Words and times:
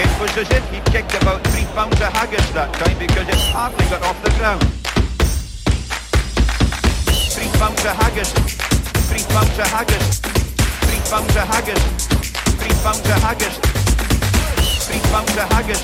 It 0.00 0.08
was 0.18 0.34
as 0.38 0.48
if 0.48 0.64
he 0.72 0.80
kicked 0.90 1.12
about 1.20 1.44
three 1.52 1.66
pounds 1.76 2.00
of 2.00 2.08
haggis 2.16 2.48
that 2.56 2.72
time 2.72 2.96
because 2.96 3.28
it 3.28 3.36
hardly 3.52 3.84
got 3.92 4.00
off 4.00 4.16
the 4.24 4.32
ground. 4.40 4.64
Three 7.28 7.52
pounds 7.60 7.84
of 7.84 7.92
haggis. 8.00 8.32
Three 9.12 9.24
pounds 9.28 9.58
of 9.60 9.68
haggis. 9.68 10.06
Three 10.88 11.02
pounds 11.04 11.36
of 11.36 11.44
haggis. 11.52 11.82
Three 12.56 12.76
pounds 12.80 13.04
of 13.12 13.20
haggis. 13.20 13.54
Three 14.88 15.04
pounds 15.12 15.36
of 15.36 15.48
haggis. 15.52 15.82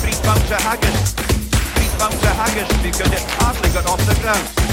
Three 0.00 0.16
pounds 0.24 0.48
of 0.48 0.60
haggis. 0.64 0.96
Three 1.12 1.90
pounds 2.00 2.24
of 2.24 2.34
haggis 2.40 2.70
because 2.80 3.12
it 3.12 3.24
hardly 3.36 3.68
got 3.76 3.84
off 3.84 4.00
the 4.08 4.16
ground. 4.24 4.63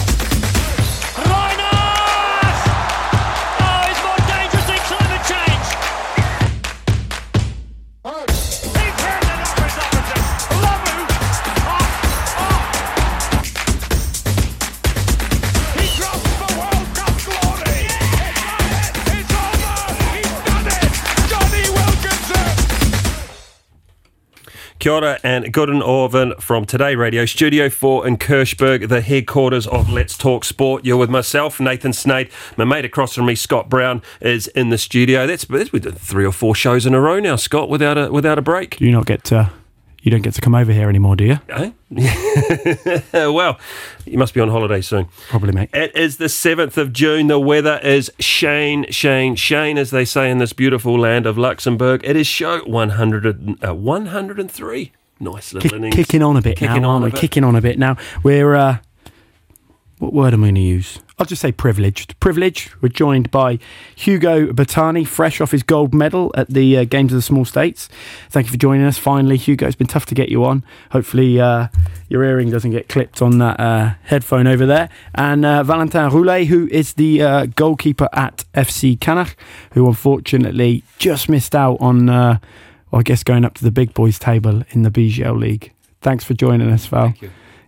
Kia 24.82 24.94
ora 24.94 25.20
and 25.24 25.54
Guten 25.54 25.80
Orvin 25.80 26.34
from 26.42 26.66
Today 26.66 26.96
Radio, 26.96 27.28
Studio 27.28 27.70
4 27.70 28.08
in 28.08 28.18
Kirchberg, 28.18 28.90
the 28.90 29.02
headquarters 29.02 29.68
of 29.68 29.92
Let's 29.92 30.18
Talk 30.18 30.44
Sport. 30.44 30.84
You're 30.84 30.98
with 30.98 31.12
myself, 31.12 31.60
Nathan 31.60 31.92
Sneyd. 31.92 32.32
My 32.58 32.66
mate 32.66 32.84
across 32.84 33.14
from 33.14 33.28
me, 33.28 33.36
Scott 33.36 33.70
Browne, 33.70 34.02
is 34.22 34.48
in 34.48 34.70
the 34.70 34.80
studio. 34.80 35.28
That's, 35.28 35.46
that's 35.46 35.72
we 35.72 35.80
did 35.80 36.00
three 36.00 36.26
or 36.26 36.32
four 36.32 36.56
shows 36.56 36.88
in 36.88 36.96
a 36.96 37.00
row 37.00 37.20
now, 37.20 37.36
Scott, 37.36 37.70
without 37.70 37.96
a 37.96 38.12
without 38.12 38.40
a 38.40 38.42
break. 38.42 38.78
Do 38.78 38.86
you 38.86 38.92
not 38.92 39.06
get 39.06 39.24
to, 39.26 39.52
you 40.02 40.12
don't 40.12 40.22
get 40.22 40.34
to 40.34 40.42
come 40.42 40.56
over 40.56 40.72
here 40.72 40.90
anymore, 40.90 41.16
do 41.16 41.26
you? 41.26 41.40
Eh? 41.50 41.72
well, 43.14 43.60
you 44.06 44.18
must 44.18 44.34
be 44.34 44.40
on 44.42 44.50
holiday 44.50 44.82
soon. 44.82 45.08
Probably, 45.30 45.52
mate. 45.52 45.70
It 45.74 45.96
is 45.96 46.18
the 46.18 46.26
7th 46.26 46.78
of 46.78 46.92
June. 46.94 47.28
The 47.28 47.40
weather 47.40 47.80
is 47.84 48.12
Shane, 48.20 48.86
Shane, 48.92 49.36
Shane, 49.36 49.78
as 49.78 49.92
they 49.92 50.06
say 50.06 50.30
in 50.32 50.38
this 50.40 50.54
beautiful 50.54 51.00
land 51.00 51.26
of 51.26 51.38
Luxembourg. 51.38 52.02
It 52.04 52.16
is 52.16 52.28
show 52.28 52.60
100, 52.66 53.26
and- 53.26 53.64
uh, 53.64 53.74
103. 53.76 54.92
Nice 55.20 55.54
little 55.54 55.70
Kick, 55.70 55.78
innings. 55.78 55.96
kicking 55.96 56.24
on 56.24 56.36
a 56.36 56.42
bit 56.42 56.58
Kicking 56.58 56.82
now, 56.82 56.90
on 56.90 56.96
aren't 56.96 57.04
a 57.04 57.06
we? 57.06 57.12
bit. 57.12 57.20
Kicking 57.22 57.44
on 57.44 57.56
a 57.56 57.62
bit 57.62 57.78
now. 57.78 57.96
We're, 58.24 58.56
uh, 58.56 58.78
what 60.02 60.14
word 60.14 60.34
am 60.34 60.44
I 60.44 60.48
going 60.48 60.56
to 60.56 60.62
use? 60.62 61.00
I'll 61.20 61.28
just 61.28 61.44
say 61.44 61.52
privileged. 61.52 62.20
Privileged. 62.20 62.72
We're 62.82 62.90
joined 62.90 63.30
by 63.30 63.60
Hugo 63.96 64.48
Bertani, 64.48 65.06
fresh 65.06 65.40
off 65.40 65.52
his 65.52 65.62
gold 65.62 65.94
medal 65.94 66.32
at 66.36 66.50
the 66.50 66.80
uh, 66.80 66.86
Games 66.86 67.14
of 67.14 67.18
the 67.18 67.22
Small 67.22 67.46
States. 67.46 67.88
Thank 68.32 68.48
you 68.48 68.52
for 68.52 68.58
joining 68.58 68.84
us. 68.88 68.98
Finally, 68.98 69.38
Hugo, 69.38 69.68
it's 69.68 69.76
been 69.76 69.86
tough 69.86 70.08
to 70.08 70.16
get 70.16 70.30
you 70.30 70.44
on. 70.44 70.66
Hopefully, 70.90 71.40
uh, 71.40 71.68
your 72.10 72.24
earring 72.24 72.50
doesn't 72.50 72.72
get 72.72 72.90
clipped 72.90 73.22
on 73.22 73.38
that 73.38 73.60
uh, 73.60 73.94
headphone 74.06 74.48
over 74.48 74.66
there. 74.66 74.90
And 75.14 75.46
uh, 75.46 75.62
Valentin 75.62 76.10
Roulez, 76.10 76.48
who 76.48 76.68
is 76.72 76.94
the 76.94 77.22
uh, 77.22 77.46
goalkeeper 77.46 78.10
at 78.12 78.44
FC 78.56 78.98
Canach, 78.98 79.36
who 79.74 79.88
unfortunately 79.88 80.84
just 80.98 81.30
missed 81.30 81.54
out 81.54 81.78
on, 81.80 82.10
uh, 82.10 82.40
well, 82.90 83.02
I 83.02 83.04
guess, 83.04 83.24
going 83.24 83.46
up 83.46 83.54
to 83.54 83.64
the 83.64 83.72
big 83.72 83.94
boys 83.94 84.18
table 84.18 84.64
in 84.72 84.82
the 84.82 84.90
BGL 84.90 85.40
League. 85.40 85.74
Thanks 86.02 86.24
for 86.24 86.34
joining 86.34 86.72
us, 86.72 86.88
Val. 86.88 87.14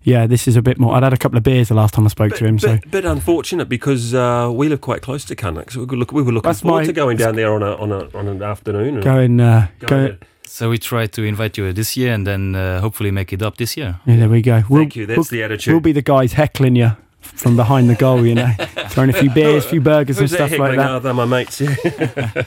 Thank 0.04 0.08
you. 0.08 0.14
Yeah, 0.14 0.28
this 0.28 0.48
is 0.48 0.56
a 0.56 0.62
bit 0.62 0.78
more. 0.80 0.96
I'd 0.96 1.04
had 1.04 1.14
a 1.14 1.18
couple 1.18 1.38
of 1.38 1.44
beers 1.44 1.70
the 1.70 1.76
last 1.76 1.94
time 1.94 2.06
I 2.06 2.10
spoke 2.10 2.36
to 2.36 2.46
him, 2.46 2.60
so 2.60 2.74
bit, 2.74 2.92
bit 2.92 3.06
unfortunate 3.06 3.70
because 3.70 4.14
uh, 4.14 4.52
we 4.54 4.68
live 4.68 4.82
quite 4.82 5.02
close 5.02 5.24
to 5.26 5.36
Canach. 5.36 5.72
So 5.72 5.80
we, 5.82 5.88
could 5.88 6.00
look, 6.00 6.12
we 6.12 6.22
were 6.22 6.32
looking 6.32 6.50
That's 6.50 6.62
forward 6.62 6.82
my- 6.82 6.86
to 6.88 6.94
going 6.94 7.18
down 7.18 7.36
there 7.36 7.54
on 7.54 7.64
a 7.64 7.76
on 7.76 7.92
a 7.92 8.10
on 8.18 8.28
an 8.28 8.42
afternoon. 8.44 9.00
going, 9.02 9.40
uh, 9.40 9.68
going 9.80 10.08
go. 10.12 10.18
So 10.46 10.70
we 10.70 10.78
try 10.78 11.08
to 11.08 11.24
invite 11.24 11.58
you 11.58 11.72
this 11.74 11.96
year 11.98 12.14
and 12.14 12.28
then 12.28 12.54
uh, 12.56 12.80
hopefully 12.82 13.12
make 13.12 13.34
it 13.34 13.42
up 13.42 13.58
this 13.58 13.76
year. 13.78 14.00
Yeah, 14.06 14.18
there 14.18 14.30
we 14.30 14.42
go. 14.42 14.64
We'll, 14.70 14.82
Thank 14.82 14.96
you. 14.96 15.06
That's 15.06 15.18
we'll, 15.18 15.24
the 15.26 15.44
attitude. 15.44 15.74
we'll 15.74 15.82
be 15.82 15.94
the 15.94 16.02
guys 16.04 16.34
heckling 16.34 16.76
you 16.76 16.92
from 17.24 17.56
behind 17.56 17.90
the 17.90 17.96
goal, 17.96 18.26
you 18.26 18.36
know, 18.36 18.52
throwing 18.90 19.10
a 19.10 19.14
few 19.14 19.30
beers, 19.32 19.66
a 19.66 19.70
few 19.70 19.82
burgers 19.82 20.20
and 20.20 20.30
stuff 20.30 20.58
like 20.58 20.78
that. 20.78 20.92
Oh, 20.92 21.00
they're 21.00 21.14
my 21.14 21.26
mates. 21.26 21.62
Yeah. 21.62 21.76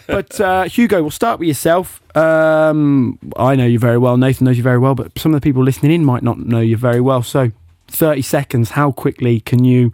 But 0.07 0.41
uh, 0.41 0.65
Hugo, 0.65 1.03
we'll 1.03 1.11
start 1.11 1.39
with 1.41 1.49
yourself. 1.49 2.01
Um, 2.17 3.19
I 3.37 3.55
know 3.57 3.67
you 3.67 3.79
very 3.79 3.99
well. 3.99 4.17
Nathan 4.17 4.47
knows 4.47 4.57
you 4.57 4.63
very 4.63 4.79
well, 4.79 4.95
but 4.95 5.19
some 5.19 5.35
of 5.35 5.41
the 5.41 5.45
people 5.45 5.63
listening 5.63 5.93
in 5.93 6.05
might 6.05 6.23
not 6.23 6.39
know 6.39 6.61
you 6.61 6.77
very 6.77 7.01
well. 7.01 7.23
So, 7.23 7.51
thirty 7.89 8.23
seconds. 8.23 8.71
How 8.71 8.93
quickly 8.93 9.41
can 9.41 9.65
you? 9.65 9.93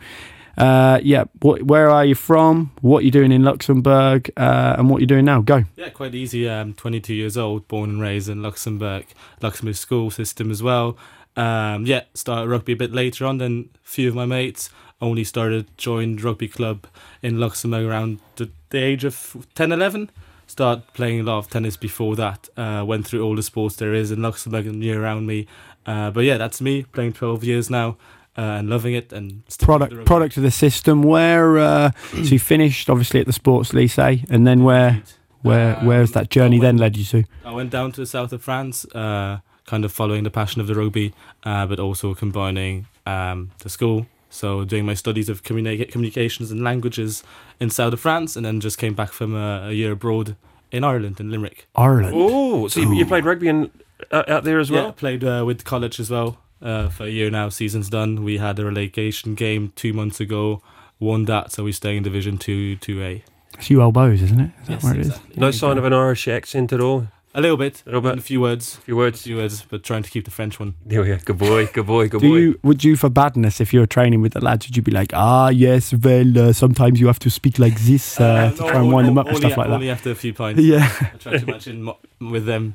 Uh, 0.57 1.01
yeah, 1.03 1.25
what, 1.41 1.63
where 1.63 1.89
are 1.89 2.05
you 2.05 2.15
from? 2.15 2.71
What 2.83 3.05
you're 3.05 3.11
doing 3.11 3.33
in 3.33 3.43
Luxembourg, 3.43 4.31
uh, 4.37 4.77
and 4.79 4.91
what 4.91 5.01
you're 5.01 5.07
doing 5.07 5.25
now? 5.25 5.41
Go. 5.41 5.65
Yeah, 5.77 5.89
quite 5.89 6.15
easy. 6.15 6.49
I'm 6.49 6.75
22 6.75 7.15
years 7.15 7.37
old, 7.39 7.67
born 7.69 7.91
and 7.91 8.03
raised 8.03 8.29
in 8.29 8.43
Luxembourg, 8.43 9.07
Luxembourg 9.41 9.77
school 9.77 10.11
system 10.11 10.51
as 10.51 10.63
well. 10.63 10.97
Um, 11.37 11.87
yeah, 11.87 12.03
started 12.15 12.51
rugby 12.51 12.73
a 12.73 12.77
bit 12.77 12.93
later 12.93 13.25
on 13.27 13.39
than 13.39 13.71
a 13.85 13.89
few 13.89 14.09
of 14.09 14.15
my 14.15 14.27
mates. 14.27 14.71
Only 15.01 15.25
started 15.25 15.67
joined 15.77 16.23
rugby 16.23 16.49
club 16.49 16.87
in 17.23 17.41
Luxembourg 17.41 17.85
around 17.85 18.21
the, 18.37 18.51
the 18.71 18.79
age 18.79 19.05
of 19.05 19.47
10, 19.55 19.73
11. 19.73 20.11
Started 20.47 20.85
playing 20.93 21.21
a 21.21 21.23
lot 21.25 21.39
of 21.39 21.49
tennis 21.49 21.77
before 21.77 22.15
that. 22.17 22.49
Uh, 22.57 22.85
went 22.87 23.07
through 23.07 23.25
all 23.25 23.35
the 23.35 23.43
sports 23.43 23.77
there 23.77 23.95
is 23.95 24.11
in 24.11 24.23
Luxembourg 24.23 24.67
and 24.67 24.83
year 24.83 25.03
around 25.03 25.27
me. 25.27 25.47
Uh, 25.87 26.11
but 26.11 26.25
yeah, 26.25 26.37
that's 26.37 26.61
me 26.61 26.85
playing 26.85 27.15
12 27.15 27.43
years 27.43 27.71
now 27.71 27.97
uh, 28.37 28.41
and 28.59 28.71
loving 28.71 28.95
it 28.95 29.13
and 29.13 29.43
sticking 29.49 29.73
with 29.73 29.81
the 29.81 29.87
Product 29.89 30.07
product 30.07 30.37
of 30.37 30.43
the 30.43 30.51
system. 30.51 31.03
Where 31.03 31.59
uh, 31.59 31.91
so 32.11 32.19
you 32.19 32.39
finished 32.39 32.89
obviously 32.89 33.21
at 33.21 33.27
the 33.27 33.33
sports 33.33 33.73
lycée, 33.73 34.29
and 34.31 34.47
then 34.47 34.65
where 34.65 35.03
where 35.43 35.77
Um, 35.79 35.87
where's 35.87 36.13
that 36.13 36.31
journey 36.31 36.59
I 36.59 36.61
then 36.61 36.77
led 36.79 36.97
you 36.97 37.05
to? 37.05 37.25
I 37.45 37.53
went 37.53 37.71
down 37.71 37.93
to 37.93 38.01
the 38.01 38.07
south 38.07 38.33
of 38.33 38.43
France, 38.43 38.85
uh, 38.95 39.39
kind 39.67 39.85
of 39.85 39.93
following 39.93 40.25
the 40.25 40.31
passion 40.31 40.61
of 40.61 40.67
the 40.67 40.75
rugby, 40.75 41.13
uh, 41.45 41.67
but 41.67 41.79
also 41.79 42.15
combining 42.15 42.87
um, 43.07 43.51
the 43.59 43.69
school. 43.69 44.07
So 44.31 44.65
doing 44.65 44.87
my 44.87 44.95
studies 44.95 45.29
of 45.29 45.43
communica- 45.43 45.91
communications 45.91 46.51
and 46.51 46.63
languages 46.65 47.23
in 47.61 47.71
south 47.71 47.93
of 47.93 48.01
France, 48.01 48.35
and 48.37 48.45
then 48.47 48.61
just 48.61 48.79
came 48.79 48.95
back 48.95 49.13
from 49.13 49.35
a, 49.35 49.69
a 49.69 49.73
year 49.73 49.93
abroad 49.93 50.37
in 50.71 50.85
Ireland, 50.85 51.21
in 51.21 51.31
Limerick. 51.31 51.67
Ireland. 51.77 52.15
oh, 52.17 52.67
so 52.69 52.81
you, 52.81 52.95
you 52.95 53.05
played 53.07 53.25
rugby 53.27 53.49
in, 53.49 53.71
uh, 54.11 54.23
out 54.29 54.45
there 54.45 54.59
as 54.59 54.71
well? 54.71 54.81
Yeah, 54.81 54.85
well? 54.87 54.93
played 54.95 55.23
uh, 55.25 55.45
with 55.47 55.65
college 55.65 56.01
as 56.01 56.11
well 56.11 56.39
uh, 56.63 56.89
for 56.89 57.05
a 57.05 57.11
year 57.11 57.31
now. 57.31 57.51
Season's 57.51 57.91
done. 57.91 58.25
We 58.25 58.39
had 58.39 58.59
a 58.59 58.65
relegation 58.65 59.35
game 59.35 59.73
two 59.77 59.93
months 59.93 60.19
ago. 60.19 60.63
Won 60.99 61.25
that, 61.27 61.53
so 61.53 61.65
we 61.65 61.73
stay 61.73 61.97
in 61.97 62.03
Division 62.03 62.39
Two, 62.39 62.77
Two 62.77 63.03
A. 63.03 63.23
It's 63.59 63.69
you 63.69 63.83
elbows, 63.83 64.23
isn't 64.23 64.41
it? 64.41 64.51
Is 64.63 64.67
that 64.69 64.73
Yes, 64.75 64.85
where 64.85 64.95
it 64.95 65.01
is? 65.01 65.07
exactly. 65.09 65.35
No 65.37 65.51
sign 65.51 65.77
of 65.77 65.85
an 65.85 65.93
Irish 65.93 66.27
accent 66.27 66.73
at 66.73 66.81
all. 66.81 67.09
A 67.35 67.41
little 67.41 67.57
bit, 67.57 67.83
A 67.87 67.89
little 67.89 68.03
bit. 68.03 68.19
a 68.19 68.21
few 68.21 68.43
words, 68.43 68.77
A 68.77 68.81
few 68.83 68.95
a 68.95 68.99
words. 68.99 69.23
few 69.23 69.37
words, 69.37 69.65
but 69.71 69.83
trying 69.83 70.03
to 70.03 70.11
keep 70.11 70.27
the 70.27 70.31
French 70.31 70.61
one. 70.61 70.75
Yeah, 70.87 71.01
we 71.01 71.07
go. 71.09 71.17
Good 71.25 71.39
boy. 71.39 71.67
Good 71.73 71.87
boy. 71.87 72.09
Good 72.09 72.21
Do 72.21 72.29
boy. 72.29 72.37
you 72.37 72.61
would 72.63 72.85
you 72.85 72.95
for 72.95 73.09
badness 73.09 73.59
if 73.59 73.73
you 73.73 73.81
were 73.81 73.87
training 73.87 74.21
with 74.21 74.35
the 74.35 74.41
lads? 74.45 74.67
Would 74.67 74.77
you 74.77 74.83
be 74.83 74.93
like, 74.93 75.13
ah, 75.15 75.49
yes, 75.49 75.95
well, 75.95 76.39
uh, 76.39 76.53
sometimes 76.53 77.01
you 77.01 77.07
have 77.07 77.19
to 77.21 77.31
speak 77.31 77.59
like 77.59 77.81
this 77.81 78.21
uh, 78.21 78.51
to 78.51 78.57
try 78.59 78.81
and 78.81 78.93
wind 78.93 79.09
them 79.09 79.17
up 79.17 79.27
and 79.29 79.37
only, 79.37 79.47
stuff 79.49 79.57
like 79.57 79.69
that? 79.69 79.75
only 79.75 79.89
after 79.91 80.11
a 80.11 80.15
few 80.15 80.35
pints. 80.35 80.61
Yeah, 80.63 80.87
I 81.01 81.17
try 81.17 81.39
to 81.39 81.47
match 81.47 81.67
in 81.69 81.83
mo- 81.85 81.99
with 82.21 82.45
them. 82.45 82.75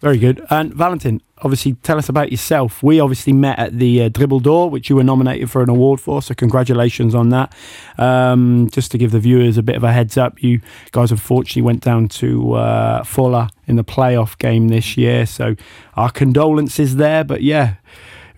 Very 0.00 0.18
good. 0.18 0.44
And 0.48 0.72
Valentin, 0.72 1.20
obviously, 1.38 1.74
tell 1.82 1.98
us 1.98 2.08
about 2.08 2.30
yourself. 2.30 2.82
We 2.84 3.00
obviously 3.00 3.32
met 3.32 3.58
at 3.58 3.78
the 3.78 4.02
uh, 4.02 4.08
Dribble 4.08 4.40
Door, 4.40 4.70
which 4.70 4.88
you 4.88 4.94
were 4.96 5.02
nominated 5.02 5.50
for 5.50 5.60
an 5.62 5.68
award 5.68 6.00
for. 6.00 6.22
So 6.22 6.34
congratulations 6.34 7.16
on 7.16 7.30
that. 7.30 7.52
Um, 7.98 8.68
just 8.70 8.92
to 8.92 8.98
give 8.98 9.10
the 9.10 9.18
viewers 9.18 9.58
a 9.58 9.62
bit 9.62 9.74
of 9.74 9.82
a 9.82 9.92
heads 9.92 10.16
up, 10.16 10.40
you 10.42 10.60
guys 10.92 11.10
unfortunately 11.10 11.62
went 11.62 11.82
down 11.82 12.06
to 12.08 12.52
uh, 12.52 13.02
Fola 13.02 13.50
in 13.66 13.74
the 13.74 13.84
playoff 13.84 14.38
game 14.38 14.68
this 14.68 14.96
year. 14.96 15.26
So 15.26 15.56
our 15.94 16.10
condolences 16.10 16.96
there. 16.96 17.24
But 17.24 17.42
yeah, 17.42 17.74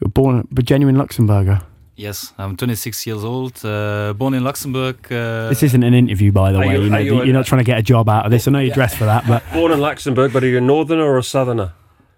born 0.01 0.49
a 0.57 0.63
genuine 0.63 0.97
Luxembourger. 0.97 1.63
Yes, 2.01 2.33
I'm 2.39 2.57
26 2.57 3.07
years 3.07 3.25
old, 3.25 3.63
uh, 3.65 4.15
born 4.17 4.33
in 4.33 4.43
Luxembourg. 4.43 4.97
Uh, 5.13 5.51
This 5.51 5.63
isn't 5.63 5.83
an 5.83 5.93
interview, 5.93 6.33
by 6.33 6.51
the 6.53 6.59
way. 6.59 6.73
you- 6.73 6.85
You, 6.85 6.91
know, 6.91 6.97
are 6.97 7.01
you 7.01 7.15
you're 7.17 7.25
a- 7.25 7.33
not 7.41 7.45
trying 7.47 7.61
to 7.61 7.65
get 7.73 7.79
a 7.79 7.83
job 7.83 8.09
out 8.09 8.25
of 8.25 8.31
this. 8.31 8.49
I 8.49 8.51
know 8.53 8.59
you're 8.61 8.75
dressed 8.75 8.97
for 8.97 9.05
that, 9.05 9.27
but 9.29 9.43
Born 9.53 9.71
in 9.73 9.81
Luxembourg, 9.81 10.33
but 10.33 10.43
are 10.43 10.49
you 10.49 10.57
a 10.59 10.63
northerner 10.63 11.05
or 11.05 11.19
a 11.19 11.23
southerner? 11.23 11.73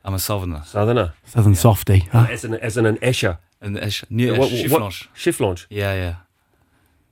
I'm 0.05 0.15
a 0.15 0.19
southerner. 0.21 0.63
Southerner. 0.67 1.13
Southern 1.25 1.57
softy. 1.57 1.99
huh? 2.13 2.27
As 2.31 2.45
in, 2.45 2.55
as 2.55 2.77
in 2.77 2.87
an 2.87 2.97
Escher. 2.99 3.39
And 3.61 3.77
Esch, 3.79 4.05
near 4.09 4.33
Yeah, 4.33 4.39
what- 4.39 4.53
Esch, 4.53 4.71
what- 4.71 4.83
Schifflange. 4.83 5.09
Schifflange. 5.17 5.67
Yeah, 5.71 5.95
yeah. 5.95 6.15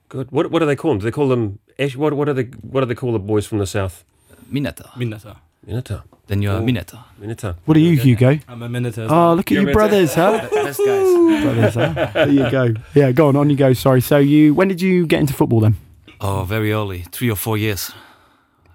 Good. 0.09 0.31
What, 0.31 0.51
what 0.53 0.61
do 0.61 0.67
they 0.67 0.77
call 0.77 0.91
them? 0.93 0.99
Do 1.01 1.05
they 1.05 1.11
call 1.13 1.29
them 1.29 1.59
Esch? 1.79 1.97
What, 1.97 2.13
what, 2.15 2.29
are 2.29 2.35
they, 2.35 2.49
what 2.73 2.81
do 2.83 2.87
they 2.87 2.95
call 2.95 3.13
the 3.13 3.19
boys 3.33 3.47
from 3.49 3.59
the 3.59 3.67
south? 3.67 4.05
Mineta. 4.53 4.87
Minata. 4.97 5.37
Minata. 5.67 6.03
Then 6.27 6.43
you're 6.43 6.55
Oh. 6.55 6.63
Mineta. 6.63 6.99
Minata. 7.21 7.57
What 7.65 7.77
are 7.77 7.81
you, 7.81 7.97
Hugo? 7.97 8.39
I'm 8.49 8.63
a 8.63 8.69
Minata. 8.69 8.99
as 9.05 9.11
Oh, 9.11 9.35
look 9.35 9.51
at 9.51 9.55
You're 9.55 9.65
you, 9.65 9.71
a 9.71 9.73
brothers, 9.73 10.15
huh? 10.15 10.49
Best 10.53 10.79
guys. 10.85 11.43
brothers, 11.43 11.75
huh? 11.75 12.11
There 12.15 12.29
you 12.29 12.51
go. 12.51 12.75
Yeah, 12.95 13.13
go 13.13 13.29
on, 13.29 13.37
on 13.37 13.51
you 13.51 13.57
go. 13.57 13.73
Sorry. 13.73 14.01
So 14.01 14.19
you, 14.19 14.55
when 14.55 14.69
did 14.69 14.81
you 14.81 15.07
get 15.07 15.21
into 15.21 15.35
football 15.35 15.61
then? 15.61 15.77
Oh, 16.21 16.45
very 16.45 16.73
early, 16.73 17.05
three 17.13 17.31
or 17.31 17.37
four 17.37 17.57
years. 17.59 17.93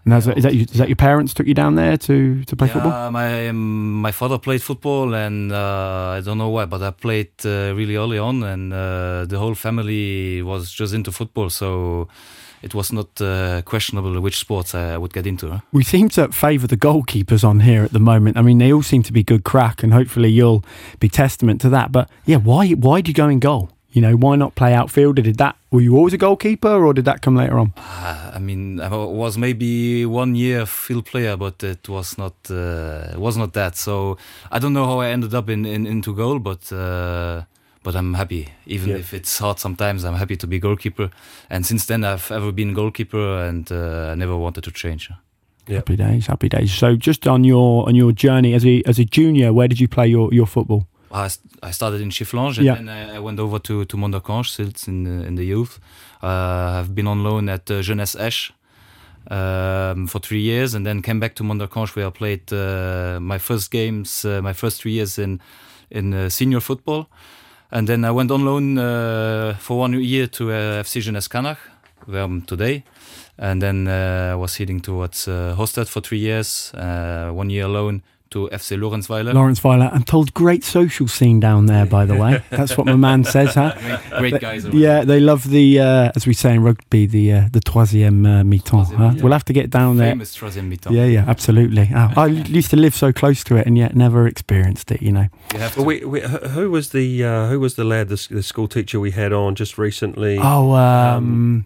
And 0.03 0.11
that's, 0.11 0.27
is 0.27 0.43
that 0.43 0.53
you, 0.53 0.61
is 0.61 0.77
that 0.77 0.87
your 0.87 0.95
parents 0.95 1.33
took 1.33 1.47
you 1.47 1.55
down 1.55 1.73
there 1.75 1.97
to 1.97 2.43
to 2.43 2.55
play 2.55 2.67
football? 2.67 3.09
My 3.11 3.47
um, 3.49 3.93
my 4.01 4.11
father 4.11 4.37
played 4.37 4.61
football, 4.61 5.15
and 5.15 5.51
uh, 5.51 6.17
I 6.17 6.21
don't 6.21 6.37
know 6.37 6.49
why, 6.49 6.65
but 6.65 6.83
I 6.83 6.91
played 6.91 7.31
uh, 7.43 7.73
really 7.75 7.95
early 7.95 8.19
on, 8.19 8.43
and 8.43 8.71
uh, 8.71 9.25
the 9.25 9.39
whole 9.39 9.55
family 9.55 10.43
was 10.43 10.71
just 10.71 10.93
into 10.93 11.11
football. 11.11 11.49
So 11.49 12.07
it 12.65 12.73
was 12.73 12.91
not 12.91 13.21
uh, 13.21 13.61
questionable 13.61 14.19
which 14.19 14.37
sports 14.39 14.73
I 14.73 14.97
would 14.97 15.13
get 15.13 15.27
into. 15.27 15.49
huh? 15.51 15.59
We 15.71 15.83
seem 15.83 16.09
to 16.09 16.31
favour 16.31 16.67
the 16.67 16.77
goalkeepers 16.77 17.43
on 17.43 17.59
here 17.59 17.83
at 17.83 17.93
the 17.93 17.99
moment. 17.99 18.37
I 18.37 18.41
mean, 18.41 18.57
they 18.57 18.73
all 18.73 18.83
seem 18.83 19.03
to 19.03 19.13
be 19.13 19.23
good 19.23 19.43
crack, 19.43 19.83
and 19.83 19.93
hopefully 19.93 20.29
you'll 20.29 20.63
be 20.99 21.07
testament 21.07 21.61
to 21.61 21.69
that. 21.69 21.91
But 21.91 22.09
yeah, 22.25 22.37
why 22.37 22.71
why 22.71 23.01
do 23.01 23.09
you 23.09 23.13
go 23.13 23.29
in 23.29 23.39
goal? 23.39 23.69
You 23.91 24.01
know, 24.01 24.15
why 24.17 24.35
not 24.35 24.55
play 24.55 24.73
outfielder? 24.73 25.21
Did 25.21 25.37
that 25.37 25.55
were 25.71 25.79
you 25.81 25.95
always 25.95 26.13
a 26.13 26.17
goalkeeper, 26.17 26.85
or 26.85 26.93
did 26.93 27.05
that 27.05 27.21
come 27.21 27.35
later 27.37 27.57
on? 27.59 27.71
Uh, 27.77 28.31
I 28.35 28.39
mean, 28.39 28.81
I 28.81 28.89
was 28.89 29.37
maybe 29.37 30.05
one 30.05 30.35
year 30.35 30.65
field 30.65 31.05
player, 31.05 31.37
but 31.37 31.63
it 31.63 31.87
was 31.87 32.17
not 32.17 32.33
uh, 32.49 33.13
it 33.13 33.19
was 33.19 33.37
not 33.37 33.53
that. 33.53 33.77
So 33.77 34.17
I 34.51 34.57
don't 34.59 34.73
know 34.73 34.85
how 34.85 34.99
I 35.01 35.09
ended 35.09 35.33
up 35.33 35.49
in, 35.49 35.65
in 35.65 35.85
into 35.85 36.15
goal, 36.15 36.39
but 36.39 36.71
uh, 36.73 37.43
but 37.85 37.95
I'm 37.95 38.13
happy. 38.15 38.47
Even 38.65 38.89
Yeah. 38.89 38.99
if 38.99 39.13
it's 39.13 39.39
hard 39.39 39.59
sometimes, 39.59 40.03
I'm 40.03 40.15
happy 40.15 40.35
to 40.37 40.47
be 40.47 40.59
goalkeeper. 40.59 41.09
And 41.49 41.65
since 41.65 41.85
then, 41.85 42.03
I've 42.03 42.29
ever 42.31 42.51
been 42.51 42.73
goalkeeper, 42.73 43.47
and 43.47 43.71
uh, 43.71 44.11
I 44.11 44.15
never 44.15 44.35
wanted 44.35 44.63
to 44.63 44.71
change. 44.71 45.09
Yeah. 45.67 45.75
Happy 45.77 45.95
days, 45.95 46.27
happy 46.27 46.49
days. 46.49 46.71
So 46.73 46.95
just 47.07 47.27
on 47.27 47.43
your 47.43 47.87
on 47.89 47.95
your 47.95 48.13
journey 48.13 48.53
as 48.55 48.65
a 48.65 48.81
as 48.85 48.99
a 48.99 49.05
junior, 49.17 49.51
where 49.53 49.67
did 49.67 49.79
you 49.79 49.87
play 49.87 50.07
your, 50.09 50.33
your 50.33 50.47
football? 50.47 50.81
I, 51.11 51.27
st- 51.29 51.53
I 51.63 51.71
started 51.71 52.01
in 52.01 52.09
Schifflange 52.09 52.57
and 52.57 52.65
Yeah. 52.65 52.75
then 52.75 52.89
I, 52.89 53.15
I 53.15 53.19
went 53.19 53.39
over 53.39 53.59
to, 53.59 53.85
to 53.85 53.97
Mondercange, 53.97 54.47
since 54.49 54.87
in 54.89 55.03
the, 55.05 55.25
in 55.27 55.35
the 55.35 55.45
youth. 55.45 55.79
Uh, 56.21 56.79
I've 56.81 56.93
been 56.93 57.07
on 57.07 57.23
loan 57.23 57.47
at 57.49 57.71
uh, 57.71 57.81
Jeunesse 57.81 58.15
Esch 58.19 58.51
um, 59.31 60.07
for 60.07 60.19
three 60.19 60.41
years 60.41 60.73
and 60.75 60.85
then 60.85 61.01
came 61.01 61.19
back 61.19 61.35
to 61.35 61.43
Mondercange 61.43 61.95
where 61.95 62.07
I 62.07 62.09
played 62.09 62.51
uh, 62.51 63.19
my 63.21 63.37
first 63.37 63.71
games, 63.71 64.25
uh, 64.25 64.41
my 64.41 64.53
first 64.53 64.81
three 64.81 64.91
years 64.93 65.17
in, 65.17 65.39
in 65.89 66.13
uh, 66.13 66.29
senior 66.29 66.59
football. 66.59 67.07
And 67.71 67.87
then 67.87 68.05
I 68.05 68.11
went 68.11 68.31
on 68.31 68.45
loan 68.45 68.77
uh, 68.77 69.55
for 69.59 69.79
one 69.79 69.93
year 69.93 70.27
to 70.27 70.51
uh, 70.51 70.83
FC 70.83 71.01
Jeunesse 71.01 71.27
Canach, 71.27 71.57
where 72.05 72.23
I'm 72.23 72.41
today. 72.41 72.83
And 73.37 73.61
then 73.61 73.87
uh, 73.87 74.31
I 74.33 74.35
was 74.35 74.55
heading 74.57 74.79
towards 74.79 75.27
uh, 75.27 75.55
Hostad 75.57 75.87
for 75.87 76.01
three 76.01 76.19
years, 76.19 76.73
uh, 76.73 77.31
one 77.31 77.49
year 77.49 77.67
loan 77.67 78.03
to 78.35 78.49
FC 78.51 78.77
Lorenzweiler. 78.77 79.33
Lawrence 79.33 79.63
I'm 79.63 80.03
told 80.03 80.33
great 80.33 80.63
social 80.63 81.07
scene 81.07 81.39
down 81.39 81.67
there, 81.67 81.85
by 81.85 82.05
the 82.05 82.15
way. 82.15 82.43
That's 82.49 82.77
what 82.77 82.85
my 82.85 82.97
man 82.97 83.23
says, 83.23 83.55
huh? 83.55 83.73
Great 84.19 84.33
They- 84.33 84.39
guys. 84.39 84.65
Yeah, 84.65 85.05
they 85.05 85.21
love 85.21 85.49
the, 85.49 85.79
uh, 85.79 86.11
as 86.15 86.27
we 86.27 86.33
say 86.33 86.53
in 86.55 86.61
rugby, 86.61 87.05
the 87.05 87.31
uh, 87.31 87.49
the 87.51 87.61
troisième 87.61 88.25
uh, 88.25 88.43
mi-temps. 88.43 88.91
Huh? 88.91 88.97
mi-temps. 88.97 89.23
We'll 89.23 89.31
have 89.31 89.45
to 89.45 89.53
get 89.53 89.69
down 89.69 89.97
there. 89.97 90.11
Famous 90.11 90.35
troisième 90.35 90.67
mi-temps. 90.67 90.93
Yeah, 90.93 91.05
yeah, 91.05 91.23
absolutely. 91.27 91.89
Oh, 91.95 92.11
I 92.17 92.25
used 92.59 92.71
to 92.71 92.75
live 92.75 92.93
so 92.93 93.13
close 93.13 93.43
to 93.45 93.55
it 93.55 93.65
and 93.65 93.77
yet 93.77 93.95
never 93.95 94.27
experienced 94.27 94.91
it. 94.91 95.01
You 95.01 95.13
know. 95.13 95.27
You 95.53 95.59
have 95.59 95.73
to. 95.75 95.79
Well, 95.79 95.87
we, 95.87 96.03
we, 96.03 96.21
who 96.21 96.37
who 96.37 96.71
was 96.71 96.89
the 96.89 97.23
uh, 97.23 97.47
who 97.47 97.59
was 97.61 97.75
the 97.75 97.85
lad, 97.85 98.09
the, 98.09 98.27
the 98.29 98.43
school 98.43 98.67
teacher 98.67 98.99
we 98.99 99.11
had 99.11 99.31
on 99.31 99.55
just 99.55 99.77
recently? 99.77 100.37
Oh, 100.41 100.73
um, 100.73 101.65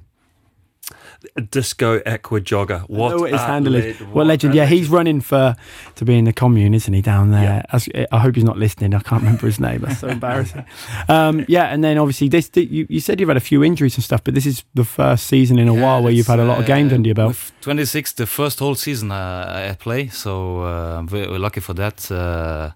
Disco 1.51 2.01
Aqua 2.05 2.39
Jogger. 2.41 2.81
What 2.89 3.11
I 3.11 3.15
what 3.15 3.31
his 3.31 3.41
a 3.41 3.45
handle 3.45 3.75
is. 3.75 3.99
led- 3.99 4.13
What 4.13 4.27
legend? 4.27 4.55
Yeah, 4.55 4.65
he's 4.65 4.89
running 4.89 5.21
for 5.21 5.55
to 5.95 6.05
be 6.05 6.17
in 6.17 6.25
the 6.25 6.33
commune, 6.33 6.73
isn't 6.73 6.93
he? 6.93 7.01
Down 7.01 7.31
there. 7.31 7.43
Yeah. 7.43 7.61
As- 7.73 7.89
I 8.11 8.19
hope 8.19 8.35
he's 8.35 8.43
not 8.43 8.57
listening. 8.57 8.93
I 8.93 8.99
can't 8.99 9.21
remember 9.21 9.45
his 9.45 9.59
name. 9.67 9.81
That's 9.81 9.99
so 9.99 10.07
embarrassing. 10.07 10.65
Um, 11.07 11.45
yeah, 11.47 11.65
and 11.65 11.83
then 11.83 11.97
obviously 11.97 12.29
this. 12.29 12.49
You, 12.55 12.85
you 12.89 12.99
said 12.99 13.19
you've 13.19 13.29
had 13.29 13.37
a 13.37 13.41
few 13.41 13.63
injuries 13.63 13.95
and 13.95 14.03
stuff, 14.03 14.23
but 14.23 14.33
this 14.33 14.45
is 14.45 14.63
the 14.73 14.83
first 14.85 15.27
season 15.27 15.59
in 15.59 15.67
a 15.67 15.73
Yeah, 15.73 15.81
while 15.83 16.03
where 16.03 16.11
you've 16.13 16.27
had 16.27 16.39
a 16.39 16.45
lot 16.45 16.59
of 16.59 16.65
games 16.65 16.91
uh, 16.91 16.95
under 16.95 17.07
your 17.07 17.15
belt. 17.15 17.29
With 17.29 17.51
26, 17.61 18.13
the 18.13 18.25
first 18.25 18.59
whole 18.59 18.75
season 18.75 19.11
uh, 19.11 19.69
I 19.71 19.75
play, 19.75 20.07
so 20.07 20.61
uh, 20.63 20.97
I'm 20.99 21.07
very 21.07 21.37
lucky 21.39 21.59
for 21.59 21.73
that. 21.73 22.09
Uh, 22.11 22.71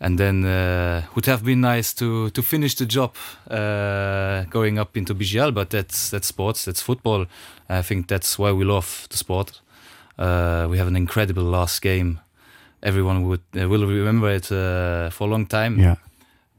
and 0.00 0.18
then 0.18 0.44
uh, 0.44 1.02
would 1.14 1.26
have 1.26 1.44
been 1.44 1.60
nice 1.60 1.94
to 1.94 2.30
to 2.30 2.42
finish 2.42 2.74
the 2.74 2.86
job 2.86 3.14
uh, 3.50 4.44
going 4.50 4.78
up 4.78 4.96
into 4.96 5.14
BGL, 5.14 5.52
but 5.54 5.70
that's 5.70 6.10
that's 6.10 6.26
sports, 6.26 6.64
that's 6.64 6.82
football. 6.82 7.26
I 7.68 7.82
think 7.82 8.08
that's 8.08 8.38
why 8.38 8.52
we 8.52 8.64
love 8.64 9.06
the 9.10 9.16
sport. 9.16 9.60
Uh, 10.18 10.66
we 10.70 10.78
have 10.78 10.86
an 10.86 10.96
incredible 10.96 11.44
last 11.44 11.82
game. 11.82 12.20
Everyone 12.82 13.26
would 13.28 13.42
uh, 13.54 13.68
will 13.68 13.86
remember 13.86 14.30
it 14.30 14.52
uh, 14.52 15.10
for 15.10 15.26
a 15.26 15.30
long 15.30 15.46
time. 15.46 15.78
Yeah. 15.78 15.96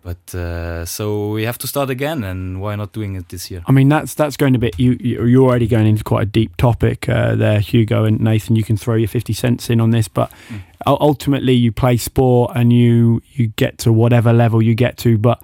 But 0.08 0.34
uh, 0.36 0.86
so 0.86 1.32
we 1.34 1.44
have 1.44 1.58
to 1.58 1.68
start 1.68 1.90
again, 1.90 2.24
and 2.24 2.62
why 2.62 2.78
not 2.78 2.94
doing 2.94 3.16
it 3.18 3.28
this 3.28 3.52
year? 3.52 3.62
I 3.68 3.74
mean, 3.74 3.90
that's 3.90 4.14
that's 4.14 4.38
going 4.38 4.56
a 4.56 4.60
bit. 4.60 4.80
You 4.80 4.96
you- 5.02 5.26
you're 5.26 5.44
already 5.44 5.68
going 5.68 5.86
into 5.86 6.04
quite 6.06 6.24
a 6.24 6.26
deep 6.40 6.56
topic 6.56 7.10
uh, 7.10 7.36
there, 7.36 7.60
Hugo 7.60 8.06
and 8.06 8.20
Nathan. 8.22 8.56
You 8.56 8.64
can 8.64 8.78
throw 8.78 8.96
your 8.96 9.10
fifty 9.10 9.34
cents 9.34 9.70
in 9.70 9.82
on 9.82 9.90
this, 9.92 10.08
but 10.08 10.32
Mm. 10.50 10.62
ultimately, 10.86 11.54
you 11.54 11.74
play 11.74 11.98
sport 11.98 12.52
and 12.56 12.72
you 12.72 13.22
you 13.34 13.48
get 13.58 13.78
to 13.80 13.92
whatever 13.92 14.32
level 14.34 14.62
you 14.62 14.76
get 14.76 14.96
to, 15.00 15.18
but. 15.18 15.42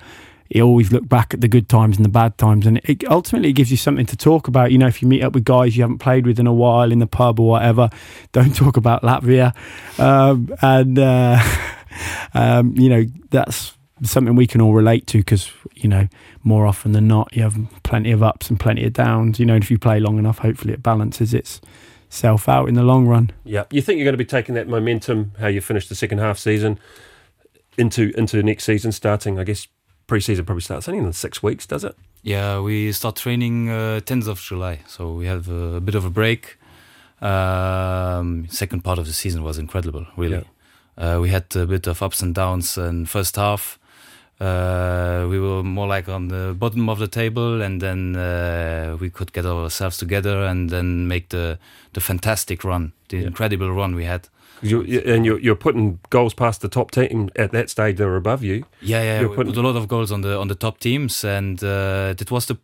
You 0.56 0.62
always 0.64 0.92
look 0.92 1.10
back 1.10 1.34
at 1.34 1.42
the 1.42 1.48
good 1.48 1.68
times 1.68 1.96
and 1.98 2.06
the 2.06 2.10
bad 2.22 2.38
times, 2.38 2.68
and 2.68 2.78
it 2.84 3.04
ultimately 3.10 3.54
gives 3.54 3.72
you 3.72 3.78
something 3.78 4.06
to 4.06 4.16
talk 4.16 4.48
about. 4.48 4.72
You 4.72 4.78
know, 4.78 4.86
if 4.88 5.02
you 5.02 5.08
meet 5.08 5.24
up 5.24 5.34
with 5.34 5.46
guys 5.46 5.76
you 5.76 5.82
haven't 5.82 5.98
played 5.98 6.28
with 6.28 6.38
in 6.40 6.46
a 6.46 6.54
while 6.54 6.92
in 6.92 7.00
the 7.00 7.08
pub 7.08 7.40
or 7.40 7.48
whatever, 7.50 7.90
don't 8.34 8.56
talk 8.56 8.78
about 8.78 9.02
Latvia. 9.02 9.56
Um, 9.98 10.54
and 10.62 11.00
uh, 11.00 11.40
um, 12.36 12.76
you 12.78 12.88
know, 12.90 13.04
that's 13.32 13.74
something 14.04 14.36
we 14.36 14.48
can 14.48 14.62
all 14.62 14.74
relate 14.74 15.08
to 15.08 15.20
because 15.20 15.52
you 15.76 15.90
know 15.90 16.08
more 16.44 16.66
often 16.66 16.92
than 16.92 17.08
not, 17.08 17.36
you 17.36 17.44
have 17.44 17.58
plenty 17.84 18.12
of 18.12 18.22
ups 18.22 18.50
and 18.50 18.60
plenty 18.60 18.86
of 18.86 18.94
downs. 18.94 19.40
You 19.40 19.46
know, 19.46 19.56
and 19.56 19.64
if 19.64 19.72
you 19.72 19.78
play 19.78 20.00
long 20.00 20.18
enough, 20.18 20.40
hopefully 20.40 20.74
it 20.74 20.84
balances 20.84 21.34
itself 21.34 22.48
out 22.48 22.68
in 22.68 22.76
the 22.76 22.84
long 22.84 23.08
run. 23.08 23.32
Yeah, 23.44 23.66
you 23.72 23.82
think 23.82 23.98
you're 23.98 24.06
going 24.06 24.14
to 24.14 24.18
be 24.18 24.26
taking 24.26 24.56
that 24.56 24.68
momentum, 24.68 25.34
how 25.40 25.48
you 25.48 25.62
finished 25.62 25.90
the 25.90 25.96
second 25.96 26.20
half 26.20 26.38
season, 26.38 26.80
into 27.78 28.12
into 28.18 28.42
next 28.44 28.66
season, 28.66 28.92
starting. 28.92 29.40
I 29.40 29.44
guess 29.44 29.68
pre-season 30.08 30.46
probably 30.46 30.62
starts 30.62 30.88
only 30.88 31.00
in 31.00 31.14
six 31.14 31.42
weeks, 31.42 31.66
does 31.66 31.84
it? 31.84 31.96
Yeah, 32.22 32.60
we 32.60 32.92
start 32.92 33.18
training 33.18 33.70
uh, 33.70 34.00
10th 34.06 34.28
of 34.28 34.40
July, 34.40 34.80
so 34.88 35.12
we 35.12 35.26
have 35.26 35.50
a, 35.50 35.82
bit 35.82 35.96
of 35.96 36.06
a 36.06 36.10
break. 36.10 36.58
Um, 37.22 38.48
second 38.50 38.84
part 38.84 38.98
of 38.98 39.08
the 39.08 39.14
season 39.14 39.44
was 39.44 39.58
incredible, 39.58 40.06
really. 40.16 40.46
Uh, 40.98 41.20
we 41.22 41.30
had 41.30 41.54
a 41.56 41.66
bit 41.66 41.88
of 41.88 42.02
ups 42.02 42.22
and 42.22 42.36
downs 42.36 42.78
in 42.78 43.06
first 43.06 43.36
half. 43.36 43.80
Uh, 44.40 45.28
we 45.30 45.40
were 45.40 45.64
more 45.64 45.88
like 45.88 46.10
on 46.10 46.28
the 46.28 46.54
bottom 46.58 46.90
of 46.90 47.00
the 47.00 47.08
table, 47.08 47.62
and 47.62 47.82
then 47.82 48.16
uh, 48.16 48.98
we 49.00 49.10
could 49.10 49.32
get 49.34 49.46
ourselves 49.46 49.98
together 49.98 50.44
and 50.44 50.70
then 50.70 51.08
make 51.08 51.30
the 51.30 51.58
the 51.94 52.02
fantastic 52.02 52.64
run, 52.64 52.92
the 53.10 53.18
Yeah. 53.18 53.28
incredible 53.28 53.72
run 53.72 53.96
we 53.96 54.06
had. 54.06 54.28
You, 54.62 54.82
and 55.06 55.26
you're, 55.26 55.40
you're 55.40 55.56
putting 55.60 56.00
goals 56.10 56.34
past 56.34 56.62
the 56.62 56.70
top 56.70 56.92
team 56.92 57.30
at 57.36 57.52
that 57.52 57.70
stage. 57.70 57.98
They're 57.98 58.16
above 58.16 58.44
you. 58.44 58.64
Yeah, 58.82 59.04
yeah, 59.04 59.20
You're 59.20 59.30
we 59.30 59.36
putting- 59.36 59.54
put 59.54 59.60
a 59.64 59.68
lot 59.68 59.76
of 59.76 59.88
goals 59.88 60.12
on 60.12 60.22
the 60.22 60.38
on 60.40 60.48
the 60.48 60.56
top 60.56 60.80
teams, 60.80 61.24
and 61.26 61.62
uh, 61.64 62.14
that 62.18 62.30
was 62.32 62.46
the 62.46 62.56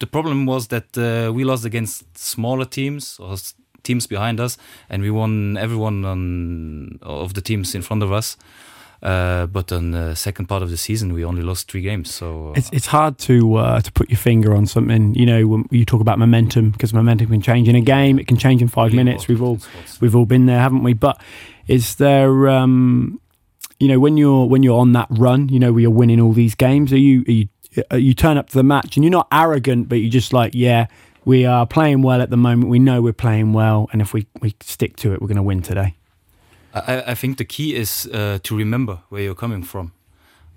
the 0.00 0.06
problem 0.06 0.46
was 0.46 0.66
that 0.68 0.96
uh, 0.96 1.32
we 1.34 1.44
lost 1.44 1.64
against 1.64 2.04
smaller 2.18 2.64
teams 2.64 3.18
or 3.20 3.36
teams 3.82 4.06
behind 4.08 4.40
us, 4.40 4.58
and 4.88 5.02
we 5.02 5.10
won 5.10 5.56
everyone 5.58 6.04
on 6.08 6.98
of 7.02 7.32
the 7.34 7.40
teams 7.42 7.74
in 7.74 7.82
front 7.82 8.02
of 8.02 8.10
us. 8.12 8.36
Uh, 9.02 9.46
but 9.46 9.72
on 9.72 9.90
the 9.90 10.14
second 10.14 10.46
part 10.46 10.62
of 10.62 10.70
the 10.70 10.76
season, 10.76 11.12
we 11.12 11.24
only 11.24 11.42
lost 11.42 11.68
three 11.68 11.82
games. 11.82 12.14
So 12.14 12.50
uh, 12.50 12.52
It's 12.54 12.70
it's 12.72 12.86
hard 12.86 13.18
to 13.18 13.56
uh, 13.56 13.80
to 13.80 13.90
put 13.92 14.08
your 14.10 14.18
finger 14.18 14.54
on 14.54 14.66
something. 14.66 15.14
You 15.14 15.26
know, 15.26 15.46
when 15.48 15.66
you 15.70 15.84
talk 15.84 16.00
about 16.00 16.18
momentum, 16.20 16.70
because 16.70 16.94
momentum 16.94 17.28
can 17.28 17.42
change 17.42 17.68
in 17.68 17.74
a 17.74 17.80
game. 17.80 18.20
It 18.20 18.28
can 18.28 18.36
change 18.36 18.62
in 18.62 18.68
five 18.68 18.92
minutes. 18.92 19.26
We've 19.26 19.42
all 19.42 19.58
we've 20.00 20.14
all 20.14 20.26
been 20.26 20.46
there, 20.46 20.60
haven't 20.60 20.84
we? 20.84 20.92
But 20.94 21.20
is 21.66 21.96
there, 21.96 22.48
um, 22.48 23.20
you 23.80 23.88
know, 23.88 23.98
when 23.98 24.16
you're 24.16 24.46
when 24.46 24.62
you're 24.62 24.78
on 24.78 24.92
that 24.92 25.08
run, 25.10 25.48
you 25.48 25.58
know, 25.58 25.72
where 25.72 25.80
you're 25.80 25.90
winning 25.90 26.20
all 26.20 26.32
these 26.32 26.54
games, 26.54 26.92
are 26.92 26.98
you 26.98 27.24
are 27.26 27.32
you 27.32 27.48
uh, 27.92 27.96
you 27.96 28.14
turn 28.14 28.36
up 28.36 28.50
to 28.50 28.54
the 28.54 28.62
match 28.62 28.96
and 28.96 29.02
you're 29.04 29.10
not 29.10 29.26
arrogant, 29.32 29.88
but 29.88 29.96
you're 29.96 30.10
just 30.10 30.32
like, 30.32 30.52
yeah, 30.54 30.86
we 31.24 31.44
are 31.44 31.66
playing 31.66 32.02
well 32.02 32.20
at 32.22 32.30
the 32.30 32.36
moment. 32.36 32.68
We 32.68 32.78
know 32.78 33.02
we're 33.02 33.12
playing 33.12 33.52
well, 33.52 33.88
and 33.92 34.00
if 34.00 34.12
we 34.12 34.28
we 34.40 34.54
stick 34.60 34.94
to 34.98 35.12
it, 35.12 35.20
we're 35.20 35.28
going 35.28 35.36
to 35.36 35.42
win 35.42 35.62
today. 35.62 35.96
I, 36.74 37.12
I 37.12 37.14
think 37.14 37.38
the 37.38 37.44
key 37.44 37.74
is 37.74 38.06
uh, 38.12 38.38
to 38.42 38.56
remember 38.56 38.98
where 39.10 39.22
you're 39.22 39.34
coming 39.34 39.62
from, 39.62 39.92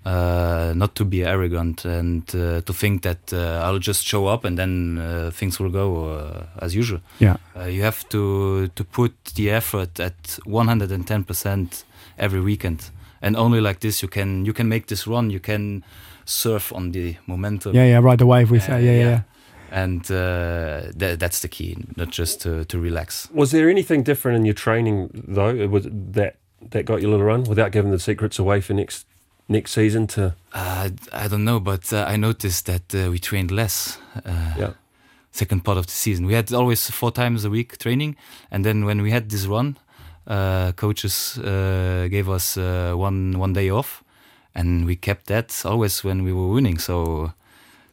uh, 0.04 0.72
not 0.76 0.94
to 0.94 1.04
be 1.04 1.24
arrogant 1.24 1.84
and 1.84 2.22
uh, 2.34 2.60
to 2.62 2.72
think 2.72 3.02
that 3.02 3.32
uh, 3.32 3.62
I'll 3.64 3.78
just 3.78 4.04
show 4.04 4.26
up 4.26 4.44
and 4.44 4.58
then 4.58 4.98
uh, 4.98 5.30
things 5.32 5.60
will 5.60 5.70
go 5.70 6.16
uh, 6.16 6.46
as 6.64 6.74
usual. 6.74 7.00
Yeah. 7.18 7.36
Uh, 7.56 7.64
you 7.64 7.82
have 7.82 8.08
to 8.08 8.68
to 8.68 8.84
put 8.84 9.12
the 9.34 9.50
effort 9.50 10.00
at 10.00 10.38
110 10.44 11.24
percent 11.24 11.84
every 12.18 12.40
weekend, 12.40 12.90
and 13.20 13.36
only 13.36 13.60
like 13.60 13.80
this 13.80 14.02
you 14.02 14.08
can 14.08 14.44
you 14.46 14.52
can 14.52 14.68
make 14.68 14.86
this 14.86 15.06
run. 15.06 15.30
You 15.30 15.40
can 15.40 15.84
surf 16.24 16.72
on 16.72 16.92
the 16.92 17.16
momentum. 17.26 17.74
Yeah, 17.74 17.86
yeah, 17.86 18.00
ride 18.00 18.18
the 18.18 18.26
wave. 18.26 18.50
We 18.50 18.58
say, 18.58 18.84
yeah, 18.84 18.92
yeah. 18.92 19.10
yeah. 19.10 19.20
And 19.72 20.02
uh, 20.10 20.92
tha- 20.94 21.16
that's 21.18 21.40
the 21.40 21.48
key, 21.48 21.76
not 21.96 22.10
just 22.10 22.40
to, 22.42 22.64
to 22.64 22.78
relax. 22.78 23.28
Was 23.32 23.50
there 23.50 23.68
anything 23.68 24.02
different 24.04 24.38
in 24.38 24.44
your 24.44 24.54
training 24.54 25.10
though? 25.28 25.66
Was 25.68 25.86
that 25.90 26.36
that 26.70 26.84
got 26.84 27.02
you 27.02 27.08
a 27.08 27.10
little 27.10 27.26
run 27.26 27.44
without 27.44 27.72
giving 27.72 27.90
the 27.92 27.98
secrets 27.98 28.38
away 28.38 28.60
for 28.60 28.74
next 28.74 29.06
next 29.48 29.72
season? 29.72 30.06
To 30.06 30.34
Uh, 30.54 30.90
I 31.12 31.28
don't 31.28 31.44
know, 31.44 31.60
but 31.60 31.92
uh, 31.92 32.04
I 32.08 32.16
noticed 32.16 32.66
that 32.66 32.94
uh, 32.94 33.10
we 33.10 33.18
trained 33.18 33.50
less. 33.50 33.98
Uh, 34.24 34.54
Yeah. 34.58 34.70
Second 35.32 35.64
part 35.64 35.76
of 35.78 35.84
the 35.86 35.92
season, 35.92 36.26
we 36.26 36.32
had 36.34 36.50
always 36.52 36.90
four 36.90 37.12
times 37.12 37.44
a 37.44 37.50
week 37.50 37.76
training, 37.76 38.16
and 38.50 38.64
then 38.64 38.84
when 38.86 39.02
we 39.02 39.10
had 39.10 39.28
this 39.28 39.44
run, 39.46 39.76
uh, 40.26 40.72
coaches 40.72 41.36
uh, 41.38 42.08
gave 42.10 42.30
us 42.30 42.56
uh, 42.56 42.94
one 42.96 43.38
one 43.38 43.52
day 43.52 43.68
off, 43.70 44.02
and 44.54 44.86
we 44.86 44.96
kept 44.96 45.26
that 45.26 45.62
always 45.66 46.02
when 46.04 46.24
we 46.24 46.32
were 46.32 46.48
winning. 46.54 46.78
So 46.80 47.32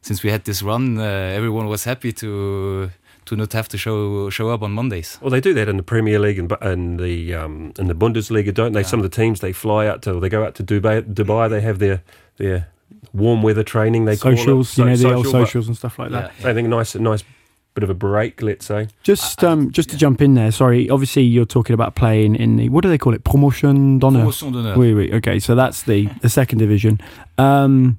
since 0.04 0.22
we 0.22 0.30
had 0.30 0.44
this 0.44 0.62
run, 0.62 0.98
uh, 0.98 1.02
everyone 1.02 1.66
was 1.66 1.84
happy 1.84 2.12
to 2.12 2.90
to 3.24 3.36
not 3.36 3.54
have 3.54 3.68
to 3.68 3.78
show 3.78 4.28
show 4.28 4.50
up 4.50 4.62
on 4.62 4.72
Mondays. 4.72 5.18
Well, 5.22 5.30
they 5.30 5.40
do 5.40 5.54
that 5.54 5.66
in 5.66 5.78
the 5.78 5.82
Premier 5.82 6.18
League 6.18 6.38
and 6.38 6.52
and 6.60 7.00
the 7.00 7.34
um, 7.34 7.72
in 7.78 7.86
the 7.86 7.94
Bundesliga, 7.94 8.52
don't 8.52 8.72
they? 8.72 8.82
Some 8.82 9.00
of 9.00 9.10
the 9.10 9.16
teams 9.22 9.40
they 9.40 9.52
fly 9.52 9.86
out 9.86 10.02
to, 10.02 10.20
they 10.20 10.28
go 10.28 10.44
out 10.44 10.54
to 10.56 10.62
Dubai. 10.62 11.02
Dubai, 11.02 11.48
they 11.48 11.62
have 11.62 11.78
their 11.78 12.02
their 12.36 12.68
warm 13.14 13.42
weather 13.42 13.64
training. 13.64 14.04
They 14.04 14.18
call 14.18 14.36
socials, 14.36 14.72
it. 14.72 14.78
you 14.78 14.84
know, 14.84 14.90
the 14.90 15.02
social, 15.02 15.16
old 15.16 15.26
socials 15.26 15.68
and 15.68 15.76
stuff 15.76 15.98
like 15.98 16.10
that. 16.10 16.32
Yeah. 16.40 16.50
I 16.50 16.54
think 16.54 16.68
nice, 16.68 16.94
nice 16.94 17.24
bit 17.72 17.82
of 17.82 17.88
a 17.88 17.94
break. 17.94 18.42
Let's 18.42 18.66
say. 18.66 18.88
Just 19.02 19.42
um, 19.42 19.70
just 19.70 19.88
to 19.88 19.96
jump 19.96 20.20
in 20.20 20.34
there. 20.34 20.52
Sorry, 20.52 20.90
obviously 20.90 21.22
you're 21.22 21.46
talking 21.46 21.72
about 21.72 21.94
playing 21.94 22.36
in 22.36 22.56
the 22.56 22.68
what 22.68 22.82
do 22.82 22.90
they 22.90 22.98
call 22.98 23.14
it? 23.14 23.24
Promotion 23.24 23.98
d'honneur. 23.98 24.20
Promotion 24.20 24.52
d'honneur. 24.52 24.76
Wait, 24.76 24.92
wait. 24.92 25.14
Okay, 25.14 25.38
so 25.38 25.54
that's 25.54 25.84
the 25.84 26.10
the 26.20 26.28
second 26.28 26.58
division. 26.58 27.00
Um, 27.38 27.98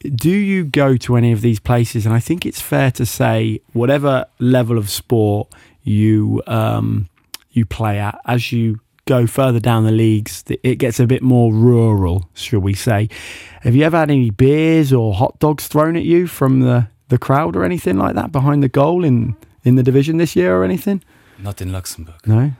do 0.00 0.30
you 0.30 0.64
go 0.64 0.96
to 0.96 1.16
any 1.16 1.32
of 1.32 1.40
these 1.40 1.60
places? 1.60 2.06
And 2.06 2.14
I 2.14 2.20
think 2.20 2.46
it's 2.46 2.60
fair 2.60 2.90
to 2.92 3.04
say, 3.04 3.60
whatever 3.72 4.26
level 4.38 4.78
of 4.78 4.88
sport 4.88 5.52
you 5.82 6.42
um, 6.46 7.08
you 7.50 7.66
play 7.66 7.98
at, 7.98 8.18
as 8.26 8.52
you 8.52 8.80
go 9.06 9.26
further 9.26 9.60
down 9.60 9.84
the 9.84 9.92
leagues, 9.92 10.44
it 10.62 10.76
gets 10.76 11.00
a 11.00 11.06
bit 11.06 11.22
more 11.22 11.52
rural, 11.52 12.28
shall 12.34 12.60
we 12.60 12.74
say? 12.74 13.08
Have 13.62 13.74
you 13.74 13.84
ever 13.84 13.98
had 13.98 14.10
any 14.10 14.30
beers 14.30 14.92
or 14.92 15.14
hot 15.14 15.38
dogs 15.38 15.66
thrown 15.66 15.96
at 15.96 16.04
you 16.04 16.26
from 16.26 16.60
the 16.60 16.88
the 17.08 17.18
crowd 17.18 17.56
or 17.56 17.64
anything 17.64 17.98
like 17.98 18.14
that 18.14 18.30
behind 18.30 18.62
the 18.62 18.68
goal 18.68 19.04
in 19.04 19.34
in 19.64 19.74
the 19.74 19.82
division 19.82 20.16
this 20.16 20.36
year 20.36 20.56
or 20.56 20.64
anything? 20.64 21.02
Not 21.38 21.60
in 21.60 21.72
Luxembourg. 21.72 22.14
No, 22.26 22.36
No, 22.36 22.52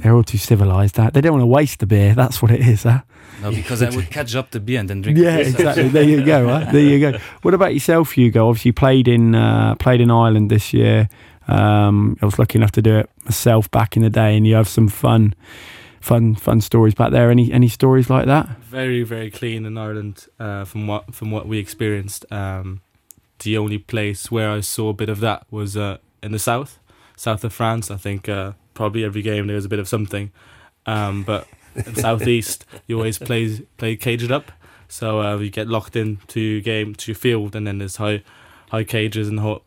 they're 0.00 0.14
all 0.14 0.24
too 0.24 0.38
civilized. 0.38 0.96
That 0.96 1.14
they 1.14 1.20
don't 1.20 1.32
want 1.32 1.42
to 1.42 1.46
waste 1.46 1.80
the 1.80 1.86
beer. 1.86 2.14
That's 2.14 2.40
what 2.42 2.50
it 2.50 2.60
is. 2.60 2.82
Huh? 2.82 3.02
no, 3.42 3.50
because 3.50 3.82
I 3.82 3.90
would 3.90 4.10
catch 4.10 4.34
up 4.34 4.50
the 4.50 4.60
beer 4.60 4.80
and 4.80 4.90
then 4.90 5.02
drink. 5.02 5.18
Yeah, 5.18 5.36
it. 5.36 5.48
exactly. 5.48 5.88
There 5.88 6.02
you 6.02 6.24
go. 6.24 6.48
Huh? 6.48 6.70
There 6.70 6.80
you 6.80 6.98
go. 7.00 7.18
What 7.42 7.54
about 7.54 7.74
yourself, 7.74 8.12
Hugo? 8.12 8.48
Obviously, 8.48 8.70
you 8.70 8.72
played 8.74 9.08
in 9.08 9.34
uh, 9.34 9.74
played 9.76 10.00
in 10.00 10.10
Ireland 10.10 10.50
this 10.50 10.72
year. 10.72 11.08
Um, 11.46 12.16
I 12.20 12.26
was 12.26 12.38
lucky 12.38 12.58
enough 12.58 12.72
to 12.72 12.82
do 12.82 12.98
it 12.98 13.10
myself 13.24 13.70
back 13.70 13.96
in 13.96 14.02
the 14.02 14.10
day, 14.10 14.36
and 14.36 14.46
you 14.46 14.54
have 14.54 14.68
some 14.68 14.88
fun, 14.88 15.34
fun, 16.00 16.34
fun 16.34 16.60
stories 16.60 16.94
back 16.94 17.10
there. 17.10 17.30
Any 17.30 17.52
any 17.52 17.68
stories 17.68 18.10
like 18.10 18.26
that? 18.26 18.48
very 18.68 19.02
very 19.02 19.30
clean 19.30 19.64
in 19.64 19.78
Ireland 19.78 20.26
uh, 20.38 20.64
from 20.64 20.86
what 20.86 21.14
from 21.14 21.30
what 21.30 21.46
we 21.46 21.58
experienced. 21.58 22.30
Um, 22.30 22.82
the 23.40 23.56
only 23.56 23.78
place 23.78 24.30
where 24.30 24.50
I 24.50 24.60
saw 24.60 24.90
a 24.90 24.94
bit 24.94 25.08
of 25.08 25.20
that 25.20 25.46
was 25.50 25.76
uh, 25.76 25.98
in 26.22 26.32
the 26.32 26.38
south, 26.38 26.78
south 27.16 27.44
of 27.44 27.52
France. 27.52 27.90
I 27.90 27.96
think 27.96 28.28
uh, 28.28 28.52
probably 28.78 29.02
every 29.04 29.22
game 29.22 29.46
there 29.48 29.56
was 29.56 29.64
a 29.66 29.68
bit 29.74 29.78
of 29.80 29.88
something, 29.88 30.30
um, 30.86 31.22
but 31.24 31.46
in 31.74 31.94
southeast 31.94 32.64
you 32.86 32.96
always 32.96 33.18
play 33.18 33.44
play 33.76 33.96
caged 33.96 34.32
up, 34.32 34.50
so 34.88 35.20
uh, 35.20 35.36
you 35.36 35.50
get 35.50 35.66
locked 35.68 35.96
into 35.96 36.40
your 36.40 36.60
game 36.62 36.94
to 36.94 37.10
your 37.10 37.16
field, 37.26 37.54
and 37.56 37.66
then 37.66 37.76
there's 37.78 37.96
high 37.96 38.22
high 38.70 38.84
cages 38.84 39.28
and 39.28 39.40
ho- 39.40 39.62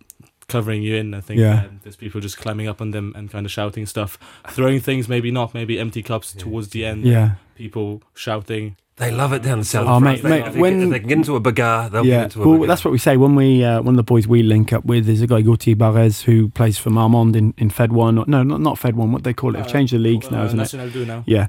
covering 0.48 0.82
you 0.84 0.96
in. 0.96 1.14
I 1.14 1.22
think 1.22 1.40
Yeah. 1.40 1.64
and 1.66 1.80
there's 1.84 1.96
people 1.96 2.20
just 2.22 2.38
climbing 2.38 2.68
up 2.68 2.82
on 2.82 2.92
them 2.92 3.14
and 3.16 3.30
kind 3.32 3.46
of 3.46 3.52
shouting 3.52 3.86
stuff, 3.86 4.18
throwing 4.50 4.80
things, 4.82 5.08
maybe 5.08 5.32
not, 5.32 5.54
maybe 5.54 5.80
empty 5.80 6.04
cups 6.04 6.34
towards 6.34 6.70
the 6.70 6.86
end. 6.86 7.04
Yeah, 7.06 7.32
People 7.56 8.02
shouting. 8.16 8.76
They 9.02 9.10
love 9.10 9.34
it 9.34 9.42
down 9.42 9.58
the 9.58 9.66
south. 9.66 9.88
Oh, 9.88 10.00
mate, 10.00 10.22
They- 10.22 10.30
mate, 10.30 10.54
they 10.54 10.60
when- 10.60 10.74
get, 10.78 10.84
if 10.84 10.90
they 10.92 11.00
can 11.00 11.08
get 11.10 11.18
into 11.18 11.36
a 11.36 11.42
bagarre, 11.42 11.90
they'll 11.90 12.04
get 12.04 12.24
into 12.26 12.44
a 12.44 12.48
Well, 12.48 12.60
bagarre. 12.60 12.68
that's 12.68 12.86
what 12.86 12.92
we 12.92 13.00
say 13.00 13.18
when 13.18 13.34
we 13.34 13.64
uh, 13.64 13.82
one 13.82 13.96
of 13.96 13.98
the 13.98 14.04
boys 14.04 14.28
we 14.28 14.44
link 14.44 14.72
up 14.72 14.86
with 14.86 15.10
is 15.10 15.22
a 15.24 15.28
guy 15.28 15.42
Gauthier 15.42 15.76
Barres 15.76 16.22
who 16.22 16.50
plays 16.50 16.78
for 16.78 16.92
Marmande 16.92 17.36
in, 17.36 17.54
in 17.58 17.72
Fed 17.72 17.94
One. 17.94 18.20
Or, 18.20 18.26
no, 18.28 18.44
not 18.44 18.62
not 18.62 18.78
Fed 18.78 18.96
One. 18.96 19.12
What 19.12 19.24
they 19.24 19.34
call 19.34 19.56
it? 19.56 19.58
They've 19.58 19.68
changed 19.72 19.92
the 19.94 19.98
leagues 19.98 20.30
now, 20.30 20.44
Uh, 20.44 20.46
isn't 20.46 20.60
it? 20.60 20.62
National 20.62 20.90
do 20.92 21.04
now. 21.06 21.24
Yeah, 21.26 21.48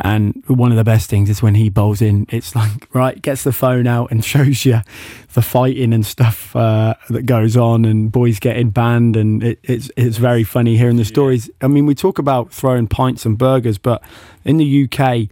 and 0.00 0.42
one 0.46 0.70
of 0.70 0.76
the 0.76 0.84
best 0.84 1.10
things 1.10 1.28
is 1.28 1.42
when 1.42 1.56
he 1.56 1.68
bowls 1.70 2.00
in. 2.00 2.26
It's 2.30 2.54
like 2.54 2.86
right, 2.94 3.20
gets 3.20 3.42
the 3.42 3.52
phone 3.52 3.88
out 3.88 4.12
and 4.12 4.24
shows 4.34 4.64
you 4.64 4.80
the 5.34 5.42
fighting 5.42 5.92
and 5.92 6.06
stuff 6.06 6.54
uh, 6.54 6.94
that 7.10 7.26
goes 7.26 7.56
on, 7.56 7.84
and 7.84 8.12
boys 8.12 8.38
getting 8.38 8.70
banned, 8.70 9.16
and 9.16 9.42
it, 9.42 9.58
it's 9.64 9.90
it's 9.96 10.18
very 10.18 10.44
funny 10.44 10.76
hearing 10.76 10.98
the 10.98 11.04
stories. 11.04 11.50
I 11.60 11.66
mean, 11.66 11.84
we 11.86 11.96
talk 11.96 12.20
about 12.20 12.52
throwing 12.52 12.86
pints 12.86 13.26
and 13.26 13.36
burgers, 13.36 13.76
but 13.76 14.02
in 14.44 14.58
the 14.58 14.84
UK, 14.88 15.28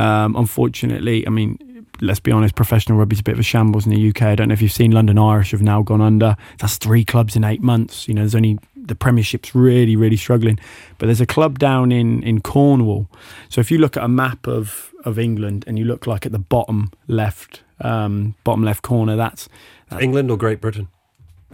um, 0.00 0.36
unfortunately, 0.36 1.26
I 1.26 1.30
mean. 1.30 1.58
Let's 2.02 2.20
be 2.20 2.32
honest, 2.32 2.54
professional 2.54 2.96
rugby's 2.96 3.20
a 3.20 3.22
bit 3.22 3.34
of 3.34 3.40
a 3.40 3.42
shambles 3.42 3.84
in 3.84 3.92
the 3.92 4.08
UK. 4.08 4.22
I 4.22 4.34
don't 4.34 4.48
know 4.48 4.54
if 4.54 4.62
you've 4.62 4.72
seen 4.72 4.90
London 4.90 5.18
Irish 5.18 5.50
have 5.50 5.60
now 5.60 5.82
gone 5.82 6.00
under. 6.00 6.34
That's 6.58 6.78
three 6.78 7.04
clubs 7.04 7.36
in 7.36 7.44
eight 7.44 7.60
months. 7.60 8.08
You 8.08 8.14
know, 8.14 8.22
there's 8.22 8.34
only 8.34 8.58
the 8.74 8.94
Premiership's 8.94 9.54
really, 9.54 9.96
really 9.96 10.16
struggling. 10.16 10.58
But 10.96 11.06
there's 11.06 11.20
a 11.20 11.26
club 11.26 11.58
down 11.58 11.92
in, 11.92 12.22
in 12.22 12.40
Cornwall. 12.40 13.08
So 13.50 13.60
if 13.60 13.70
you 13.70 13.76
look 13.76 13.98
at 13.98 14.02
a 14.02 14.08
map 14.08 14.46
of, 14.46 14.94
of 15.04 15.18
England 15.18 15.64
and 15.66 15.78
you 15.78 15.84
look 15.84 16.06
like 16.06 16.24
at 16.24 16.32
the 16.32 16.38
bottom 16.38 16.90
left 17.06 17.62
um, 17.80 18.34
bottom 18.44 18.62
left 18.62 18.82
corner, 18.82 19.16
that's 19.16 19.48
England 20.00 20.30
or 20.30 20.36
Great 20.36 20.60
Britain. 20.60 20.88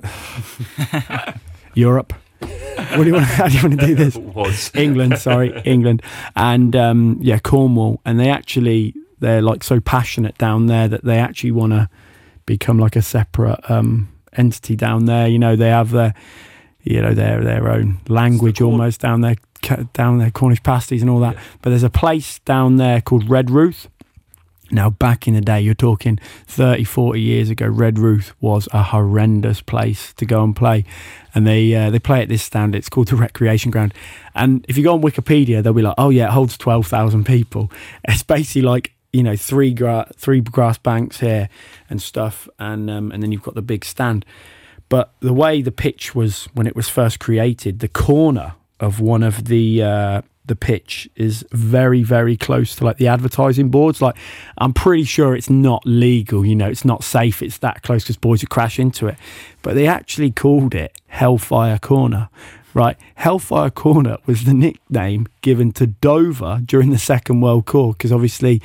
Europe. 1.75 2.13
What 2.41 3.05
do 3.05 3.07
you 3.07 3.15
want? 3.15 3.25
How 3.27 3.49
do 3.49 3.57
you 3.57 3.69
want 3.69 3.81
to 3.81 3.87
do 3.87 3.95
this? 3.95 4.17
Was 4.35 4.71
England, 4.75 5.19
sorry, 5.19 5.61
England, 5.65 6.03
and 6.35 6.75
um, 6.77 7.19
yeah, 7.21 7.39
Cornwall, 7.39 8.01
and 8.05 8.19
they 8.19 8.31
actually 8.31 8.95
they're 9.19 9.43
like 9.43 9.65
so 9.65 9.81
passionate 9.81 10.37
down 10.39 10.67
there 10.67 10.89
that 10.89 11.05
they 11.05 11.19
actually 11.19 11.53
want 11.53 11.73
to 11.73 11.89
become 12.45 12.79
like 12.79 12.97
a 12.97 13.03
separate 13.03 13.59
um, 13.71 14.09
entity 14.35 14.77
down 14.77 15.07
there. 15.07 15.27
You 15.27 15.39
know, 15.39 15.57
they 15.57 15.69
have 15.69 15.91
their 15.91 16.15
you 16.83 17.03
know 17.03 17.15
their 17.15 17.43
their 17.43 17.69
own 17.69 17.99
language 18.09 18.61
almost 18.61 19.01
down 19.01 19.21
there, 19.21 19.37
down 19.93 20.19
there, 20.19 20.31
Cornish 20.31 20.63
pasties 20.63 21.03
and 21.03 21.11
all 21.11 21.21
that. 21.21 21.37
But 21.63 21.71
there's 21.71 21.83
a 21.83 21.91
place 21.91 22.39
down 22.41 22.77
there 22.77 23.01
called 23.01 23.25
Redruth. 23.25 23.89
Now, 24.71 24.91
back 24.91 25.29
in 25.29 25.35
the 25.35 25.41
day, 25.41 25.61
you're 25.61 25.75
talking 25.75 26.19
30, 26.47 26.85
40 26.85 27.21
years 27.21 27.51
ago, 27.51 27.67
Redruth 27.67 28.33
was 28.41 28.69
a 28.73 28.83
horrendous 28.83 29.61
place 29.61 30.13
to 30.15 30.27
go 30.27 30.43
and 30.43 30.57
play. 30.57 30.85
And 31.35 31.47
they 31.47 31.75
uh, 31.75 31.91
they 31.91 31.99
play 31.99 32.23
at 32.23 32.29
this 32.29 32.43
stand. 32.43 32.75
It's 32.75 32.89
called 32.89 33.09
the 33.09 33.17
Recreation 33.27 33.71
Ground. 33.71 33.95
And 34.35 34.65
if 34.69 34.77
you 34.77 34.83
go 34.83 34.95
on 34.95 35.03
Wikipedia, 35.03 35.63
they'll 35.63 35.73
be 35.73 35.83
like, 35.83 35.95
oh, 35.99 36.11
yeah, 36.11 36.27
it 36.27 36.31
holds 36.31 36.59
12,000 36.59 37.25
people. 37.25 37.71
It's 38.09 38.23
basically 38.23 38.63
like, 38.63 38.93
you 39.13 39.23
know, 39.23 39.37
three, 39.37 39.73
gra- 39.73 40.11
three 40.17 40.41
grass 40.41 40.79
banks 40.79 41.21
here 41.21 41.49
and 41.89 42.01
stuff. 42.01 42.49
And, 42.59 42.91
um, 42.91 43.13
and 43.13 43.23
then 43.23 43.33
you've 43.33 43.43
got 43.43 43.55
the 43.55 43.63
big 43.63 43.85
stand. 43.85 44.25
But 44.89 45.13
the 45.21 45.33
way 45.33 45.63
the 45.63 45.73
pitch 45.73 46.15
was 46.15 46.49
when 46.55 46.67
it 46.67 46.77
was 46.77 46.89
first 46.89 47.19
created, 47.19 47.81
the 47.81 47.89
corner 47.89 48.55
of 48.79 49.01
one 49.01 49.23
of 49.23 49.47
the 49.47 49.83
uh, 49.83 50.23
the 50.47 50.57
pitch 50.57 51.09
is 51.17 51.45
very 51.53 52.03
very 52.03 52.37
close 52.37 52.77
to 52.77 52.85
like 52.85 52.99
the 52.99 53.09
advertising 53.09 53.69
boards. 53.69 54.01
Like 54.01 54.17
I'm 54.59 54.73
pretty 54.73 55.05
sure 55.05 55.35
it's 55.35 55.51
not 55.51 55.83
legal. 55.85 56.45
You 56.45 56.55
know, 56.55 56.69
it's 56.69 56.85
not 56.85 57.05
safe. 57.05 57.43
It's 57.43 57.59
that 57.59 57.83
close 57.83 58.05
because 58.05 58.17
boys 58.17 58.43
would 58.43 58.51
crash 58.51 58.79
into 58.79 59.09
it. 59.09 59.17
But 59.63 59.75
they 59.75 59.87
actually 59.87 60.31
called 60.31 60.75
it 60.75 61.01
Hellfire 61.09 61.79
Corner. 61.79 62.29
Right, 62.75 62.99
Hellfire 63.15 63.71
Corner 63.71 64.19
was 64.27 64.45
the 64.45 64.53
nickname 64.53 65.29
given 65.41 65.73
to 65.73 65.87
Dover 65.87 66.61
during 66.63 66.91
the 66.91 66.99
Second 66.99 67.41
World 67.41 67.73
War 67.73 67.95
because 67.95 68.13
obviously 68.13 68.61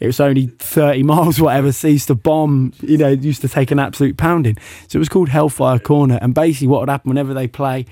it 0.00 0.06
was 0.06 0.18
only 0.18 0.46
30 0.46 1.02
miles, 1.04 1.40
whatever, 1.40 1.70
so 1.70 1.88
used 1.88 2.08
to 2.08 2.14
bomb, 2.14 2.72
you 2.80 2.96
know, 2.96 3.08
used 3.08 3.42
to 3.42 3.48
take 3.48 3.70
an 3.70 3.78
absolute 3.78 4.16
pounding. 4.16 4.56
So 4.88 4.96
it 4.96 5.00
was 5.00 5.08
called 5.08 5.28
Hellfire 5.28 5.78
Corner. 5.78 6.18
And 6.20 6.34
basically, 6.34 6.68
what 6.68 6.80
would 6.80 6.88
happen 6.88 7.10
whenever 7.10 7.34
they 7.34 7.46
play, 7.46 7.86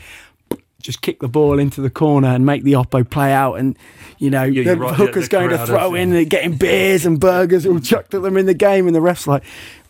just 0.81 1.03
kick 1.03 1.19
the 1.19 1.29
ball 1.29 1.59
into 1.59 1.81
the 1.81 1.91
corner 1.91 2.29
and 2.29 2.47
make 2.47 2.63
the 2.63 2.75
oppo 2.75 3.09
play 3.09 3.33
out. 3.33 3.55
And, 3.55 3.77
you 4.19 4.31
know, 4.31 4.45
Yeah, 4.45 4.75
the 4.75 4.77
right, 4.77 4.95
hooker's 4.95 5.29
the 5.29 5.33
going 5.33 5.51
to 5.51 5.67
throw 5.67 5.95
in 5.95 6.13
and 6.13 6.31
getting 6.31 6.57
beers 6.57 7.05
and 7.05 7.19
burgers 7.19 7.67
all 7.67 7.81
chucked 7.81 8.15
at 8.15 8.23
them 8.23 8.37
in 8.37 8.47
the 8.47 8.55
game. 8.55 8.87
And 8.87 8.95
the 8.95 9.01
ref's 9.01 9.27
like, 9.27 9.43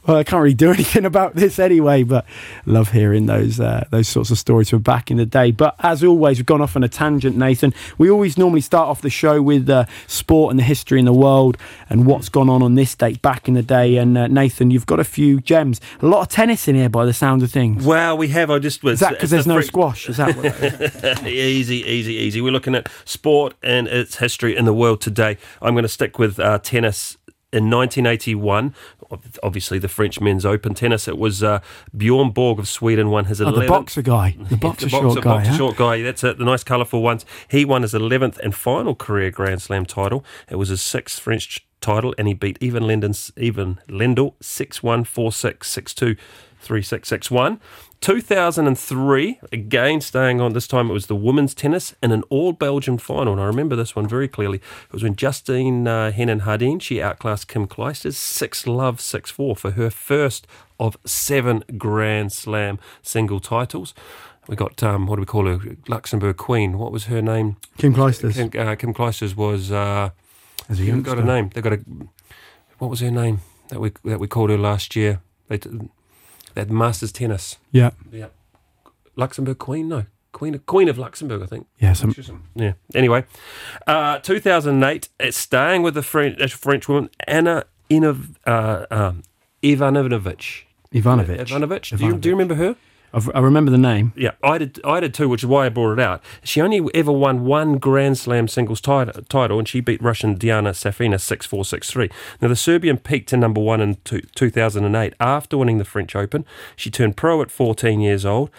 well, 0.08 0.16
I 0.16 0.24
can't 0.24 0.42
really 0.42 0.54
do 0.54 0.70
anything 0.72 1.04
about 1.04 1.34
this 1.34 1.58
anyway, 1.58 2.02
but 2.02 2.24
love 2.64 2.92
hearing 2.92 3.26
those 3.26 3.60
uh, 3.60 3.86
those 3.90 4.08
sorts 4.08 4.30
of 4.30 4.38
stories 4.38 4.70
from 4.70 4.80
back 4.80 5.10
in 5.10 5.18
the 5.18 5.26
day. 5.26 5.50
But 5.50 5.76
as 5.80 6.02
always, 6.02 6.38
we've 6.38 6.46
gone 6.46 6.62
off 6.62 6.74
on 6.76 6.82
a 6.82 6.88
tangent, 6.88 7.36
Nathan. 7.36 7.74
We 7.98 8.10
always 8.10 8.38
normally 8.38 8.62
start 8.62 8.88
off 8.88 9.02
the 9.02 9.10
show 9.10 9.42
with 9.42 9.68
uh, 9.68 9.84
sport 10.06 10.50
and 10.50 10.58
the 10.58 10.64
history 10.64 10.98
in 10.98 11.04
the 11.04 11.12
world 11.12 11.58
and 11.90 12.06
what's 12.06 12.30
gone 12.30 12.48
on 12.48 12.62
on 12.62 12.74
this 12.74 12.94
date 12.94 13.20
back 13.20 13.48
in 13.48 13.54
the 13.54 13.62
day. 13.62 13.98
And 13.98 14.16
uh, 14.16 14.26
Nathan, 14.28 14.70
you've 14.70 14.86
got 14.86 14.98
a 14.98 15.04
few 15.04 15.40
gems, 15.40 15.80
a 16.00 16.06
lot 16.06 16.22
of 16.22 16.28
tennis 16.28 16.66
in 16.68 16.74
here 16.74 16.88
by 16.88 17.04
the 17.04 17.12
sound 17.12 17.42
of 17.42 17.50
things. 17.50 17.84
Well, 17.84 18.16
we 18.16 18.28
have. 18.28 18.50
I 18.50 18.58
just 18.58 18.82
was. 18.82 18.94
Is 18.94 19.00
that 19.00 19.10
because 19.10 19.30
there's 19.30 19.46
no 19.46 19.60
squash? 19.60 20.08
Is 20.08 20.16
that 20.16 20.34
what? 20.36 21.26
easy, 21.26 21.82
easy, 21.84 22.14
easy. 22.14 22.40
We're 22.40 22.52
looking 22.52 22.74
at 22.74 22.88
sport 23.04 23.54
and 23.62 23.86
its 23.86 24.16
history 24.16 24.56
in 24.56 24.64
the 24.64 24.74
world 24.74 25.02
today. 25.02 25.36
I'm 25.60 25.74
going 25.74 25.82
to 25.82 25.88
stick 25.88 26.18
with 26.18 26.40
uh, 26.40 26.58
tennis. 26.60 27.16
In 27.50 27.70
1981, 27.70 28.74
ob- 28.97 28.97
obviously 29.42 29.78
the 29.78 29.88
French 29.88 30.20
men's 30.20 30.44
open 30.46 30.74
tennis, 30.74 31.08
it 31.08 31.18
was 31.18 31.42
uh, 31.42 31.60
Bjorn 31.96 32.30
Borg 32.30 32.58
of 32.58 32.68
Sweden 32.68 33.10
won 33.10 33.26
his 33.26 33.40
Oh, 33.40 33.46
11th. 33.46 33.60
the 33.60 33.66
boxer 33.68 34.02
guy, 34.02 34.36
the 34.50 34.56
boxer 34.58 34.86
the 34.86 34.90
short 34.90 35.04
boxer, 35.04 35.20
guy. 35.20 35.34
boxer 35.36 35.50
huh? 35.50 35.56
short 35.56 35.76
guy. 35.76 36.02
That's 36.02 36.24
it. 36.24 36.38
The 36.38 36.44
nice, 36.44 36.64
colourful 36.64 37.02
ones. 37.02 37.24
He 37.48 37.64
won 37.64 37.82
his 37.82 37.94
11th 37.94 38.38
and 38.38 38.54
final 38.54 38.94
career 38.94 39.30
Grand 39.30 39.62
Slam 39.62 39.86
title. 39.86 40.24
It 40.50 40.56
was 40.56 40.68
his 40.68 40.82
sixth 40.82 41.20
French 41.20 41.64
title, 41.80 42.14
and 42.18 42.26
he 42.28 42.34
beat 42.34 42.58
Ivan 42.62 42.82
Lendl, 42.84 43.30
Ivan 43.42 43.80
Lendl 43.88 44.34
6 44.40 44.82
1 44.82 45.04
4 45.04 45.32
6 45.32 45.70
6 45.70 45.94
2 46.60 46.66
3 46.66 46.82
6 46.82 47.08
6 47.08 47.30
1. 47.30 47.60
2003, 48.00 49.40
again 49.50 50.00
staying 50.00 50.40
on, 50.40 50.52
this 50.52 50.68
time 50.68 50.88
it 50.88 50.92
was 50.92 51.06
the 51.06 51.16
women's 51.16 51.52
tennis 51.52 51.94
in 52.00 52.12
an 52.12 52.22
all 52.30 52.52
Belgian 52.52 52.96
final. 52.96 53.32
And 53.32 53.42
I 53.42 53.46
remember 53.46 53.74
this 53.74 53.96
one 53.96 54.06
very 54.06 54.28
clearly. 54.28 54.58
It 54.58 54.92
was 54.92 55.02
when 55.02 55.16
Justine 55.16 55.86
uh, 55.88 56.12
Henin 56.14 56.42
Hardenne, 56.42 56.80
she 56.80 57.02
outclassed 57.02 57.48
Kim 57.48 57.66
Clijsters 57.66 58.14
6 58.14 58.66
love 58.66 59.00
6 59.00 59.30
4 59.30 59.56
for 59.56 59.70
her 59.72 59.90
first 59.90 60.46
of 60.78 60.96
seven 61.04 61.64
Grand 61.76 62.32
Slam 62.32 62.78
single 63.02 63.40
titles. 63.40 63.94
We 64.46 64.56
got 64.56 64.82
um, 64.82 65.06
what 65.06 65.16
do 65.16 65.20
we 65.20 65.26
call 65.26 65.46
her? 65.46 65.58
Luxembourg 65.88 66.36
Queen. 66.36 66.78
What 66.78 66.92
was 66.92 67.04
her 67.04 67.20
name? 67.20 67.56
Kim 67.76 67.94
Clijsters. 67.94 68.34
Kim, 68.34 68.68
uh, 68.68 68.76
Kim 68.76 68.94
Clijsters 68.94 69.36
was. 69.36 69.70
Uh, 69.70 70.10
as 70.68 70.80
a 70.80 71.00
got 71.00 71.18
a 71.18 71.24
name. 71.24 71.50
They 71.54 71.60
got 71.60 71.74
a. 71.74 71.80
What 72.78 72.88
was 72.88 73.00
her 73.00 73.10
name 73.10 73.40
that 73.68 73.80
we 73.80 73.92
that 74.04 74.20
we 74.20 74.26
called 74.26 74.50
her 74.50 74.56
last 74.56 74.96
year? 74.96 75.20
They 75.48 75.58
t- 75.58 75.90
they 76.58 76.62
had 76.62 76.72
Masters 76.72 77.12
tennis. 77.12 77.56
Yeah. 77.70 77.90
Yeah. 78.10 78.26
Luxembourg 79.14 79.58
Queen, 79.58 79.88
no 79.88 80.06
Queen 80.32 80.56
of 80.56 80.66
Queen 80.66 80.88
of 80.88 80.98
Luxembourg, 80.98 81.40
I 81.40 81.46
think. 81.46 81.68
Yeah. 81.78 81.92
Some, 81.92 82.12
Yeah. 82.56 82.72
Anyway, 82.96 83.24
uh, 83.86 84.18
2008. 84.18 85.08
It's 85.20 85.36
staying 85.36 85.82
with 85.82 85.94
the 85.94 86.02
French 86.02 86.40
uh, 86.40 86.48
French 86.48 86.88
woman 86.88 87.10
Anna 87.28 87.64
Inov, 87.88 88.34
uh, 88.44 88.86
um, 88.90 89.22
Ivanovic. 89.62 90.64
Ivanovic. 90.92 91.46
Ivanovic. 91.46 91.96
Do 91.96 92.04
you, 92.04 92.16
do 92.16 92.28
you 92.28 92.34
remember 92.34 92.56
her? 92.56 92.74
I've, 93.12 93.30
I 93.34 93.40
remember 93.40 93.70
the 93.70 93.78
name. 93.78 94.12
Yeah, 94.16 94.32
I 94.42 94.58
did. 94.58 94.80
I 94.84 95.00
did 95.00 95.14
too, 95.14 95.28
which 95.28 95.42
is 95.42 95.46
why 95.46 95.66
I 95.66 95.68
brought 95.68 95.94
it 95.94 96.00
out. 96.00 96.22
She 96.42 96.60
only 96.60 96.82
ever 96.94 97.12
won 97.12 97.44
one 97.44 97.78
Grand 97.78 98.18
Slam 98.18 98.48
singles 98.48 98.80
title, 98.80 99.22
title 99.28 99.58
and 99.58 99.66
she 99.66 99.80
beat 99.80 100.02
Russian 100.02 100.38
Dinara 100.38 100.72
Safina 100.72 101.20
six 101.20 101.46
four 101.46 101.64
six 101.64 101.90
three. 101.90 102.10
Now 102.40 102.48
the 102.48 102.56
Serbian 102.56 102.98
peaked 102.98 103.30
to 103.30 103.36
number 103.36 103.60
one 103.60 103.80
in 103.80 103.96
two, 104.04 104.20
2008 104.34 105.14
after 105.20 105.56
winning 105.56 105.78
the 105.78 105.84
French 105.84 106.14
Open. 106.14 106.44
She 106.76 106.90
turned 106.90 107.16
pro 107.16 107.40
at 107.42 107.50
14 107.50 108.00
years 108.00 108.26
old. 108.26 108.50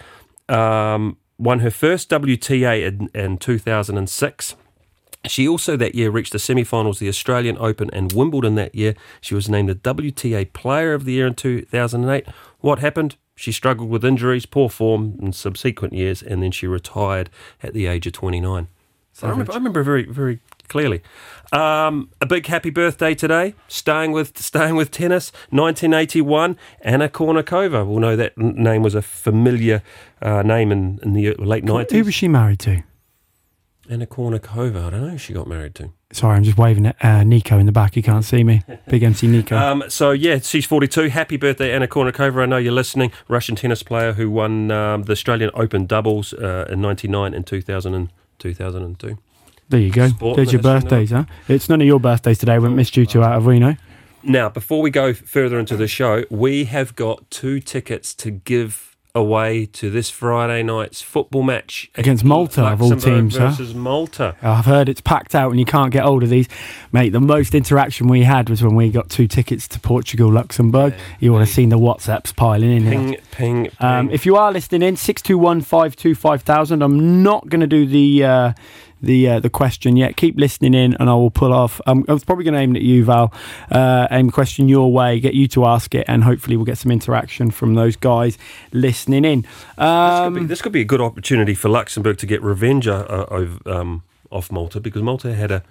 Um, 0.48 1.16
won 1.38 1.60
her 1.60 1.70
first 1.70 2.10
WTA 2.10 2.86
in, 2.86 3.08
in 3.14 3.38
2006. 3.38 4.56
She 5.26 5.46
also 5.46 5.76
that 5.76 5.94
year 5.94 6.10
reached 6.10 6.32
the 6.32 6.38
semi-finals, 6.38 6.98
the 6.98 7.08
Australian 7.08 7.56
Open 7.58 7.90
and 7.92 8.12
Wimbledon 8.12 8.54
that 8.54 8.74
year. 8.74 8.94
She 9.20 9.34
was 9.34 9.48
named 9.48 9.68
the 9.68 9.74
WTA 9.74 10.52
Player 10.52 10.94
of 10.94 11.04
the 11.04 11.12
Year 11.12 11.26
in 11.26 11.34
2008. 11.34 12.26
What 12.60 12.78
happened? 12.78 13.16
She 13.40 13.52
struggled 13.52 13.88
with 13.88 14.04
injuries, 14.04 14.44
poor 14.44 14.68
form 14.68 15.18
in 15.22 15.32
subsequent 15.32 15.94
years, 15.94 16.22
and 16.22 16.42
then 16.42 16.50
she 16.50 16.66
retired 16.66 17.30
at 17.62 17.72
the 17.72 17.86
age 17.86 18.06
of 18.06 18.12
29. 18.12 18.68
So 19.14 19.26
I 19.26 19.30
remember, 19.30 19.52
I 19.52 19.54
remember 19.54 19.82
very, 19.82 20.04
very 20.04 20.40
clearly. 20.68 21.00
Um, 21.50 22.10
a 22.20 22.26
big 22.26 22.44
happy 22.44 22.68
birthday 22.68 23.14
today. 23.14 23.54
Staying 23.66 24.12
with 24.12 24.36
staying 24.36 24.76
with 24.76 24.90
tennis, 24.90 25.32
1981. 25.48 26.58
Anna 26.82 27.08
Kournikova. 27.08 27.86
We'll 27.86 28.00
know 28.00 28.14
that 28.14 28.36
name 28.36 28.82
was 28.82 28.94
a 28.94 29.00
familiar 29.00 29.82
uh, 30.20 30.42
name 30.42 30.70
in, 30.70 31.00
in 31.02 31.14
the 31.14 31.32
late 31.36 31.64
90s. 31.64 31.92
Who 31.92 32.04
was 32.04 32.14
she 32.14 32.28
married 32.28 32.58
to? 32.60 32.82
Anna 33.90 34.06
Kournikova. 34.06 34.86
I 34.86 34.90
don't 34.90 35.02
know 35.02 35.08
who 35.08 35.18
she 35.18 35.32
got 35.32 35.48
married 35.48 35.74
to. 35.74 35.90
Sorry, 36.12 36.36
I'm 36.36 36.44
just 36.44 36.56
waving 36.56 36.86
at 36.86 37.04
uh, 37.04 37.24
Nico 37.24 37.58
in 37.58 37.66
the 37.66 37.72
back. 37.72 37.94
He 37.94 38.02
can't 38.02 38.24
see 38.24 38.44
me. 38.44 38.62
Big 38.88 39.02
MC 39.02 39.26
Nico. 39.26 39.56
Um, 39.70 39.84
so 39.88 40.12
yeah, 40.12 40.38
she's 40.38 40.64
42. 40.64 41.08
Happy 41.08 41.36
birthday, 41.36 41.72
Anna 41.72 41.88
Kournikova. 41.88 42.42
I 42.42 42.46
know 42.46 42.56
you're 42.56 42.72
listening. 42.72 43.12
Russian 43.28 43.56
tennis 43.56 43.82
player 43.82 44.12
who 44.12 44.30
won 44.30 44.70
um, 44.70 45.02
the 45.02 45.12
Australian 45.12 45.50
Open 45.54 45.86
doubles 45.86 46.32
uh, 46.32 46.66
in 46.70 46.80
'99 46.80 47.34
and 47.34 47.46
2000 47.46 47.94
and 47.94 48.10
2002. 48.38 49.18
there 49.68 49.80
you 49.80 49.90
go. 49.90 50.08
sport 50.08 50.36
There's 50.36 50.52
your 50.52 50.62
birthdays, 50.62 51.10
huh? 51.10 51.24
It's 51.48 51.68
none 51.68 51.80
of 51.80 51.86
your 51.86 52.00
birthdays 52.00 52.38
today. 52.38 52.58
We 52.58 52.68
missed 52.70 52.96
you 52.96 53.06
two 53.06 53.22
out 53.22 53.36
of 53.36 53.46
Reno. 53.46 53.76
Now, 54.22 54.48
before 54.48 54.82
we 54.82 54.90
go 54.90 55.14
further 55.14 55.58
into 55.58 55.76
the 55.76 55.88
show, 55.88 56.24
we 56.30 56.64
have 56.64 56.94
got 56.94 57.30
two 57.30 57.58
tickets 57.60 58.14
to 58.16 58.30
give 58.30 58.89
away 59.14 59.66
to 59.66 59.90
this 59.90 60.10
Friday 60.10 60.62
night's 60.62 61.02
football 61.02 61.42
match 61.42 61.90
Against 61.96 62.24
Malta, 62.24 62.64
of 62.66 62.82
all 62.82 62.96
teams, 62.96 63.36
huh? 63.36 63.48
versus 63.50 63.74
Malta. 63.74 64.36
I've 64.42 64.66
heard 64.66 64.88
it's 64.88 65.00
packed 65.00 65.34
out 65.34 65.50
and 65.50 65.58
you 65.58 65.66
can't 65.66 65.92
get 65.92 66.04
hold 66.04 66.22
of 66.22 66.30
these. 66.30 66.48
Mate, 66.92 67.10
the 67.10 67.20
most 67.20 67.54
interaction 67.54 68.08
we 68.08 68.22
had 68.22 68.48
was 68.48 68.62
when 68.62 68.74
we 68.74 68.90
got 68.90 69.10
two 69.10 69.26
tickets 69.26 69.66
to 69.68 69.80
Portugal, 69.80 70.30
Luxembourg. 70.30 70.94
You 71.18 71.32
would 71.32 71.40
have 71.40 71.48
seen 71.48 71.68
the 71.68 71.78
WhatsApps 71.78 72.34
piling 72.34 72.70
in 72.70 72.82
here. 72.82 72.92
Ping, 72.92 73.16
ping, 73.30 73.64
ping. 73.64 73.70
Um, 73.80 74.10
if 74.10 74.26
you 74.26 74.36
are 74.36 74.52
listening 74.52 74.82
in, 74.82 74.96
six 74.96 75.22
two 75.22 75.38
one 75.38 75.60
five 75.60 75.96
two 75.96 76.14
five 76.14 76.42
thousand. 76.42 76.82
I'm 76.82 77.22
not 77.22 77.48
going 77.48 77.60
to 77.60 77.66
do 77.66 77.86
the 77.86 78.24
uh, 78.24 78.52
the 79.02 79.28
uh, 79.28 79.40
the 79.40 79.50
question 79.50 79.96
yet. 79.96 80.16
Keep 80.16 80.38
listening 80.38 80.74
in, 80.74 80.94
and 81.00 81.08
I 81.10 81.14
will 81.14 81.30
pull 81.30 81.52
off. 81.52 81.80
Um, 81.86 82.04
I 82.08 82.12
was 82.12 82.24
probably 82.24 82.44
going 82.44 82.54
to 82.54 82.60
aim 82.60 82.74
it 82.76 82.80
at 82.80 82.84
you, 82.84 83.04
Val. 83.04 83.32
Uh, 83.70 84.06
aim 84.10 84.28
a 84.28 84.32
question 84.32 84.68
your 84.68 84.92
way, 84.92 85.18
get 85.20 85.34
you 85.34 85.48
to 85.48 85.64
ask 85.66 85.94
it, 85.94 86.04
and 86.08 86.24
hopefully 86.24 86.56
we'll 86.56 86.66
get 86.66 86.78
some 86.78 86.90
interaction 86.90 87.50
from 87.50 87.74
those 87.74 87.96
guys 87.96 88.36
listening 88.72 89.24
in. 89.24 89.42
this, 89.42 89.48
could 89.78 90.34
be, 90.34 90.40
Um, 90.40 90.46
this 90.48 90.62
could 90.62 90.72
be 90.72 90.80
a 90.82 90.84
good 90.84 91.00
opportunity 91.00 91.54
for 91.54 91.68
Luxembourg 91.68 92.18
to 92.18 92.26
get 92.26 92.42
revenge 92.42 92.86
uh, 92.86 93.26
uh, 93.30 93.46
um, 93.66 94.02
off 94.30 94.52
Malta 94.52 94.80
because 94.80 95.02
Malta 95.02 95.34
had 95.34 95.50
a 95.50 95.62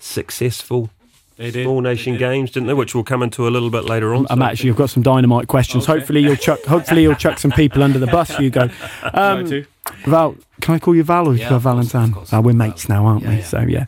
successful 0.00 0.90
They 1.36 1.50
did. 1.50 1.64
Small 1.64 1.82
They 1.82 1.90
Nation 1.90 2.12
did. 2.14 2.18
games, 2.20 2.50
didn't 2.50 2.66
they? 2.68 2.74
Which 2.74 2.94
we'll 2.94 3.04
come 3.04 3.22
into 3.22 3.46
a 3.46 3.50
little 3.50 3.70
bit 3.70 3.84
later 3.84 4.14
on. 4.14 4.26
I'm 4.30 4.38
So- 4.38 4.44
actually. 4.44 4.70
I've 4.70 4.76
got 4.76 4.90
some 4.90 5.02
dynamite 5.02 5.46
questions. 5.46 5.84
Okay. 5.88 5.98
Hopefully 5.98 6.22
you'll 6.22 6.36
chuck. 6.36 6.64
Hopefully 6.64 7.02
you'll 7.02 7.14
chuck 7.14 7.38
some 7.38 7.52
people 7.52 7.82
under 7.82 7.98
the 7.98 8.06
bus. 8.08 8.30
Hugo. 8.38 8.68
Try 9.00 9.10
Um, 9.10 9.46
to. 9.48 9.64
Val, 10.06 10.34
can 10.60 10.74
I 10.74 10.78
call 10.78 10.94
you 10.94 11.02
Val 11.04 11.28
or 11.28 11.34
Yeah, 11.34 11.54
of 11.54 11.62
Valentine? 11.62 12.12
course. 12.12 12.32
Oh, 12.32 12.40
we're 12.40 12.54
mates 12.54 12.88
now, 12.88 13.06
aren't 13.06 13.22
Yeah, 13.22 13.30
we? 13.30 13.36
yeah. 13.36 13.44
So 13.44 13.60
yeah. 13.60 13.86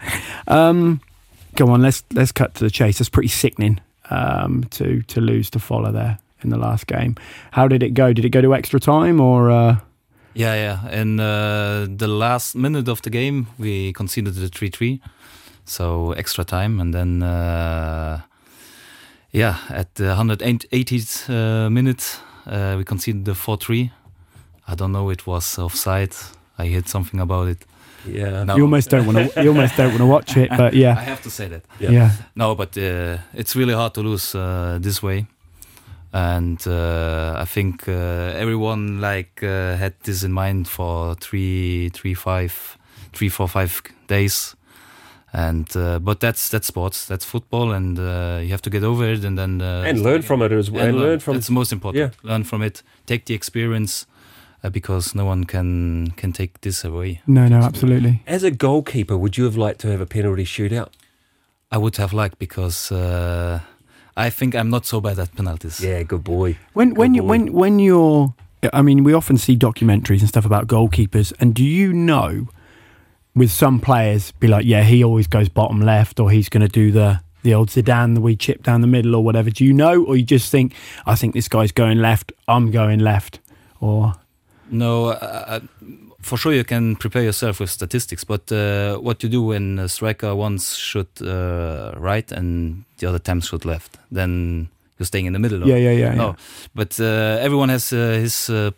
Um, 0.49 1.01
go 1.57 1.69
on. 1.69 1.83
Let's 1.83 2.05
let's 2.13 2.33
cut 2.33 2.55
to 2.55 2.65
the 2.65 2.71
chase. 2.71 2.99
That's 2.99 3.11
pretty 3.11 3.29
sickening 3.29 3.81
um, 4.11 4.65
to 4.71 5.03
to 5.03 5.21
lose 5.21 5.51
to 5.51 5.59
follow 5.59 5.93
there 5.93 6.19
in 6.43 6.51
the 6.51 6.59
last 6.59 6.87
game. 6.87 7.15
How 7.53 7.69
did 7.69 7.83
it 7.83 7.95
go? 7.95 8.13
Did 8.13 8.25
it 8.25 8.31
go 8.31 8.41
to 8.41 8.55
extra 8.55 8.81
time 8.81 9.21
or? 9.21 9.51
Uh, 9.51 9.77
Yeah, 10.35 10.55
yeah. 10.55 11.01
In 11.01 11.19
uh, 11.21 11.87
the 11.99 12.07
last 12.09 12.55
minute 12.55 12.89
of 12.91 13.01
the 13.03 13.11
game, 13.11 13.47
we 13.59 13.93
conceded 13.93 14.35
the 14.35 14.49
3 14.49 14.71
3. 14.71 15.01
So 15.65 16.13
extra 16.17 16.45
time. 16.45 16.81
And 16.81 16.93
then, 16.95 17.23
uh, 17.23 18.21
yeah, 19.33 19.57
at 19.69 19.95
the 19.95 20.05
180th 20.15 21.29
uh, 21.29 21.69
minute, 21.71 22.21
uh, 22.47 22.75
we 22.79 22.85
conceded 22.85 23.25
the 23.25 23.35
4 23.35 23.57
3. 23.57 23.91
I 24.71 24.75
don't 24.75 24.93
know, 24.93 25.11
it 25.11 25.27
was 25.27 25.59
offside. 25.59 26.15
I 26.59 26.69
heard 26.69 26.89
something 26.89 27.21
about 27.21 27.49
it. 27.49 27.59
yeah. 28.07 28.45
No, 28.45 28.57
You 28.57 28.63
almost 28.65 28.91
don't 28.91 29.07
want 29.07 29.19
to. 29.35 29.43
You 29.43 29.51
almost 29.51 29.77
don't 29.77 29.89
want 29.89 29.99
to 29.99 30.07
watch 30.07 30.37
it, 30.37 30.51
but 30.57 30.73
yeah, 30.75 30.91
I 30.99 31.03
have 31.03 31.21
to 31.23 31.31
say 31.31 31.49
that. 31.49 31.63
Yeah. 31.79 31.91
yeah. 31.91 32.11
No, 32.35 32.55
but 32.55 32.77
uh, 32.77 33.19
it's 33.35 33.55
really 33.57 33.75
hard 33.75 33.93
to 33.95 34.01
lose 34.03 34.35
uh, 34.35 34.79
this 34.81 35.03
way, 35.03 35.27
and 36.13 36.61
uh, 36.67 37.35
I 37.39 37.45
think 37.45 37.89
uh, 37.89 37.93
everyone 38.43 39.01
like 39.01 39.43
uh, 39.43 39.77
had 39.77 39.95
this 40.03 40.23
in 40.23 40.33
mind 40.33 40.67
for 40.69 41.15
three, 41.17 41.91
three, 41.91 42.15
five, 42.15 42.79
three, 43.13 43.29
four, 43.29 43.49
five 43.49 43.83
days, 44.07 44.57
and 45.33 45.69
uh, 45.77 45.99
but 45.99 46.21
that's 46.21 46.49
that's 46.49 46.67
sports, 46.67 47.07
that's 47.07 47.25
football, 47.25 47.73
and 47.73 47.99
uh, 47.99 48.41
you 48.43 48.51
have 48.51 48.63
to 48.63 48.71
get 48.71 48.83
over 48.83 49.05
it, 49.09 49.25
and 49.25 49.37
then 49.39 49.61
uh, 49.61 49.85
and 49.87 50.03
learn 50.03 50.23
from 50.23 50.43
it 50.43 50.53
as 50.53 50.71
well. 50.71 50.87
And, 50.87 50.99
learn 50.99 51.19
from 51.21 51.35
that's 51.35 51.47
the 51.47 51.53
most 51.53 51.73
important. 51.73 52.01
Yeah. 52.01 52.31
Learn 52.31 52.45
from 52.45 52.63
it, 52.63 52.83
take 53.07 53.25
the 53.27 53.35
experience, 53.35 54.07
uh, 54.63 54.71
because 54.71 55.15
no 55.15 55.25
one 55.25 55.45
can 55.45 56.13
can 56.17 56.33
take 56.33 56.61
this 56.61 56.85
away. 56.85 57.23
No, 57.27 57.49
no, 57.49 57.61
absolutely. 57.61 58.23
As 58.27 58.43
a 58.43 58.51
goalkeeper, 58.51 59.17
would 59.17 59.37
you 59.37 59.45
have 59.45 59.57
liked 59.57 59.81
to 59.81 59.89
have 59.89 60.01
a 60.01 60.07
penalty 60.07 60.45
shootout? 60.45 60.91
I 61.71 61.79
would 61.79 61.97
have 61.97 62.13
liked 62.13 62.39
because. 62.39 62.93
Uh, 62.93 63.61
I 64.17 64.29
think 64.29 64.55
I'm 64.55 64.69
not 64.69 64.87
so 64.87 65.01
bad 65.01 65.19
at 65.19 65.35
penalties. 65.35 65.81
Yeah, 65.81 66.03
good 66.03 66.25
boy. 66.25 66.59
When 66.75 66.95
when 66.95 67.15
you 67.15 67.23
boy. 67.23 67.29
when 67.29 67.53
when 67.53 67.79
you're, 67.79 68.35
I 68.73 68.83
mean, 68.83 69.05
we 69.05 69.15
often 69.15 69.39
see 69.39 69.57
documentaries 69.57 70.21
and 70.21 70.29
stuff 70.29 70.45
about 70.45 70.67
goalkeepers, 70.67 71.33
and 71.41 71.55
do 71.55 71.65
you 71.65 71.93
know, 71.93 72.49
with 73.35 73.51
some 73.51 73.81
players, 73.81 74.33
be 74.33 74.49
like, 74.49 74.67
yeah, 74.67 74.83
he 74.83 75.03
always 75.03 75.27
goes 75.27 75.49
bottom 75.49 75.81
left, 75.81 76.21
or 76.21 76.31
he's 76.31 76.49
going 76.49 76.61
to 76.61 76.69
do 76.69 76.93
the 76.93 77.21
the 77.43 77.55
old 77.55 77.69
Zidane, 77.71 78.15
the 78.15 78.21
wee 78.21 78.37
chip 78.37 78.63
down 78.63 78.83
the 78.83 78.87
middle, 78.87 79.15
or 79.15 79.25
whatever. 79.25 79.51
Do 79.51 79.65
you 79.65 79.73
know, 79.73 80.05
or 80.05 80.17
you 80.17 80.23
just 80.23 80.51
think, 80.51 80.75
I 81.07 81.15
think 81.15 81.33
this 81.33 81.49
guy's 81.49 81.73
going 81.73 81.99
left, 81.99 82.33
I'm 82.47 82.71
going 82.71 82.99
left, 82.99 83.41
or 83.81 84.15
No, 84.71 85.07
uh, 85.07 85.13
uh, 85.13 85.61
for 86.21 86.37
sure 86.37 86.53
you 86.53 86.65
can 86.65 86.97
prepare 86.97 87.23
yourself 87.23 87.61
with 87.61 87.71
statistics, 87.71 88.25
but 88.25 88.51
uh, 88.53 88.97
what 88.99 89.23
you 89.23 89.29
do 89.29 89.43
when 89.43 89.79
a 89.79 89.89
striker 89.89 90.35
once 90.35 90.77
shoot 90.77 91.09
uh, 91.23 91.93
right 91.97 92.31
and 92.33 92.85
the 92.99 93.09
other 93.09 93.19
times 93.19 93.49
shoot 93.49 93.65
left, 93.65 93.99
then 94.13 94.69
you're 94.99 95.07
staying 95.07 95.27
in 95.27 95.33
the 95.33 95.39
middle. 95.39 95.67
yeah, 95.67 95.77
yeah, 95.77 95.91
yeah, 95.91 95.99
yeah. 95.99 96.15
No, 96.15 96.37
but 96.75 97.01
uh, 97.01 97.39
everyone 97.41 97.71
has 97.71 97.93
uh, 97.93 97.97
his 98.21 98.51
uh, 98.51 98.71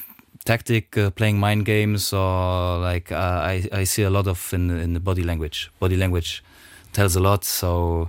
tactic, 0.45 0.97
uh, 0.97 1.11
playing 1.11 1.39
mind 1.39 1.67
games, 1.67 2.13
or 2.13 2.79
like 2.79 3.13
uh, 3.13 3.43
I 3.43 3.69
I 3.73 3.85
see 3.85 4.03
a 4.05 4.11
lot 4.11 4.27
of 4.27 4.53
in 4.53 4.71
in 4.71 4.95
the 4.95 5.01
body 5.01 5.23
language. 5.23 5.71
Body 5.81 5.97
language 5.97 6.43
tells 6.93 7.17
a 7.17 7.21
lot. 7.21 7.45
So, 7.45 8.09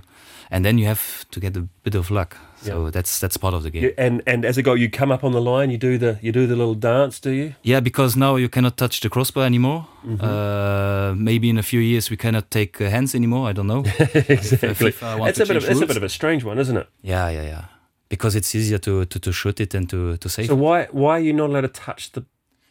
and 0.50 0.64
then 0.64 0.78
you 0.78 0.86
have 0.86 1.24
to 1.30 1.40
get 1.40 1.56
a 1.56 1.66
bit 1.82 1.94
of 1.94 2.10
luck. 2.10 2.36
So 2.64 2.84
Yeah. 2.84 2.90
that's 2.90 3.18
that's 3.20 3.36
part 3.38 3.54
of 3.54 3.62
the 3.62 3.70
game. 3.70 3.82
You, 3.82 3.94
and 3.98 4.22
and 4.26 4.44
as 4.44 4.56
a 4.58 4.62
goal, 4.62 4.76
you 4.76 4.88
come 4.90 5.14
up 5.14 5.22
on 5.24 5.32
the 5.32 5.40
line. 5.40 5.70
You 5.70 5.78
do 5.78 5.98
the 5.98 6.18
you 6.22 6.32
do 6.32 6.46
the 6.46 6.56
little 6.56 6.74
dance. 6.74 7.20
Do 7.20 7.30
you? 7.30 7.54
Yeah, 7.62 7.80
because 7.82 8.16
now 8.18 8.36
you 8.36 8.48
cannot 8.48 8.76
touch 8.76 9.00
the 9.00 9.08
crossbar 9.08 9.44
anymore. 9.44 9.86
Uh, 10.20 11.14
maybe 11.16 11.48
in 11.48 11.58
a 11.58 11.62
few 11.62 11.80
years 11.80 12.10
we 12.10 12.16
cannot 12.16 12.50
take 12.50 12.80
uh, 12.80 12.90
hands 12.90 13.14
anymore. 13.14 13.48
I 13.50 13.52
don't 13.52 13.66
know. 13.66 13.84
exactly. 14.28 14.92
Want 15.02 15.28
It's 15.30 15.40
a 15.40 15.46
bit 15.46 15.56
of 15.56 15.64
it's 15.70 15.80
a 15.80 15.86
bit 15.86 15.96
of 15.96 16.02
a 16.02 16.08
strange 16.08 16.44
one, 16.44 16.58
isn't 16.58 16.76
it? 16.76 16.88
yeah, 17.02 17.28
yeah, 17.30 17.42
yeah. 17.42 17.64
Because 18.08 18.36
it's 18.36 18.54
easier 18.54 18.78
to, 18.78 19.04
to, 19.06 19.18
to 19.18 19.32
shoot 19.32 19.60
it 19.60 19.70
than 19.70 19.86
to, 19.86 20.16
to 20.18 20.28
save. 20.28 20.46
So 20.46 20.52
it. 20.54 20.58
why 20.58 20.86
why 20.92 21.12
are 21.18 21.24
you 21.24 21.32
not 21.32 21.50
allowed 21.50 21.62
to 21.62 21.68
touch 21.68 22.12
the? 22.12 22.24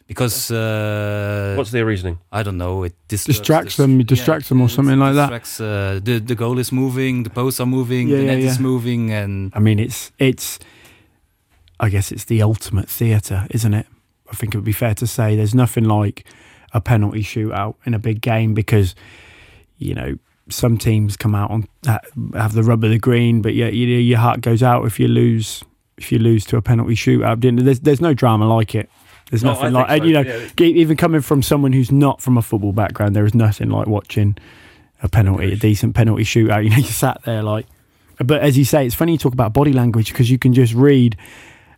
Because 0.07 0.51
uh, 0.51 1.55
What's 1.57 1.71
their 1.71 1.85
reasoning? 1.85 2.19
I 2.31 2.43
don't 2.43 2.57
know. 2.57 2.83
It 2.83 2.93
disturbs 3.07 3.37
Distracts 3.39 3.77
them, 3.77 4.01
it 4.01 4.07
distracts 4.07 4.49
them 4.49 4.61
or 4.61 4.65
it 4.65 4.69
something 4.69 4.99
like 4.99 5.15
that. 5.15 5.31
Uh, 5.31 5.99
the 6.03 6.19
the 6.19 6.35
goal 6.35 6.59
is 6.59 6.71
moving, 6.71 7.23
the 7.23 7.29
posts 7.29 7.59
are 7.59 7.65
moving, 7.65 8.09
Yeah, 8.09 8.17
the 8.17 8.23
yeah, 8.23 8.35
net 8.35 8.39
is 8.39 8.59
moving, 8.59 9.11
and 9.11 9.51
I 9.55 9.59
mean, 9.59 9.79
it's 9.79 10.11
it's. 10.19 10.59
I 11.79 11.89
guess 11.89 12.11
it's 12.11 12.25
the 12.25 12.41
ultimate 12.41 12.89
theatre, 12.89 13.47
isn't 13.49 13.73
it? 13.73 13.87
I 14.31 14.35
think 14.35 14.53
it 14.53 14.57
would 14.57 14.65
be 14.65 14.71
fair 14.71 14.93
to 14.95 15.07
say 15.07 15.35
there's 15.35 15.55
nothing 15.55 15.83
like 15.85 16.25
a 16.71 16.81
penalty 16.81 17.23
shootout 17.23 17.75
in 17.85 17.93
a 17.93 17.99
big 17.99 18.21
game 18.21 18.53
because 18.53 18.95
you 19.77 19.93
know 19.93 20.17
some 20.49 20.77
teams 20.77 21.15
come 21.17 21.35
out 21.35 21.49
on 21.51 21.67
have 22.33 22.53
the 22.53 22.63
rub 22.63 22.83
of 22.83 22.89
the 22.89 22.99
green, 22.99 23.41
but 23.41 23.53
yeah, 23.53 23.67
your 23.67 24.19
heart 24.19 24.41
goes 24.41 24.61
out 24.61 24.85
if 24.85 24.99
you 24.99 25.07
lose 25.07 25.63
if 25.97 26.11
you 26.11 26.19
lose 26.19 26.45
to 26.45 26.57
a 26.57 26.61
penalty 26.61 26.95
shootout. 26.95 27.41
There's 27.63 27.79
there's 27.79 28.01
no 28.01 28.13
drama 28.13 28.47
like 28.47 28.75
it. 28.75 28.89
There's 29.29 29.43
No, 29.43 29.53
nothing 29.53 29.73
like, 29.73 29.89
and 29.89 30.01
so, 30.01 30.05
you 30.05 30.13
know, 30.13 30.21
yeah. 30.21 30.65
even 30.65 30.97
coming 30.97 31.21
from 31.21 31.41
someone 31.41 31.73
who's 31.73 31.91
not 31.91 32.21
from 32.21 32.37
a 32.37 32.41
football 32.41 32.71
background, 32.73 33.15
there 33.15 33.25
is 33.25 33.33
nothing 33.33 33.69
like 33.69 33.87
watching 33.87 34.37
a 35.01 35.09
penalty, 35.09 35.53
a 35.53 35.55
decent 35.55 35.95
penalty 35.95 36.23
shootout. 36.23 36.63
You 36.63 36.69
know, 36.69 36.77
you 36.77 36.83
sat 36.83 37.21
there 37.23 37.43
like, 37.43 37.65
but 38.19 38.41
as 38.41 38.57
you 38.57 38.65
say, 38.65 38.85
it's 38.85 38.95
funny 38.95 39.13
you 39.13 39.17
talk 39.17 39.33
about 39.33 39.53
body 39.53 39.73
language 39.73 40.09
because 40.11 40.29
you 40.29 40.37
can 40.37 40.53
just 40.53 40.73
read 40.73 41.17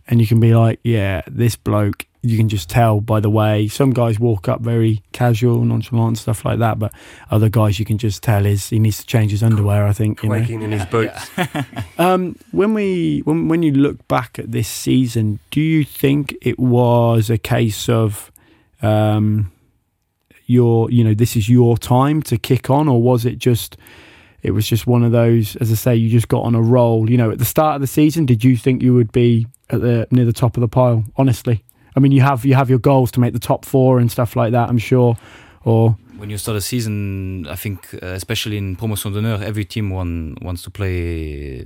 and 0.08 0.19
you 0.21 0.27
can 0.27 0.39
be 0.39 0.53
like, 0.53 0.79
yeah, 0.84 1.21
this 1.27 1.55
bloke, 1.55 2.05
you 2.25 2.38
can 2.38 2.49
just 2.49 2.69
tell 2.69 3.01
by 3.01 3.19
the 3.19 3.29
way 3.29 3.67
some 3.67 3.91
guys 3.91 4.19
walk 4.19 4.47
up 4.49 4.61
very 4.61 5.03
casual, 5.11 5.63
nonchalant, 5.63 6.17
stuff 6.17 6.43
like 6.43 6.59
that, 6.59 6.79
but 6.79 6.93
other 7.31 7.49
guys 7.49 7.79
you 7.79 7.85
can 7.85 7.97
just 7.97 8.23
tell 8.23 8.45
is 8.45 8.69
he 8.69 8.79
needs 8.79 8.97
to 8.99 9.05
change 9.05 9.31
his 9.31 9.43
underwear. 9.43 9.85
I 9.85 9.93
think 9.93 10.23
you 10.23 10.29
know. 10.29 10.35
Quaking 10.38 10.61
in 10.61 10.71
his 10.71 10.85
boots. 10.85 11.29
Um, 11.97 12.38
when 12.51 12.73
we 12.73 13.19
when 13.19 13.47
when 13.47 13.63
you 13.63 13.71
look 13.71 14.05
back 14.07 14.38
at 14.38 14.51
this 14.51 14.67
season, 14.67 15.39
do 15.51 15.61
you 15.61 15.85
think 15.85 16.35
it 16.41 16.59
was 16.59 17.29
a 17.29 17.38
case 17.38 17.88
of 17.88 18.31
um, 18.81 19.51
your 20.45 20.91
you 20.91 21.03
know 21.03 21.13
this 21.13 21.35
is 21.35 21.49
your 21.49 21.77
time 21.77 22.21
to 22.23 22.38
kick 22.38 22.69
on, 22.69 22.88
or 22.88 23.01
was 23.01 23.25
it 23.25 23.38
just 23.38 23.77
it 24.45 24.51
was 24.51 24.67
just 24.67 24.85
one 24.85 25.03
of 25.03 25.11
those? 25.11 25.55
As 25.55 25.71
I 25.71 25.75
say, 25.75 25.95
you 25.95 26.09
just 26.09 26.27
got 26.27 26.43
on 26.43 26.53
a 26.53 26.61
roll. 26.61 27.09
You 27.09 27.17
know, 27.17 27.31
at 27.31 27.39
the 27.39 27.45
start 27.45 27.75
of 27.75 27.81
the 27.81 27.88
season, 27.88 28.25
did 28.25 28.43
you 28.43 28.55
think 28.55 28.81
you 28.81 28.93
would 28.93 29.11
be 29.11 29.47
at 29.69 29.81
the 29.81 30.07
near 30.11 30.25
the 30.25 30.33
top 30.33 30.55
of 30.55 30.61
the 30.61 30.67
pile? 30.67 31.03
Honestly, 31.17 31.63
I 31.95 31.99
mean, 31.99 32.12
you 32.12 32.21
have 32.21 32.45
you 32.45 32.55
have 32.55 32.69
your 32.69 32.79
goals 32.79 33.12
to 33.12 33.19
make 33.19 33.34
the 33.34 33.39
top 33.39 33.65
four 33.65 33.99
and 33.99 34.12
stuff 34.12 34.36
like 34.36 34.51
that. 34.51 34.69
I'm 34.69 34.77
sure, 34.77 35.17
or 35.63 35.97
when 36.17 36.29
you 36.29 36.38
start 36.38 36.58
a 36.58 36.62
season, 36.62 37.47
I 37.47 37.55
think 37.55 37.93
uh, 37.93 38.08
especially 38.08 38.58
in 38.58 38.75
Promotion 38.75 39.13
d'honneur, 39.13 39.41
every 39.43 39.65
team 39.65 39.89
one, 39.89 40.36
wants 40.41 40.62
to 40.63 40.71
play 40.71 41.65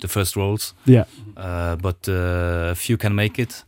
the 0.00 0.08
first 0.08 0.36
roles, 0.36 0.74
yeah, 0.86 1.04
uh, 1.36 1.76
but 1.76 2.08
uh, 2.08 2.74
few 2.74 2.96
can 2.96 3.14
make 3.14 3.38
it. 3.38 3.64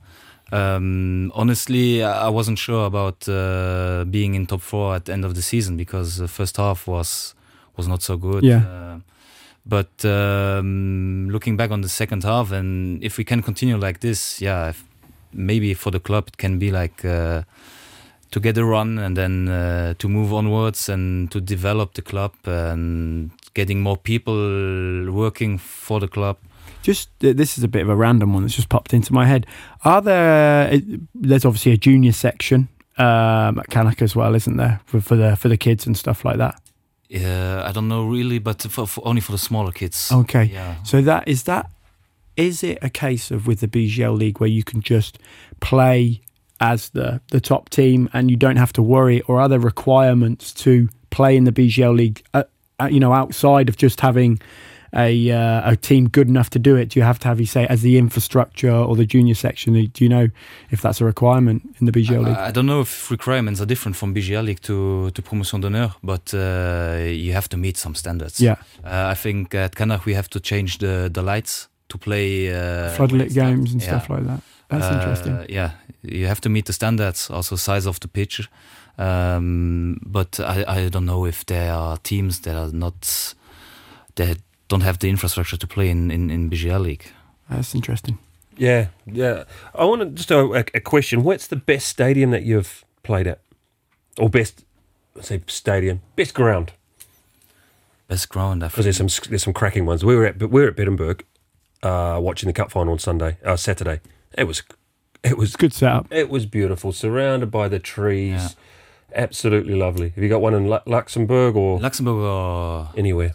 Um, 0.52 1.32
honestly, 1.34 2.02
I 2.02 2.28
wasn't 2.28 2.58
sure 2.58 2.84
about 2.86 3.26
uh, 3.26 4.04
being 4.10 4.34
in 4.34 4.46
top 4.46 4.60
four 4.60 4.94
at 4.94 5.06
the 5.06 5.12
end 5.12 5.24
of 5.24 5.34
the 5.34 5.42
season 5.42 5.76
because 5.76 6.18
the 6.18 6.28
first 6.28 6.56
half 6.58 6.86
was 6.86 7.34
was 7.76 7.88
not 7.88 8.02
so 8.02 8.16
good. 8.16 8.44
Yeah. 8.44 8.58
Uh, 8.58 8.98
but 9.64 10.04
um, 10.04 11.28
looking 11.30 11.56
back 11.56 11.70
on 11.70 11.82
the 11.82 11.88
second 11.88 12.24
half, 12.24 12.50
and 12.52 13.02
if 13.02 13.16
we 13.16 13.24
can 13.24 13.42
continue 13.42 13.76
like 13.76 14.00
this, 14.00 14.40
yeah, 14.40 14.70
if, 14.70 14.84
maybe 15.32 15.74
for 15.74 15.90
the 15.90 16.00
club 16.00 16.28
it 16.28 16.36
can 16.36 16.58
be 16.58 16.70
like 16.70 17.04
uh, 17.04 17.42
to 18.30 18.40
get 18.40 18.56
a 18.58 18.64
run 18.64 18.98
and 18.98 19.16
then 19.16 19.48
uh, 19.48 19.94
to 19.98 20.08
move 20.08 20.32
onwards 20.32 20.88
and 20.88 21.30
to 21.30 21.40
develop 21.40 21.94
the 21.94 22.02
club 22.02 22.32
and 22.46 23.30
getting 23.54 23.80
more 23.80 23.96
people 23.96 25.10
working 25.12 25.58
for 25.58 26.00
the 26.00 26.08
club. 26.08 26.36
just 26.82 27.10
this 27.18 27.58
is 27.58 27.64
a 27.64 27.68
bit 27.68 27.82
of 27.82 27.88
a 27.88 27.94
random 27.94 28.32
one 28.34 28.42
that's 28.42 28.56
just 28.56 28.68
popped 28.68 28.92
into 28.94 29.12
my 29.12 29.26
head. 29.26 29.46
Are 29.84 30.00
there? 30.02 30.72
uh, 30.72 30.78
There's 31.14 31.44
obviously 31.44 31.72
a 31.72 31.76
junior 31.76 32.12
section 32.12 32.68
um, 32.98 33.58
at 33.58 33.68
Canach 33.70 34.02
as 34.02 34.16
well, 34.16 34.34
isn't 34.34 34.56
there, 34.56 34.80
for, 34.86 35.00
for 35.00 35.16
the 35.16 35.36
for 35.36 35.48
the 35.48 35.56
kids 35.56 35.86
and 35.86 35.96
stuff 35.96 36.24
like 36.24 36.38
that? 36.38 36.54
Yeah, 37.08 37.68
I 37.68 37.72
don't 37.72 37.88
know 37.88 38.04
really, 38.06 38.38
but 38.38 38.62
for, 38.62 38.86
for 38.86 39.06
only 39.06 39.20
for 39.20 39.32
the 39.32 39.38
smaller 39.38 39.72
kids. 39.72 40.10
Okay. 40.10 40.44
Yeah. 40.44 40.82
So 40.82 41.02
that 41.02 41.28
is 41.28 41.42
that. 41.44 41.66
Is 42.36 42.62
it 42.62 42.78
a 42.82 42.90
case 42.90 43.30
of 43.30 43.46
with 43.46 43.60
the 43.60 43.68
BGL 43.68 44.16
league 44.16 44.40
where 44.40 44.48
you 44.48 44.64
can 44.64 44.80
just 44.80 45.18
play 45.60 46.20
as 46.60 46.90
the 46.90 47.20
the 47.30 47.40
top 47.40 47.68
team 47.68 48.08
and 48.12 48.30
you 48.30 48.36
don't 48.36 48.56
have 48.56 48.72
to 48.74 48.82
worry, 48.82 49.20
or 49.22 49.40
are 49.40 49.48
there 49.48 49.58
requirements 49.60 50.52
to 50.54 50.88
play 51.10 51.36
in 51.36 51.44
the 51.44 51.52
BGL 51.52 51.96
league? 51.96 52.22
Uh, 52.32 52.44
uh, 52.80 52.86
you 52.86 53.00
know, 53.00 53.12
outside 53.12 53.68
of 53.68 53.76
just 53.76 54.00
having 54.00 54.40
a 54.94 55.30
uh, 55.30 55.70
a 55.72 55.76
team 55.76 56.08
good 56.08 56.28
enough 56.28 56.50
to 56.50 56.58
do 56.58 56.76
it, 56.76 56.90
do 56.90 57.00
you 57.00 57.04
have 57.04 57.18
to 57.20 57.28
have 57.28 57.40
you 57.40 57.46
say 57.46 57.66
as 57.66 57.82
the 57.82 57.96
infrastructure 57.98 58.72
or 58.72 58.94
the 58.96 59.06
junior 59.06 59.34
section? 59.34 59.72
Do 59.72 60.04
you 60.04 60.08
know 60.08 60.28
if 60.70 60.82
that's 60.82 61.00
a 61.00 61.04
requirement 61.04 61.62
in 61.80 61.86
the 61.86 61.92
BGL 61.92 62.24
league? 62.26 62.36
I, 62.36 62.50
don't 62.50 62.66
know 62.66 62.80
if 62.82 63.10
requirements 63.10 63.60
are 63.60 63.66
different 63.66 63.96
from 63.96 64.14
BGL 64.14 64.44
League 64.44 64.60
to, 64.62 65.10
to 65.10 65.22
Promotion 65.22 65.60
d'honneur, 65.60 65.94
but 66.02 66.34
uh, 66.34 66.98
you 67.06 67.32
have 67.32 67.48
to 67.48 67.56
meet 67.56 67.76
some 67.76 67.94
standards. 67.94 68.40
yeah, 68.40 68.56
Uh, 68.84 69.08
I 69.12 69.14
think 69.14 69.54
at 69.54 69.74
Canach 69.74 70.04
we 70.04 70.14
have 70.14 70.28
to 70.30 70.40
change 70.40 70.78
the, 70.78 71.10
the 71.12 71.22
lights 71.22 71.68
to 71.92 71.98
play 71.98 72.48
uh, 72.48 72.96
floodlit 72.96 73.32
games 73.34 73.72
and 73.72 73.82
yeah. 73.82 73.88
stuff 73.88 74.10
like 74.10 74.24
that. 74.26 74.40
That's 74.68 74.84
Uh, 74.84 74.94
interesting. 74.98 75.46
Yeah, 75.48 75.70
you 76.02 76.26
have 76.26 76.40
to 76.40 76.48
meet 76.48 76.64
the 76.64 76.72
standards, 76.72 77.30
also 77.30 77.56
size 77.56 77.88
of 77.88 77.98
the 77.98 78.08
pitch. 78.08 78.48
Um, 78.98 79.98
but 80.04 80.38
I, 80.40 80.64
I 80.68 80.88
don't 80.88 81.04
know 81.06 81.26
if 81.26 81.44
there 81.44 81.72
are 81.72 81.98
teams 82.02 82.40
that 82.40 82.54
are 82.56 82.72
not 82.72 83.34
that 84.14 84.38
don't 84.68 84.82
have 84.82 84.98
the 84.98 85.08
infrastructure 85.08 85.58
to 85.58 85.66
play 85.66 85.88
in, 85.90 86.10
in, 86.10 86.30
in 86.30 86.50
BGL 86.50 86.80
League. 86.80 87.04
That's 87.50 87.74
interesting. 87.74 88.18
Yeah, 88.56 88.86
yeah. 89.06 89.44
I 89.74 89.84
want 89.84 90.02
to 90.02 90.08
just 90.08 90.30
a, 90.30 90.38
a, 90.38 90.64
a 90.74 90.80
question. 90.80 91.22
What's 91.24 91.46
the 91.46 91.56
best 91.56 91.86
stadium 91.88 92.30
that 92.30 92.42
you've 92.42 92.84
played 93.02 93.26
at, 93.26 93.40
or 94.18 94.28
best? 94.28 94.64
Let's 95.14 95.28
say 95.28 95.40
stadium, 95.46 96.00
best 96.16 96.34
ground. 96.34 96.72
Best 98.08 98.28
ground, 98.28 98.62
I 98.62 98.68
Because 98.68 98.84
there's 98.84 98.96
some 98.96 99.08
there's 99.30 99.42
some 99.42 99.52
cracking 99.54 99.86
ones. 99.86 100.04
We 100.04 100.16
were 100.16 100.26
at 100.26 100.38
but 100.38 100.50
we 100.50 100.60
were 100.60 100.68
at 100.68 100.76
Beddenburg, 100.76 101.22
uh, 101.82 102.18
watching 102.20 102.46
the 102.46 102.52
cup 102.52 102.70
final 102.70 102.92
on 102.92 102.98
Sunday, 102.98 103.36
uh, 103.44 103.56
Saturday. 103.56 104.00
It 104.36 104.44
was, 104.44 104.62
it 105.22 105.36
was 105.36 105.56
Good 105.56 105.72
setup. 105.72 106.06
It 106.10 106.28
was 106.30 106.46
beautiful, 106.46 106.92
surrounded 106.92 107.50
by 107.50 107.68
the 107.68 107.78
trees. 107.78 108.32
Yeah. 108.32 108.48
Absolutely 109.14 109.74
lovely. 109.74 110.08
Have 110.10 110.24
you 110.24 110.30
got 110.30 110.40
one 110.40 110.54
in 110.54 110.70
Lu- 110.70 110.78
Luxembourg 110.86 111.54
or 111.54 111.78
Luxembourg, 111.78 112.14
or 112.16 112.88
anywhere? 112.96 113.34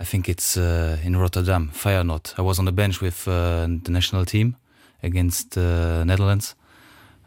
I 0.00 0.04
think 0.04 0.26
it's 0.28 0.56
uh, 0.56 0.96
in 1.04 1.16
Rotterdam, 1.16 1.70
Feyenoord. 1.74 2.32
I 2.38 2.42
was 2.42 2.58
on 2.58 2.64
the 2.64 2.72
bench 2.72 3.02
with 3.02 3.28
uh, 3.28 3.66
the 3.82 3.90
national 3.90 4.24
team 4.24 4.56
against 5.02 5.58
uh, 5.58 6.02
Netherlands, 6.04 6.54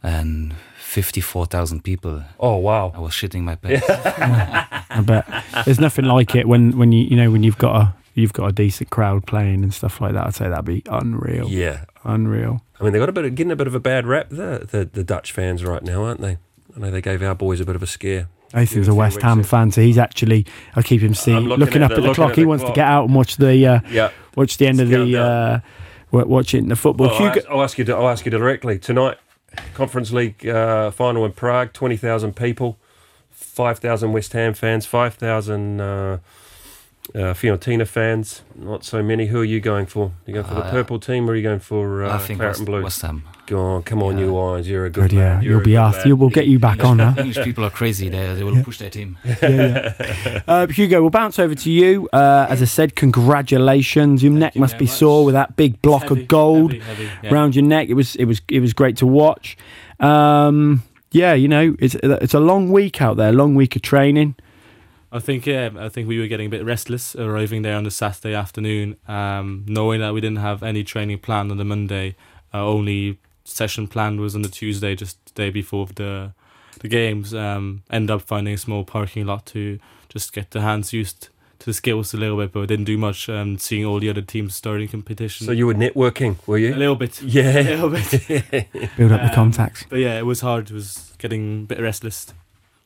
and 0.02 0.56
54,000 0.80 1.84
people. 1.84 2.24
Oh 2.40 2.58
wow! 2.58 2.92
I 2.96 3.00
was 3.00 3.12
shitting 3.14 3.44
my 3.44 3.56
pants. 3.56 3.86
I 3.90 5.02
bet 5.06 5.28
there's 5.66 5.80
nothing 5.80 6.06
like 6.06 6.34
it 6.36 6.48
when 6.48 6.78
when 6.78 6.92
you 6.92 7.04
you 7.04 7.16
know 7.18 7.30
when 7.30 7.44
you've 7.44 7.58
got 7.60 7.76
a 7.76 7.94
you've 8.14 8.34
got 8.34 8.48
a 8.48 8.52
decent 8.52 8.90
crowd 8.90 9.26
playing 9.28 9.64
and 9.64 9.74
stuff 9.74 10.02
like 10.02 10.14
that. 10.14 10.28
I'd 10.28 10.36
say 10.36 10.50
that'd 10.50 10.66
be 10.66 10.84
unreal, 10.90 11.48
Yeah, 11.50 11.86
unreal. 12.04 12.62
I 12.80 12.84
mean 12.84 12.94
they 12.94 13.00
got 13.00 13.10
a 13.10 13.14
bit 13.14 13.26
of, 13.26 13.36
getting 13.36 13.52
a 13.52 13.56
bit 13.56 13.68
of 13.68 13.76
a 13.76 13.80
bad 13.80 14.06
rap. 14.08 14.30
The, 14.30 14.68
the 14.70 14.90
the 14.92 15.04
Dutch 15.04 15.32
fans 15.32 15.64
right 15.64 15.84
now, 15.84 16.04
aren't 16.04 16.22
they? 16.22 16.38
I 16.76 16.80
know 16.80 16.92
they 16.92 17.02
gave 17.02 17.22
our 17.22 17.36
boys 17.36 17.60
a 17.60 17.66
bit 17.66 17.76
of 17.76 17.84
a 17.84 17.88
scare. 17.88 18.28
Nathan's 18.54 18.88
Yeah, 18.88 18.94
a 18.94 18.96
a 18.96 18.98
West 18.98 19.22
Ham 19.22 19.44
fan, 19.44 19.72
so 19.72 19.82
he's 19.82 19.98
actually 19.98 20.46
I 20.76 20.82
keep 20.82 21.02
him 21.02 21.14
seeing 21.14 21.40
looking 21.46 21.60
looking, 21.60 21.82
at 21.84 21.92
up 21.92 21.98
the- 21.98 22.04
at 22.04 22.08
the 22.10 22.14
clock. 22.14 22.32
at 22.32 22.38
he 22.38 22.46
wants 22.46 22.64
clock. 22.64 22.74
to 22.74 22.80
get 22.80 22.88
out 22.88 23.06
and 23.06 23.16
watch 23.16 23.38
the 23.38 23.66
uh, 23.68 23.80
Yeah. 23.90 24.12
watch 24.36 24.58
the 24.58 24.68
end 24.68 24.80
of 24.82 24.90
the 24.90 25.18
uh, 25.18 25.60
wa- 26.12 26.26
watching 26.26 26.68
the 26.68 26.76
football. 26.76 27.08
Well, 27.08 27.16
I'll, 27.16 27.22
Hugo, 27.34 27.40
ask, 27.40 27.50
I'll 27.50 27.64
ask 27.64 27.78
you. 27.78 27.96
I'll 27.96 28.10
ask 28.10 28.26
you 28.26 28.32
directly 28.32 28.78
tonight. 28.80 29.18
Conference 29.74 30.12
League 30.12 30.46
uh, 30.48 30.92
final 30.92 31.24
in 31.26 31.32
Prague. 31.34 31.72
Twenty 31.74 31.98
thousand 31.98 32.36
people. 32.36 32.78
Five 33.30 33.80
thousand 33.80 34.12
West 34.14 34.34
Ham 34.34 34.54
fans. 34.54 34.86
Five 34.86 35.14
thousand 35.16 35.80
uh, 37.16 37.34
Fiorentina 37.34 37.86
fans. 37.88 38.42
Not 38.56 38.84
so 38.86 39.02
many. 39.04 39.28
Who 39.28 39.40
are 39.42 39.46
you 39.46 39.60
going 39.60 39.86
for? 39.86 40.12
You 40.26 40.34
going 40.34 40.46
for 40.46 40.54
the 40.56 40.66
Uh, 40.66 40.72
purple 40.72 41.00
team, 41.00 41.28
or 41.30 41.34
are 41.34 41.36
you 41.36 41.44
going 41.44 41.60
for 41.60 42.04
uh, 42.06 42.16
I 42.16 42.18
think 42.20 42.40
West, 42.40 42.60
and 42.60 42.66
blue? 42.66 42.84
West 42.84 43.02
Ham. 43.02 43.24
Go 43.48 43.60
on, 43.60 43.84
come 43.84 44.02
on, 44.04 44.18
Yeah. 44.18 44.26
you 44.26 44.38
Irons. 44.38 44.68
You're 44.70 44.86
a 44.86 44.90
good, 44.90 45.10
good, 45.10 45.14
yeah, 45.14 45.34
lad. 45.36 45.44
You're 45.44 45.52
you'll 45.54 45.62
be 45.64 45.72
good 45.72 45.78
asked. 45.80 45.98
lad. 45.98 46.08
You 46.08 46.16
will 46.16 46.30
get 46.30 46.48
you 46.48 46.58
back 46.60 46.86
on, 46.86 47.00
huh? 47.00 47.14
English 47.18 47.44
people 47.44 47.66
are 47.66 47.70
crazy. 47.70 48.08
They, 48.08 48.34
they 48.36 48.44
will 48.44 48.64
push 48.64 48.78
their 48.78 48.90
team. 48.90 49.18
yeah, 49.26 49.36
yeah. 49.50 50.42
Uh, 50.48 50.68
Hugo, 50.68 51.02
we'll 51.02 51.10
bounce 51.10 51.38
over 51.40 51.54
to 51.56 51.70
you. 51.72 52.08
Uh, 52.14 52.46
as 52.50 52.62
I 52.62 52.66
said, 52.66 52.96
congratulations. 52.96 54.24
Your 54.24 54.32
neck 54.34 54.56
you 54.56 54.62
must 54.62 54.78
be 54.78 54.86
much. 54.86 54.94
sore 54.94 55.26
with 55.26 55.34
that 55.34 55.56
big 55.58 55.82
block 55.82 56.04
Heavy, 56.10 56.22
of 56.22 56.28
gold. 56.28 56.74
heavy, 56.74 56.86
heavy, 57.08 57.10
yeah. 57.24 57.34
around 57.34 57.56
your 57.56 57.66
neck. 57.66 57.90
It 57.90 57.96
was 57.96 58.16
it 58.16 58.26
was 58.26 58.42
it 58.48 58.60
was 58.62 58.74
great 58.74 58.96
to 58.98 59.08
watch. 59.08 59.58
Um, 60.00 60.84
yeah, 61.12 61.34
you 61.34 61.48
know, 61.48 61.76
it's 61.80 61.96
it's 62.04 62.34
a 62.34 62.40
long 62.40 62.72
week 62.72 63.02
out 63.02 63.18
there, 63.18 63.32
long 63.34 63.54
week 63.56 63.76
of 63.76 63.82
training. 63.82 64.36
I 65.12 65.20
think 65.20 65.46
yeah, 65.46 65.70
I 65.78 65.90
think 65.90 66.08
we 66.08 66.20
were 66.20 66.28
getting 66.28 66.48
a 66.48 66.50
bit 66.50 66.64
restless 66.64 67.16
arriving 67.16 67.64
there 67.64 67.76
on 67.76 67.84
the 67.84 67.92
Saturday 67.92 68.34
afternoon, 68.34 68.96
um, 69.08 69.66
knowing 69.68 70.00
that 70.02 70.14
we 70.14 70.22
didn't 70.22 70.38
have 70.40 70.64
any 70.64 70.84
training 70.84 71.20
planned 71.20 71.52
on 71.52 71.58
the 71.58 71.66
Monday. 71.66 72.16
Our 72.54 72.64
only 72.64 73.20
session 73.44 73.88
planned 73.88 74.20
was 74.22 74.36
on 74.36 74.42
the 74.42 74.50
Tuesday, 74.50 74.96
just 74.96 75.18
the 75.26 75.34
day 75.34 75.50
before 75.50 75.88
the 75.96 76.34
the 76.80 76.88
games. 76.88 77.34
Um, 77.34 77.84
end 77.92 78.10
up 78.10 78.22
finding 78.22 78.54
a 78.54 78.58
small 78.58 78.84
parking 78.86 79.26
lot 79.26 79.46
to 79.48 79.80
just 80.10 80.32
get 80.34 80.52
the 80.52 80.62
hands 80.62 80.94
used 80.94 81.28
to 81.60 81.66
the 81.68 81.74
skills 81.74 82.14
a 82.14 82.18
little 82.18 82.38
bit, 82.38 82.52
but 82.54 82.62
we 82.62 82.66
didn't 82.68 82.86
do 82.86 82.98
much. 82.98 83.28
Um, 83.30 83.58
seeing 83.58 83.86
all 83.86 84.00
the 84.00 84.10
other 84.10 84.22
teams 84.22 84.56
starting 84.56 84.88
competition, 84.88 85.46
So 85.46 85.52
you 85.52 85.68
were 85.68 85.76
networking, 85.76 86.38
were 86.48 86.58
you? 86.58 86.74
a 86.74 86.76
little 86.76 86.96
bit, 86.96 87.22
Yeah, 87.22 87.44
a 87.58 87.64
Yeah. 87.64 87.84
little 87.84 87.90
bit. 87.90 88.72
Build 88.98 89.12
up 89.12 89.22
the 89.22 89.28
Um, 89.30 89.36
contacts. 89.36 89.86
But 89.90 90.00
yeah, 90.00 90.18
it 90.18 90.26
was 90.26 90.40
hard. 90.42 90.72
It 90.72 90.74
was 90.74 91.14
getting 91.20 91.64
a 91.64 91.66
bit 91.66 91.80
restless. 91.82 92.34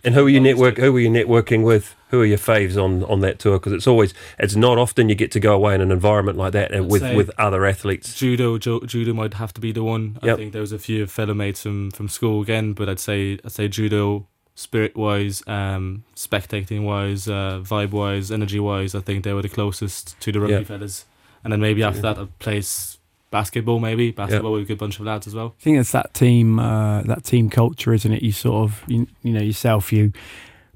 And 0.05 0.13
who 0.15 0.25
are 0.25 0.29
you 0.29 0.39
network? 0.39 0.77
Who 0.77 0.95
are 0.95 0.99
you 0.99 1.09
networking 1.09 1.63
with? 1.65 1.95
Who 2.09 2.21
are 2.21 2.25
your 2.25 2.37
faves 2.37 2.81
on, 2.81 3.03
on 3.05 3.21
that 3.21 3.39
tour? 3.39 3.57
Because 3.59 3.73
it's 3.73 3.87
always 3.87 4.13
it's 4.39 4.55
not 4.55 4.77
often 4.77 5.09
you 5.09 5.15
get 5.15 5.31
to 5.31 5.39
go 5.39 5.53
away 5.55 5.75
in 5.75 5.81
an 5.81 5.91
environment 5.91 6.37
like 6.37 6.53
that 6.53 6.71
and 6.71 6.89
with 6.89 7.01
with 7.15 7.31
other 7.37 7.65
athletes. 7.65 8.13
Judo, 8.15 8.57
ju- 8.57 8.81
judo 8.85 9.13
might 9.13 9.33
have 9.33 9.53
to 9.55 9.61
be 9.61 9.71
the 9.71 9.83
one. 9.83 10.17
Yep. 10.23 10.33
I 10.33 10.37
think 10.37 10.51
there 10.53 10.61
was 10.61 10.71
a 10.71 10.79
few 10.79 11.07
fellow 11.07 11.33
mates 11.33 11.63
from, 11.63 11.91
from 11.91 12.07
school 12.07 12.41
again, 12.41 12.73
but 12.73 12.87
I'd 12.87 12.99
say 12.99 13.39
I'd 13.43 13.51
say 13.51 13.67
judo, 13.67 14.27
spirit 14.53 14.95
wise, 14.95 15.43
um, 15.47 16.03
spectating 16.15 16.83
wise, 16.83 17.27
uh, 17.27 17.59
vibe 17.63 17.91
wise, 17.91 18.31
energy 18.31 18.59
wise. 18.59 18.93
I 18.95 18.99
think 19.01 19.23
they 19.23 19.33
were 19.33 19.41
the 19.41 19.49
closest 19.49 20.19
to 20.21 20.31
the 20.31 20.39
rugby 20.39 20.53
Yep. 20.53 20.67
fellas. 20.67 21.05
And 21.43 21.51
then 21.51 21.59
maybe 21.59 21.83
after 21.83 22.01
that, 22.01 22.17
I'd 22.17 22.39
place 22.39 22.94
basketball. 23.35 23.79
Maybe 23.79 24.11
basketball 24.11 24.53
with 24.53 24.61
a 24.61 24.65
good 24.65 24.77
bunch 24.77 24.97
of 24.97 25.05
lads 25.05 25.27
as 25.27 25.35
well. 25.35 25.55
I 25.59 25.61
think 25.61 25.77
it's 25.77 25.91
that 25.91 26.13
team, 26.13 26.57
uh, 26.57 27.01
that 27.01 27.25
team 27.25 27.49
culture, 27.49 27.93
isn't 27.93 28.13
it? 28.13 28.23
You 28.23 28.31
sort 28.31 28.63
of, 28.63 28.81
you, 28.87 29.07
you 29.23 29.33
know, 29.33 29.41
yourself. 29.41 29.91
You 29.91 30.13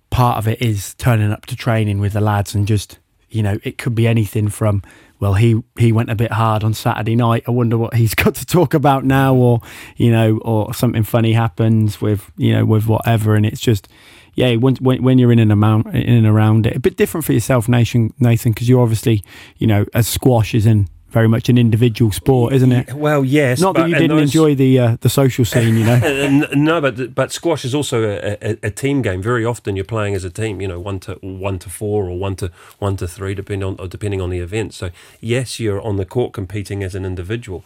part 0.10 0.38
of 0.38 0.45
it 0.45 0.62
is 0.62 0.93
turning 0.95 1.32
up 1.32 1.45
to 1.45 1.56
training 1.56 2.00
with 2.00 2.12
the 2.12 2.19
lads 2.19 2.54
and 2.54 2.67
just, 2.67 3.00
you 3.30 3.41
know, 3.41 3.60
it 3.63 3.78
could 3.78 3.95
be 3.95 4.08
anything 4.08 4.50
from, 4.50 4.84
well, 5.22 5.36
he 5.36 5.63
he 5.78 5.93
went 5.93 6.10
a 6.10 6.15
bit 6.15 6.34
hard 6.34 6.65
on 6.65 6.74
Saturday 6.74 7.15
night. 7.15 7.43
I 7.48 7.52
wonder 7.52 7.78
what 7.78 7.93
he's 7.93 8.13
got 8.24 8.36
to 8.36 8.45
talk 8.45 8.74
about 8.74 9.06
now, 9.06 9.34
or 9.36 9.62
you 9.95 10.12
know, 10.12 10.39
or 10.39 10.74
something 10.74 11.04
funny 11.04 11.32
happens 11.32 12.02
with, 12.02 12.30
you 12.36 12.52
know, 12.52 12.65
with 12.65 12.88
whatever, 12.88 13.36
and 13.36 13.45
it's 13.45 13.62
just. 13.62 13.88
Yeah, 14.36 14.56
when, 14.56 14.76
when 14.78 15.04
when 15.04 15.17
you're 15.17 15.34
in 15.34 15.39
and 15.39 15.52
amount 15.52 15.88
in 15.88 16.13
and 16.13 16.26
around 16.26 16.65
it, 16.65 16.74
a 16.74 16.80
bit 16.80 16.95
different 16.95 17.26
for 17.26 17.34
yourself, 17.34 17.67
Nation 17.67 18.13
Nathan, 18.19 18.54
because 18.54 18.69
you're 18.69 18.82
obviously, 18.82 19.22
you 19.58 19.67
know, 19.67 19.86
as 19.93 20.08
squash 20.08 20.56
is 20.56 20.65
in 20.65 20.88
very 21.12 21.28
much 21.28 21.50
an 21.50 21.58
individual 21.58 22.12
sport, 22.12 22.54
isn't 22.54 22.72
it? 22.72 22.93
Well, 22.93 23.26
yes. 23.26 23.60
Not 23.60 23.76
but- 23.76 23.82
that 23.84 23.89
you 23.89 23.95
didn't 23.95 24.17
those- 24.17 24.30
enjoy 24.30 24.56
the 24.56 24.80
uh, 24.80 24.98
the 25.02 25.10
social 25.10 25.45
scene, 25.45 25.76
you 25.78 25.86
know. 25.86 26.00
Uh, 26.39 26.48
no, 26.56 26.80
but 26.82 27.13
but 27.15 27.32
squash 27.32 27.65
is 27.65 27.74
also 27.76 28.04
a, 28.04 28.38
a, 28.41 28.58
a 28.63 28.72
team 28.72 29.02
game. 29.02 29.22
Very 29.22 29.43
often 29.45 29.76
you're 29.76 29.86
playing 29.86 30.15
as 30.15 30.24
a 30.24 30.30
team. 30.30 30.62
You 30.62 30.67
know, 30.67 30.80
one 30.80 31.00
to 31.02 31.13
one 31.22 31.60
to 31.60 31.69
four 31.69 32.06
or 32.10 32.17
one 32.17 32.36
to 32.38 32.52
one 32.80 32.95
to 32.98 33.08
three, 33.08 33.34
depending 33.36 33.67
on 33.67 33.76
or 33.80 33.88
depending 33.88 34.22
on 34.22 34.30
the 34.30 34.39
event. 34.39 34.74
So 34.74 34.89
yes, 35.19 35.60
you're 35.60 35.82
on 35.82 35.98
the 35.98 36.06
court 36.06 36.34
competing 36.34 36.84
as 36.84 36.95
an 36.95 37.06
individual, 37.06 37.63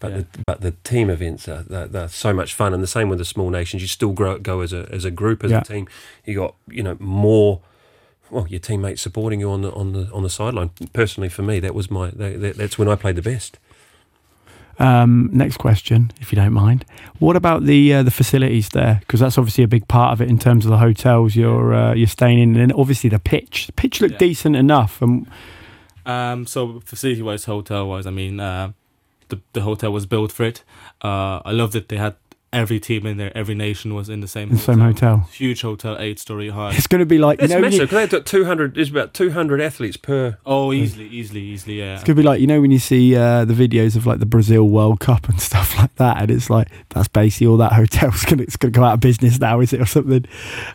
but 0.00 0.10
Yeah. 0.10 0.16
the, 0.18 0.26
but 0.46 0.60
the 0.60 0.72
team 0.84 1.10
events 1.10 1.48
are 1.48 1.62
they're, 1.62 1.86
they're 1.88 2.08
so 2.08 2.32
much 2.32 2.54
fun. 2.54 2.72
And 2.74 2.82
the 2.82 2.86
same 2.88 3.08
with 3.08 3.18
the 3.18 3.24
small 3.24 3.50
nations. 3.50 3.82
You 3.82 3.88
still 3.88 4.12
grow, 4.12 4.38
go 4.38 4.60
as 4.60 4.72
a 4.72 4.88
as 4.90 5.04
a 5.04 5.10
group 5.10 5.44
as 5.44 5.50
Yeah. 5.50 5.60
a 5.60 5.64
team. 5.64 5.86
You 6.24 6.34
got 6.34 6.54
you 6.68 6.82
know 6.82 6.96
more. 7.00 7.60
Well, 8.30 8.46
your 8.48 8.60
teammates 8.60 9.02
supporting 9.02 9.40
you 9.40 9.50
on 9.50 9.62
the 9.62 9.72
on 9.72 9.92
the 9.92 10.10
on 10.12 10.22
the 10.22 10.30
sideline. 10.30 10.70
Personally, 10.92 11.28
for 11.28 11.42
me, 11.42 11.60
that 11.60 11.74
was 11.74 11.90
my 11.90 12.10
that, 12.10 12.40
that, 12.40 12.56
that's 12.56 12.78
when 12.78 12.88
I 12.88 12.96
played 12.96 13.16
the 13.16 13.22
best. 13.22 13.58
Um, 14.78 15.30
next 15.32 15.56
question, 15.56 16.12
if 16.20 16.30
you 16.32 16.36
don't 16.36 16.52
mind. 16.52 16.84
What 17.18 17.34
about 17.34 17.64
the 17.64 17.94
uh, 17.94 18.02
the 18.02 18.10
facilities 18.10 18.68
there? 18.70 18.96
Because 19.00 19.20
that's 19.20 19.38
obviously 19.38 19.64
a 19.64 19.68
big 19.68 19.88
part 19.88 20.12
of 20.12 20.20
it 20.20 20.28
in 20.28 20.38
terms 20.38 20.66
of 20.66 20.70
the 20.70 20.76
hotels 20.78 21.34
you're 21.34 21.72
uh, 21.74 21.94
you're 21.94 22.06
staying 22.08 22.38
in, 22.38 22.50
and 22.50 22.70
then 22.70 22.72
obviously 22.72 23.08
the 23.08 23.18
pitch. 23.18 23.66
The 23.68 23.72
pitch 23.72 24.00
looked 24.02 24.12
Yeah. 24.20 24.28
decent 24.28 24.56
enough, 24.56 25.00
and 25.00 25.26
Um, 26.04 26.46
so 26.46 26.80
facility 26.84 27.22
wise, 27.22 27.46
hotel 27.46 27.88
wise, 27.88 28.06
I 28.06 28.10
mean, 28.10 28.38
uh, 28.38 28.72
the 29.28 29.40
the 29.54 29.62
hotel 29.62 29.92
was 29.92 30.04
built 30.06 30.30
for 30.32 30.44
it. 30.44 30.62
Uh, 31.02 31.40
I 31.44 31.52
love 31.52 31.70
that 31.72 31.88
They 31.88 31.96
had 31.96 32.14
every 32.52 32.80
team 32.80 33.06
in 33.06 33.16
there. 33.16 33.36
Every 33.36 33.54
nation 33.54 33.94
was 33.94 34.08
in 34.08 34.20
the 34.20 34.28
same. 34.28 34.48
the 34.50 34.58
same 34.58 34.78
hotel. 34.78 35.28
Huge 35.32 35.62
hotel, 35.62 35.96
eight 35.98 36.18
story 36.18 36.48
high. 36.50 36.72
It's 36.74 36.86
going 36.86 37.00
to 37.00 37.06
be 37.06 37.18
like 37.18 37.40
you 37.40 37.44
It's 37.44 37.52
know, 37.54 37.60
when 37.60 37.72
you, 37.72 37.86
they've 37.86 38.10
got 38.10 38.24
two 38.26 38.44
hundred. 38.44 38.74
There's 38.74 38.90
about 38.90 39.14
two 39.14 39.30
hundred 39.30 39.60
athletes 39.60 39.96
per 39.96 40.38
Oh, 40.46 40.72
easily, 40.72 41.06
easily, 41.08 41.42
easily. 41.42 41.78
Yeah. 41.78 41.94
it's 41.94 42.04
going 42.04 42.16
to 42.16 42.22
be 42.22 42.26
like 42.26 42.40
you 42.40 42.46
know 42.46 42.60
when 42.60 42.70
you 42.70 42.78
see 42.78 43.14
uh, 43.16 43.44
the 43.44 43.54
videos 43.54 43.96
of 43.96 44.06
like 44.06 44.20
the 44.20 44.26
Brazil 44.26 44.68
World 44.68 45.00
Cup 45.00 45.28
and 45.28 45.40
stuff 45.50 45.76
like 45.78 45.94
that, 45.96 46.20
and 46.22 46.30
it's 46.30 46.48
like 46.48 46.68
that's 46.90 47.08
basically 47.08 47.46
all 47.48 47.56
that 47.58 47.72
hotel's 47.72 48.22
going 48.26 48.38
to 48.38 48.44
it's 48.44 48.56
going 48.56 48.72
to 48.72 48.78
go 48.78 48.84
out 48.84 48.94
of 48.94 49.00
business 49.00 49.38
now, 49.40 49.60
is 49.60 49.72
it 49.72 49.80
or 49.80 49.86
something? 49.86 50.24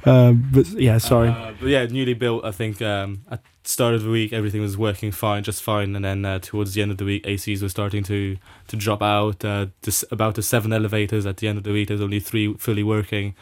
Um, 0.05 0.49
but 0.51 0.67
yeah, 0.67 0.97
sorry. 0.97 1.29
Uh, 1.29 1.53
but 1.59 1.67
yeah, 1.69 1.85
newly 1.85 2.13
built. 2.13 2.45
I 2.45 2.51
think 2.51 2.81
um, 2.81 3.23
at 3.29 3.43
the 3.43 3.49
start 3.63 3.93
of 3.93 4.03
the 4.03 4.09
week 4.09 4.33
everything 4.33 4.61
was 4.61 4.77
working 4.77 5.11
fine, 5.11 5.43
just 5.43 5.61
fine, 5.61 5.95
and 5.95 6.03
then 6.03 6.25
uh, 6.25 6.39
towards 6.39 6.73
the 6.73 6.81
end 6.81 6.91
of 6.91 6.97
the 6.97 7.05
week, 7.05 7.23
ACs 7.25 7.61
were 7.61 7.69
starting 7.69 8.03
to 8.03 8.37
to 8.67 8.75
drop 8.75 9.01
out. 9.01 9.43
Uh, 9.45 9.67
this, 9.83 10.03
about 10.11 10.35
the 10.35 10.41
seven 10.43 10.73
elevators 10.73 11.25
at 11.25 11.37
the 11.37 11.47
end 11.47 11.57
of 11.57 11.63
the 11.63 11.71
week, 11.71 11.87
there's 11.87 12.01
only 12.01 12.19
three 12.19 12.53
fully 12.55 12.83
working. 12.83 13.35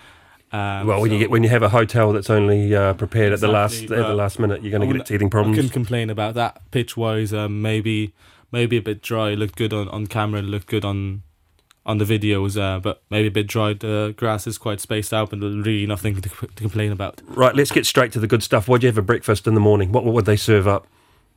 Um, 0.51 0.87
Well, 0.87 0.99
when 1.01 1.11
you 1.11 1.19
get 1.19 1.29
when 1.29 1.43
you 1.43 1.49
have 1.49 1.61
a 1.63 1.69
hotel 1.69 2.11
that's 2.11 2.29
only 2.29 2.73
uh, 2.75 2.93
prepared 2.95 3.33
at 3.33 3.39
the 3.39 3.47
last 3.47 3.83
at 3.83 3.89
the 3.89 4.13
last 4.15 4.39
minute, 4.39 4.63
you're 4.63 4.71
going 4.71 4.87
to 4.89 4.97
get 4.97 5.05
teething 5.05 5.27
I 5.27 5.29
problems. 5.29 5.55
couldn't 5.57 5.71
complain 5.71 6.09
about 6.09 6.33
that. 6.35 6.61
Pitch 6.71 6.97
wise, 6.97 7.33
um, 7.33 7.61
maybe 7.61 8.13
maybe 8.51 8.77
a 8.77 8.81
bit 8.81 9.01
dry. 9.01 9.35
Looked 9.35 9.55
good 9.55 9.73
on, 9.73 9.87
on 9.89 10.07
camera. 10.07 10.41
Looked 10.41 10.67
good 10.67 10.83
on 10.83 11.21
on 11.89 11.97
the 11.97 12.05
videos, 12.05 12.55
uh, 12.55 12.79
but 12.79 13.01
maybe 13.09 13.27
a 13.27 13.31
bit 13.31 13.47
dry. 13.47 13.73
The 13.73 14.13
grass 14.15 14.45
is 14.45 14.59
quite 14.59 14.79
spaced 14.79 15.11
out, 15.11 15.31
but 15.31 15.39
really 15.39 15.87
nothing 15.87 16.21
to, 16.21 16.29
to 16.29 16.47
complain 16.55 16.91
about. 16.91 17.19
Right, 17.25 17.55
let's 17.55 17.71
get 17.71 17.87
straight 17.87 18.11
to 18.11 18.19
the 18.19 18.27
good 18.27 18.43
stuff. 18.43 18.67
What'd 18.67 18.83
you 18.83 18.89
have 18.89 18.95
for 18.95 19.01
breakfast 19.01 19.47
in 19.47 19.55
the 19.55 19.59
morning? 19.59 19.91
What, 19.91 20.05
what 20.05 20.13
would 20.13 20.25
they 20.25 20.35
serve 20.35 20.67
up? 20.67 20.85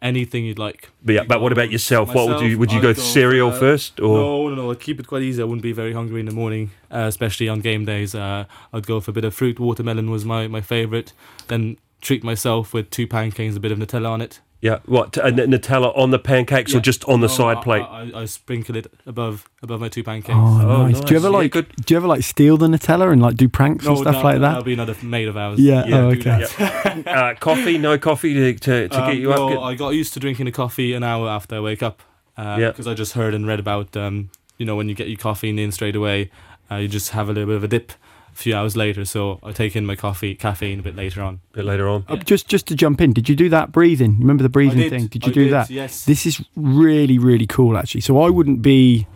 Anything 0.02 0.44
you'd 0.44 0.58
like. 0.58 0.90
But, 1.02 1.14
yeah, 1.14 1.22
but 1.22 1.40
what 1.40 1.52
about 1.52 1.70
yourself? 1.70 2.12
what 2.14 2.28
would 2.28 2.40
you 2.40 2.58
would 2.58 2.70
you 2.70 2.82
go 2.82 2.90
I'd 2.90 2.96
go, 2.96 3.02
cereal 3.02 3.48
uh, 3.50 3.58
first 3.58 3.98
or 3.98 4.18
No, 4.18 4.48
no, 4.48 4.54
no. 4.56 4.70
I'd 4.72 4.80
keep 4.80 5.00
it 5.00 5.06
quite 5.06 5.22
easy. 5.22 5.40
I 5.40 5.46
wouldn't 5.46 5.62
be 5.62 5.72
very 5.72 5.94
hungry 5.94 6.20
in 6.20 6.26
the 6.26 6.34
morning, 6.34 6.72
uh, 6.90 7.06
especially 7.08 7.48
on 7.48 7.60
game 7.60 7.86
days. 7.86 8.14
Uh, 8.14 8.44
I'd 8.74 8.86
go 8.86 9.00
for 9.00 9.12
a 9.12 9.14
bit 9.14 9.24
of 9.24 9.32
fruit. 9.32 9.58
Watermelon 9.58 10.10
was 10.10 10.24
my, 10.26 10.48
my 10.48 10.60
favourite. 10.60 11.14
Then 11.46 11.78
treat 12.02 12.22
myself 12.22 12.74
with 12.74 12.90
two 12.90 13.06
pancakes, 13.06 13.56
a 13.56 13.60
bit 13.60 13.72
of 13.72 13.78
Nutella 13.78 14.10
on 14.10 14.20
it. 14.20 14.40
Yeah? 14.62 14.78
What 14.86 15.18
uh, 15.18 15.24
N- 15.24 15.36
Nutella 15.36 15.92
on 15.98 16.10
the 16.10 16.18
pancakes 16.18 16.74
or 16.74 16.80
just 16.80 17.04
on 17.04 17.20
the 17.20 17.26
No, 17.26 17.32
side 17.34 17.56
I- 17.58 17.62
plate? 17.62 17.82
I, 17.82 18.10
I, 18.14 18.20
I 18.22 18.24
sprinkle 18.24 18.74
it 18.76 18.86
above 19.04 19.44
above 19.62 19.80
my 19.80 19.88
two 19.90 20.02
pancakes. 20.02 20.34
Oh, 20.34 20.60
Oh, 20.62 20.86
nice. 20.86 21.00
Do 21.00 21.12
you 21.14 21.20
nice. 21.20 21.24
ever 21.24 21.26
Yeah, 21.28 21.36
like 21.36 21.52
good. 21.52 21.76
do 21.84 21.92
you 21.92 21.98
ever 21.98 22.06
like 22.06 22.22
steal 22.22 22.56
the 22.56 22.68
Nutella 22.68 23.12
and 23.12 23.20
like 23.20 23.36
do 23.36 23.48
pranks 23.48 23.84
and 23.86 23.98
stuff 23.98 24.24
like 24.24 24.36
that? 24.36 24.48
That'll 24.48 24.62
be 24.64 24.72
another 24.72 24.96
mate 25.02 25.28
of 25.28 25.36
ours. 25.36 25.60
Yeah, 25.60 25.84
Yeah, 25.86 25.96
oh, 25.98 26.10
okay. 26.12 26.46
that. 26.58 27.06
uh, 27.06 27.34
coffee? 27.40 27.76
No 27.76 27.98
coffee 27.98 28.32
to 28.34 28.54
to, 28.54 28.88
to 28.88 29.00
Um, 29.02 29.10
get 29.10 29.18
you 29.20 29.28
no, 29.28 29.48
up. 29.48 29.52
Get- 29.52 29.62
I 29.62 29.74
got 29.74 29.90
used 29.90 30.14
to 30.14 30.20
drinking 30.20 30.46
a 30.46 30.52
coffee 30.52 30.94
an 30.94 31.02
hour 31.02 31.28
after 31.28 31.56
I 31.56 31.60
wake 31.60 31.82
up. 31.82 32.00
Uh, 32.38 32.56
Yeah. 32.58 32.68
Because 32.68 32.86
I 32.86 32.94
just 32.94 33.12
heard 33.12 33.34
and 33.34 33.46
read 33.46 33.60
about, 33.60 33.94
um, 33.96 34.30
you 34.56 34.64
know, 34.64 34.74
when 34.76 34.88
you 34.88 34.94
get 34.94 35.08
your 35.08 35.18
coffee 35.18 35.50
in 35.50 35.72
straight 35.72 35.96
away, 35.96 36.30
uh, 36.70 36.76
you 36.76 36.88
just 36.88 37.10
have 37.10 37.28
a 37.28 37.32
little 37.32 37.48
bit 37.48 37.56
of 37.56 37.64
a 37.64 37.68
dip 37.68 37.92
a 38.32 38.36
few 38.36 38.54
hours 38.54 38.76
later. 38.76 39.04
So 39.04 39.38
I 39.42 39.52
take 39.52 39.76
in 39.76 39.84
my 39.86 39.96
coffee, 39.96 40.34
caffeine 40.34 40.80
a 40.80 40.82
bit 40.82 40.96
later 40.96 41.22
on. 41.22 41.40
a 41.52 41.56
bit 41.56 41.64
later 41.64 41.88
on. 41.88 42.04
Uh, 42.08 42.16
just 42.16 42.48
just 42.48 42.66
to 42.68 42.74
jump 42.74 43.00
in, 43.00 43.12
did 43.12 43.28
you 43.28 43.36
do 43.36 43.48
that 43.50 43.72
breathing? 43.72 44.18
Remember 44.18 44.42
the 44.42 44.48
breathing 44.48 44.88
thing? 44.90 45.06
Did 45.06 45.24
you 45.26 45.30
I 45.30 45.34
do 45.34 45.50
that? 45.50 45.70
Yes. 45.70 46.04
This 46.04 46.26
is 46.26 46.42
really, 46.56 47.18
really 47.18 47.46
cool, 47.46 47.76
actually. 47.76 48.02
So 48.02 48.20
I 48.20 48.30
wouldn't 48.30 48.62
be. 48.62 49.06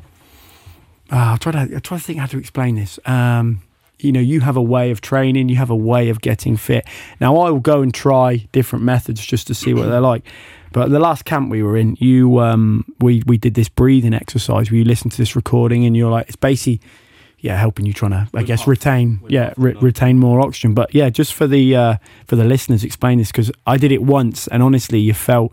Uh, 1.10 1.16
I'll 1.16 1.38
try 1.38 1.52
to. 1.52 1.74
I'll 1.74 1.80
try 1.80 1.98
to 1.98 2.04
think 2.04 2.18
how 2.18 2.26
to 2.26 2.38
explain 2.38 2.74
this. 2.74 2.98
Um, 3.06 3.62
you 3.98 4.12
know, 4.12 4.20
you 4.20 4.40
have 4.40 4.56
a 4.56 4.62
way 4.62 4.90
of 4.90 5.00
training. 5.00 5.48
You 5.48 5.56
have 5.56 5.70
a 5.70 5.76
way 5.76 6.10
of 6.10 6.20
getting 6.20 6.56
fit. 6.58 6.86
Now, 7.20 7.36
I 7.38 7.50
will 7.50 7.60
go 7.60 7.80
and 7.80 7.94
try 7.94 8.46
different 8.52 8.84
methods 8.84 9.24
just 9.24 9.46
to 9.46 9.54
see 9.54 9.72
what 9.72 9.88
they're 9.88 10.00
like. 10.00 10.22
But 10.72 10.90
the 10.90 10.98
last 10.98 11.24
camp 11.24 11.50
we 11.50 11.62
were 11.62 11.78
in, 11.78 11.96
you, 12.00 12.38
um, 12.40 12.84
we 13.00 13.22
we 13.24 13.38
did 13.38 13.54
this 13.54 13.70
breathing 13.70 14.12
exercise 14.12 14.70
where 14.70 14.76
you 14.76 14.84
listen 14.84 15.08
to 15.10 15.16
this 15.16 15.34
recording 15.34 15.86
and 15.86 15.96
you're 15.96 16.10
like, 16.10 16.26
it's 16.26 16.36
basically, 16.36 16.86
yeah, 17.46 17.56
helping 17.56 17.86
you 17.86 17.92
trying 17.92 18.10
to, 18.10 18.28
I 18.34 18.42
guess, 18.42 18.66
retain, 18.66 19.20
yeah, 19.28 19.54
re- 19.56 19.76
retain 19.80 20.18
more 20.18 20.40
oxygen. 20.40 20.74
But 20.74 20.94
yeah, 20.94 21.08
just 21.10 21.32
for 21.32 21.46
the 21.46 21.76
uh, 21.76 21.96
for 22.26 22.36
the 22.36 22.44
listeners, 22.44 22.84
explain 22.84 23.18
this 23.18 23.30
because 23.30 23.50
I 23.66 23.76
did 23.78 23.92
it 23.92 24.02
once 24.02 24.48
and 24.48 24.62
honestly, 24.62 24.98
you 24.98 25.14
felt 25.14 25.52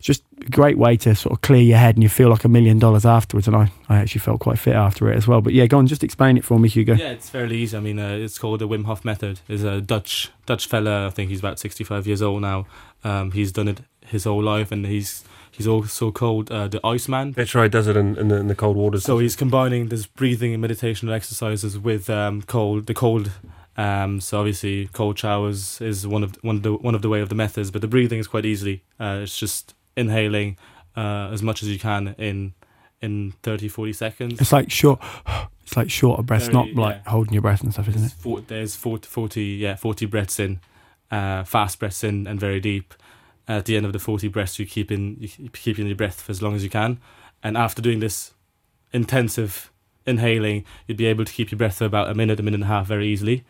just 0.00 0.22
a 0.40 0.50
great 0.50 0.76
way 0.76 0.96
to 0.96 1.14
sort 1.14 1.32
of 1.32 1.40
clear 1.40 1.62
your 1.62 1.78
head 1.78 1.94
and 1.94 2.02
you 2.02 2.08
feel 2.08 2.28
like 2.28 2.44
a 2.44 2.48
million 2.48 2.78
dollars 2.78 3.06
afterwards. 3.06 3.46
And 3.46 3.56
I, 3.56 3.70
I 3.88 3.98
actually 3.98 4.18
felt 4.18 4.40
quite 4.40 4.58
fit 4.58 4.74
after 4.74 5.10
it 5.10 5.16
as 5.16 5.28
well. 5.28 5.40
But 5.40 5.52
yeah, 5.52 5.66
go 5.66 5.78
on, 5.78 5.86
just 5.86 6.02
explain 6.02 6.36
it 6.36 6.44
for 6.44 6.58
me, 6.58 6.68
Hugo. 6.68 6.94
Yeah, 6.94 7.10
it's 7.10 7.30
fairly 7.30 7.56
easy. 7.56 7.76
I 7.76 7.80
mean, 7.80 8.00
uh, 8.00 8.16
it's 8.24 8.38
called 8.38 8.60
the 8.60 8.68
Wim 8.68 8.84
Hof 8.84 9.04
method. 9.04 9.40
Is 9.48 9.62
a 9.64 9.80
Dutch 9.80 10.30
Dutch 10.44 10.66
fella. 10.66 11.06
I 11.06 11.10
think 11.10 11.30
he's 11.30 11.38
about 11.38 11.58
sixty 11.58 11.84
five 11.84 12.06
years 12.06 12.20
old 12.20 12.42
now. 12.42 12.66
Um, 13.04 13.30
he's 13.30 13.52
done 13.52 13.68
it 13.68 13.80
his 14.04 14.24
whole 14.24 14.42
life, 14.42 14.72
and 14.72 14.84
he's 14.86 15.24
he's 15.52 15.68
also 15.68 16.10
called 16.10 16.50
uh, 16.50 16.66
the 16.68 16.84
Iceman. 16.84 17.32
That's 17.32 17.54
right. 17.54 17.70
Does 17.70 17.86
it 17.86 17.96
in, 17.96 18.16
in, 18.16 18.28
the, 18.28 18.36
in 18.36 18.48
the 18.48 18.54
cold 18.54 18.76
waters. 18.76 19.04
So 19.04 19.18
he's 19.18 19.36
combining 19.36 19.88
this 19.88 20.06
breathing 20.06 20.52
and 20.52 20.60
meditation 20.60 21.08
exercises 21.08 21.78
with 21.78 22.10
um, 22.10 22.42
cold, 22.42 22.86
the 22.86 22.94
cold. 22.94 23.30
Um, 23.76 24.20
so 24.20 24.38
obviously, 24.38 24.88
cold 24.88 25.18
showers 25.18 25.80
is 25.80 26.06
one 26.06 26.22
of 26.22 26.36
one 26.42 26.56
of 26.56 26.62
the 26.62 26.74
one 26.74 26.94
of 26.94 27.02
the 27.02 27.08
way 27.08 27.20
of 27.20 27.28
the 27.28 27.34
methods, 27.34 27.70
but 27.70 27.80
the 27.80 27.88
breathing 27.88 28.18
is 28.18 28.26
quite 28.26 28.44
easily. 28.44 28.82
Uh, 29.00 29.20
it's 29.22 29.38
just 29.38 29.74
inhaling 29.96 30.58
uh, 30.96 31.30
as 31.32 31.42
much 31.42 31.62
as 31.62 31.68
you 31.68 31.78
can 31.78 32.14
in 32.18 32.54
in 33.00 33.32
30, 33.42 33.68
40 33.68 33.92
seconds. 33.92 34.40
It's 34.40 34.52
like 34.52 34.70
short, 34.70 35.00
it's 35.62 35.76
like 35.76 35.90
shorter 35.90 36.22
breaths, 36.22 36.46
Very, 36.46 36.72
not 36.72 36.80
like 36.80 37.02
yeah. 37.04 37.10
holding 37.10 37.32
your 37.32 37.42
breath 37.42 37.62
and 37.62 37.72
stuff, 37.72 37.88
isn't 37.88 38.00
There's 38.00 38.12
it? 38.12 38.16
four, 38.16 38.40
there's 38.40 38.76
40, 38.76 39.08
40, 39.08 39.42
yeah, 39.42 39.74
40 39.74 40.06
breaths 40.06 40.38
in, 40.38 40.60
uh, 41.10 41.42
fast 41.42 41.80
breaths 41.80 42.04
in 42.04 42.28
and 42.28 42.38
very 42.38 42.60
deep. 42.60 42.94
At 43.48 43.64
the 43.64 43.76
end 43.76 43.86
of 43.86 43.92
the 43.92 43.98
40 43.98 44.28
breaths, 44.28 44.58
you 44.58 44.66
keep 44.66 44.92
in, 44.92 45.16
you 45.18 45.28
keep 45.28 45.52
keeping 45.52 45.86
your 45.86 45.96
breath 45.96 46.20
for 46.20 46.30
as 46.30 46.42
long 46.42 46.54
as 46.54 46.62
you 46.62 46.70
can. 46.70 47.00
And 47.42 47.56
after 47.56 47.82
doing 47.82 48.00
this 48.00 48.32
intensive 48.92 49.72
inhaling, 50.06 50.64
you'd 50.86 50.96
be 50.96 51.06
able 51.06 51.24
to 51.24 51.32
keep 51.32 51.50
your 51.50 51.58
breath 51.58 51.78
for 51.78 51.84
about 51.84 52.08
a 52.08 52.14
minute, 52.14 52.38
a 52.38 52.42
minute 52.42 52.56
and 52.56 52.64
a 52.64 52.68
half 52.68 52.86
very 52.86 53.08
easily. 53.08 53.44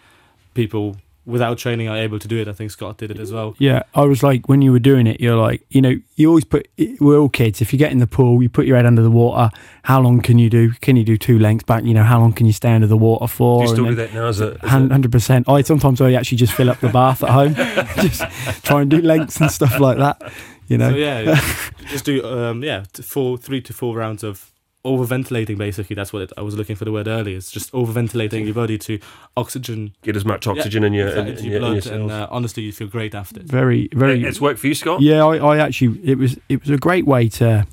People 0.54 0.96
without 1.24 1.56
training 1.58 1.88
are 1.88 1.96
able 1.96 2.18
to 2.18 2.26
do 2.28 2.38
it. 2.38 2.48
I 2.48 2.52
think 2.52 2.70
Scott 2.70 2.98
did 2.98 3.10
it 3.10 3.18
as 3.18 3.32
well. 3.32 3.54
Yeah, 3.58 3.82
I 3.94 4.02
was 4.02 4.22
like, 4.22 4.48
when 4.48 4.60
you 4.62 4.72
were 4.72 4.78
doing 4.80 5.06
it, 5.06 5.20
you're 5.20 5.36
like, 5.36 5.64
you 5.70 5.80
know, 5.80 5.94
you 6.16 6.28
always 6.28 6.44
put, 6.44 6.68
we're 7.00 7.18
all 7.18 7.28
kids. 7.28 7.60
If 7.60 7.72
you 7.72 7.78
get 7.78 7.92
in 7.92 7.98
the 7.98 8.06
pool, 8.06 8.42
you 8.42 8.48
put 8.48 8.66
your 8.66 8.76
head 8.76 8.86
under 8.86 9.02
the 9.02 9.10
water. 9.10 9.50
How 9.84 10.00
long 10.00 10.20
can 10.20 10.38
you 10.38 10.50
do? 10.50 10.72
Can 10.80 10.96
you 10.96 11.04
do 11.04 11.16
two 11.16 11.38
lengths 11.38 11.64
back? 11.64 11.84
You 11.84 11.94
know, 11.94 12.02
how 12.04 12.20
long 12.20 12.32
can 12.32 12.46
you 12.46 12.52
stay 12.52 12.72
under 12.72 12.86
the 12.86 12.96
water 12.96 13.26
for? 13.26 13.60
Do 13.62 13.68
you 13.68 13.74
still 13.74 13.86
And 13.86 13.96
do 13.96 14.02
then- 14.02 14.12
that 14.14 14.20
now 14.20 14.26
as 14.28 14.40
a, 14.40 14.58
as 14.62 14.64
a 14.64 14.68
Hundred 14.68 15.12
percent. 15.12 15.48
I 15.48 15.62
sometimes 15.62 16.00
I 16.00 16.12
actually 16.12 16.38
just 16.38 16.52
fill 16.52 16.70
up 16.70 16.80
the 16.80 16.88
bath 16.88 17.22
at 17.22 17.30
home, 17.30 17.54
just 17.96 18.22
try 18.64 18.82
and 18.82 18.90
do 18.90 19.00
lengths 19.00 19.40
and 19.40 19.50
stuff 19.50 19.78
like 19.80 19.98
that. 19.98 20.32
You 20.68 20.78
know, 20.78 20.90
So 20.90 20.96
yeah, 20.96 21.40
just 21.88 22.04
do 22.04 22.24
um, 22.24 22.62
yeah 22.62 22.84
four, 23.02 23.36
three 23.36 23.60
to 23.62 23.72
four 23.72 23.96
rounds 23.96 24.22
of 24.22 24.51
over 24.84 25.04
ventilating. 25.04 25.56
Basically, 25.56 25.94
that's 25.94 26.12
what 26.12 26.22
it, 26.22 26.32
I 26.36 26.42
was 26.42 26.56
looking 26.56 26.76
for 26.76 26.84
the 26.84 26.92
word 26.92 27.08
earlier. 27.08 27.36
It's 27.36 27.50
just 27.50 27.72
over 27.74 27.92
ventilating 27.92 28.44
your 28.44 28.54
body 28.54 28.78
to 28.78 28.98
oxygen 29.36 29.94
get 30.02 30.16
as 30.16 30.24
much 30.24 30.46
oxygen 30.46 30.84
in 30.84 30.92
your, 30.92 31.08
in, 31.08 31.18
in 31.18 31.26
your 31.26 31.34
your, 31.34 31.38
in 31.38 31.50
your 31.50 31.60
blood, 31.60 31.86
and 31.86 32.10
uh, 32.10 32.28
honestly, 32.30 32.62
you 32.62 32.72
feel 32.72 32.88
great 32.88 33.14
after 33.14 33.40
it. 33.40 33.46
very, 33.46 33.88
very. 33.92 34.24
it's 34.24 34.40
worked 34.40 34.60
for 34.60 34.66
you, 34.66 34.74
Scott. 34.74 35.00
Yeah, 35.00 35.24
I, 35.24 35.36
I 35.36 35.58
actually 35.58 36.00
it 36.04 36.18
was 36.18 36.38
it 36.48 36.60
was 36.60 36.70
a 36.70 36.78
great 36.78 37.06
way 37.06 37.28
to 37.30 37.66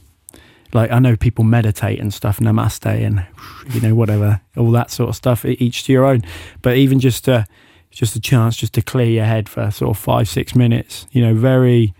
like 0.73 0.91
I 0.91 0.99
know 0.99 1.15
people 1.15 1.43
meditate 1.43 1.99
and 1.99 2.13
stuff, 2.13 2.39
namaste 2.39 2.85
and 2.85 3.25
you 3.73 3.81
know 3.81 3.95
whatever, 3.95 4.41
all 4.55 4.71
that 4.71 4.91
sort 4.91 5.09
of 5.09 5.15
stuff. 5.15 5.45
Each 5.45 5.83
to 5.85 5.93
your 5.93 6.05
own, 6.05 6.21
but 6.61 6.77
even 6.77 6.99
just 6.99 7.27
uh 7.27 7.45
just 7.91 8.15
a 8.15 8.21
chance 8.21 8.55
just 8.55 8.73
to 8.73 8.81
clear 8.83 9.07
your 9.07 9.25
head 9.25 9.49
for 9.49 9.71
sort 9.71 9.89
of 9.89 9.97
five 9.97 10.29
six 10.29 10.55
minutes. 10.55 11.07
You 11.11 11.25
know, 11.25 11.33
very. 11.33 11.93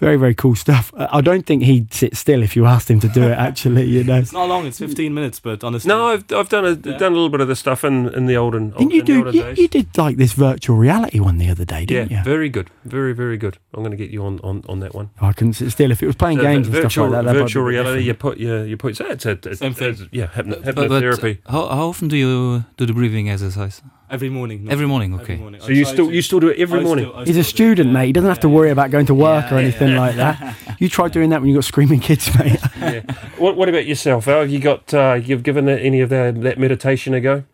Very, 0.00 0.16
very 0.16 0.34
cool 0.34 0.54
stuff. 0.54 0.92
I 0.96 1.18
I 1.18 1.20
don't 1.20 1.44
think 1.46 1.62
he'd 1.64 1.92
sit 1.92 2.16
still 2.16 2.42
if 2.42 2.56
you 2.56 2.64
asked 2.66 2.90
him 2.90 3.00
to 3.00 3.08
do 3.08 3.22
it. 3.24 3.36
Actually, 3.48 3.84
you 3.84 4.02
know, 4.02 4.16
It's 4.18 4.32
not 4.32 4.48
long; 4.48 4.66
it's 4.66 4.78
15 4.78 5.12
minutes, 5.12 5.38
but 5.40 5.62
honestly, 5.62 5.88
No, 5.88 6.06
I've, 6.08 6.24
I've 6.32 6.48
done 6.48 6.64
a 6.64 6.70
Yeah. 6.70 6.96
done 6.96 7.12
a 7.12 7.16
little 7.16 7.28
bit 7.28 7.40
of 7.42 7.48
the 7.48 7.56
stuff 7.56 7.84
in, 7.84 8.08
in 8.14 8.24
the 8.26 8.36
olden 8.36 8.70
didn't 8.70 8.92
you 8.92 9.00
in 9.00 9.06
the 9.06 9.12
do? 9.12 9.18
olden 9.18 9.34
You, 9.34 9.42
days. 9.42 9.58
you 9.58 9.68
did 9.68 9.98
like 9.98 10.16
this 10.16 10.32
virtual 10.32 10.76
reality 10.78 11.20
one 11.20 11.36
the 11.38 11.50
other 11.50 11.66
day, 11.66 11.84
didn't 11.84 12.10
you? 12.10 12.22
very 12.24 12.48
good, 12.48 12.70
very 12.84 13.12
very 13.12 13.36
good. 13.36 13.58
I'm 13.74 13.80
going 13.82 13.90
to 13.92 13.96
get 14.04 14.10
you 14.10 14.24
on, 14.24 14.40
on, 14.42 14.64
on 14.68 14.80
that 14.80 14.94
one. 14.94 15.10
Oh, 15.20 15.26
I 15.26 15.32
couldn't 15.34 15.52
sit 15.54 15.70
still 15.70 15.90
if 15.90 16.02
it 16.02 16.06
was 16.06 16.16
playing 16.16 16.38
So, 16.38 16.44
games 16.44 16.66
and 16.66 16.74
virtual 16.76 16.90
stuff 16.90 17.12
like 17.12 17.24
that. 17.26 17.32
that 17.34 17.40
virtual 17.42 17.62
a 17.62 17.66
bit 17.66 17.70
reality. 17.78 18.02
You 18.04 18.14
put 18.14 18.38
your 18.38 18.64
you 18.66 18.76
put 18.78 18.98
it's 19.00 19.26
a, 19.26 19.30
it's, 19.32 19.58
Same 19.60 19.74
thing. 19.74 19.90
it's- 19.90 20.08
yeah 20.12 20.28
hypno, 20.28 20.56
But- 20.64 20.74
but, 20.76 20.90
hypnotherapy. 20.90 21.38
how, 21.46 21.68
how 21.68 21.88
often 21.92 22.08
do 22.08 22.16
you 22.16 22.64
do 22.78 22.86
the 22.86 22.94
breathing 22.94 23.28
exercise? 23.28 23.82
Every 24.10 24.28
morning. 24.30 24.66
Every 24.70 24.86
morning, 24.86 25.12
Every 25.14 25.24
okay. 25.24 25.36
morning. 25.36 25.60
so 25.60 25.68
I 25.68 25.70
you 25.70 25.84
still 25.84 26.06
to- 26.08 26.14
you 26.14 26.22
still 26.22 26.40
do 26.40 26.48
it 26.48 26.58
every 26.58 26.80
I 26.80 26.82
morning. 26.82 27.06
still- 27.06 27.24
He's 27.24 27.36
a 27.36 27.44
still 27.44 27.66
do 27.66 27.72
it, 27.72 27.74
student, 27.76 27.86
yeah. 27.88 27.92
mate. 27.94 28.06
He 28.06 28.12
doesn't 28.12 28.28
have 28.28 28.40
to 28.40 28.48
worry 28.48 28.68
yeah. 28.68 28.72
about 28.72 28.90
going 28.90 29.06
to 29.06 29.14
work 29.14 29.46
Yeah, 29.50 29.56
or 29.56 29.60
yeah, 29.60 29.64
anything 29.66 29.96
like 29.96 30.16
that. 30.16 30.56
You 30.80 30.88
tried 30.88 31.12
doing 31.12 31.28
that 31.30 31.40
when 31.42 31.48
you 31.50 31.54
got 31.56 31.64
screaming 31.64 32.00
kids, 32.00 32.26
mate. 32.38 32.58
yeah. 32.80 33.02
What 33.38 33.56
what 33.56 33.68
about 33.68 33.86
yourself, 33.86 34.26
Al? 34.28 34.40
Have 34.40 34.50
you 34.50 34.60
got 34.60 34.92
uh, 34.94 35.20
you've 35.26 35.42
given 35.42 35.68
any 35.68 36.00
of 36.00 36.08
that 36.10 36.40
that 36.42 36.58
meditation 36.58 37.14
a 37.14 37.20
go? 37.20 37.44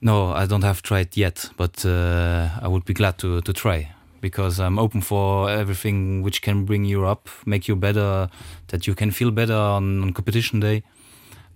No, 0.00 0.30
I 0.42 0.46
don't 0.46 0.64
have 0.64 0.82
tried 0.82 1.16
yet, 1.16 1.50
but 1.56 1.84
uh, 1.86 2.48
I 2.60 2.68
would 2.68 2.84
be 2.84 2.92
glad 2.94 3.16
to, 3.18 3.40
to 3.40 3.52
try 3.52 3.92
because 4.20 4.58
I'm 4.60 4.78
open 4.78 5.00
for 5.00 5.48
everything 5.48 6.22
which 6.22 6.42
can 6.42 6.64
bring 6.64 6.84
you 6.84 7.06
up, 7.06 7.28
make 7.46 7.68
you 7.68 7.76
better, 7.76 8.28
that 8.68 8.86
you 8.86 8.94
can 8.94 9.10
feel 9.10 9.30
better 9.30 9.54
on, 9.54 10.02
on 10.02 10.12
competition 10.12 10.60
day. 10.60 10.82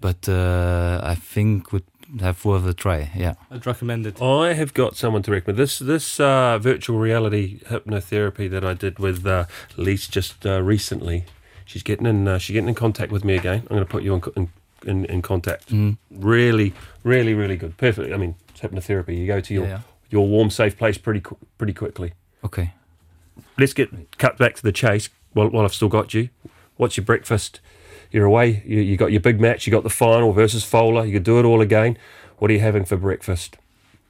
But 0.00 0.28
uh, 0.28 1.00
I 1.02 1.14
think 1.16 1.72
would 1.72 1.84
have 2.20 2.44
worth 2.44 2.66
a 2.66 2.74
try. 2.74 3.10
Yeah. 3.14 3.34
I'd 3.50 3.66
recommend 3.66 4.06
it. 4.06 4.20
I 4.20 4.54
have 4.54 4.74
got 4.74 4.96
someone 4.96 5.22
to 5.22 5.30
recommend. 5.30 5.58
This 5.58 5.78
this 5.78 6.18
uh, 6.18 6.58
virtual 6.58 6.98
reality 6.98 7.60
hypnotherapy 7.60 8.50
that 8.50 8.64
I 8.64 8.74
did 8.74 8.98
with 8.98 9.26
uh, 9.26 9.44
Lise 9.76 10.08
just 10.08 10.44
uh, 10.44 10.62
recently. 10.62 11.24
She's 11.64 11.82
getting 11.84 12.06
in. 12.06 12.26
Uh, 12.26 12.38
she's 12.38 12.54
getting 12.54 12.68
in 12.68 12.74
contact 12.74 13.12
with 13.12 13.24
me 13.24 13.36
again. 13.36 13.60
I'm 13.62 13.76
going 13.76 13.84
to 13.84 13.90
put 13.90 14.02
you 14.02 14.14
in, 14.14 14.22
in, 14.36 14.48
in, 14.84 15.04
in 15.06 15.22
contact. 15.22 15.68
Mm. 15.70 15.98
Really, 16.10 16.72
really, 17.04 17.34
really 17.34 17.56
good. 17.56 17.76
Perfect. 17.76 18.12
I 18.12 18.16
mean, 18.16 18.34
it's 18.48 18.60
hypnotherapy. 18.60 19.16
You 19.16 19.26
go 19.26 19.40
to 19.40 19.54
your 19.54 19.64
Yeah, 19.64 19.70
yeah. 19.70 19.80
your 20.10 20.26
warm, 20.26 20.50
safe 20.50 20.76
place 20.76 20.98
pretty 20.98 21.20
qu- 21.20 21.38
pretty 21.58 21.72
quickly. 21.74 22.14
Okay. 22.44 22.72
Let's 23.58 23.72
get 23.72 24.18
cut 24.18 24.36
back 24.36 24.56
to 24.56 24.62
the 24.62 24.72
chase. 24.72 25.08
While, 25.32 25.48
while 25.50 25.64
I've 25.64 25.74
still 25.74 25.88
got 25.88 26.12
you, 26.12 26.28
what's 26.76 26.96
your 26.96 27.04
breakfast? 27.04 27.60
You're 28.12 28.26
away. 28.26 28.62
You, 28.66 28.80
you 28.80 28.96
got 28.96 29.12
your 29.12 29.20
big 29.20 29.40
match. 29.40 29.66
You 29.66 29.70
got 29.70 29.82
the 29.84 29.90
final 29.90 30.32
versus 30.32 30.64
Fola. 30.64 31.06
You 31.06 31.12
could 31.12 31.24
do 31.24 31.38
it 31.38 31.44
all 31.44 31.60
again. 31.60 31.96
What 32.38 32.50
are 32.50 32.54
you 32.54 32.60
having 32.60 32.84
for 32.84 32.96
breakfast? 32.96 33.56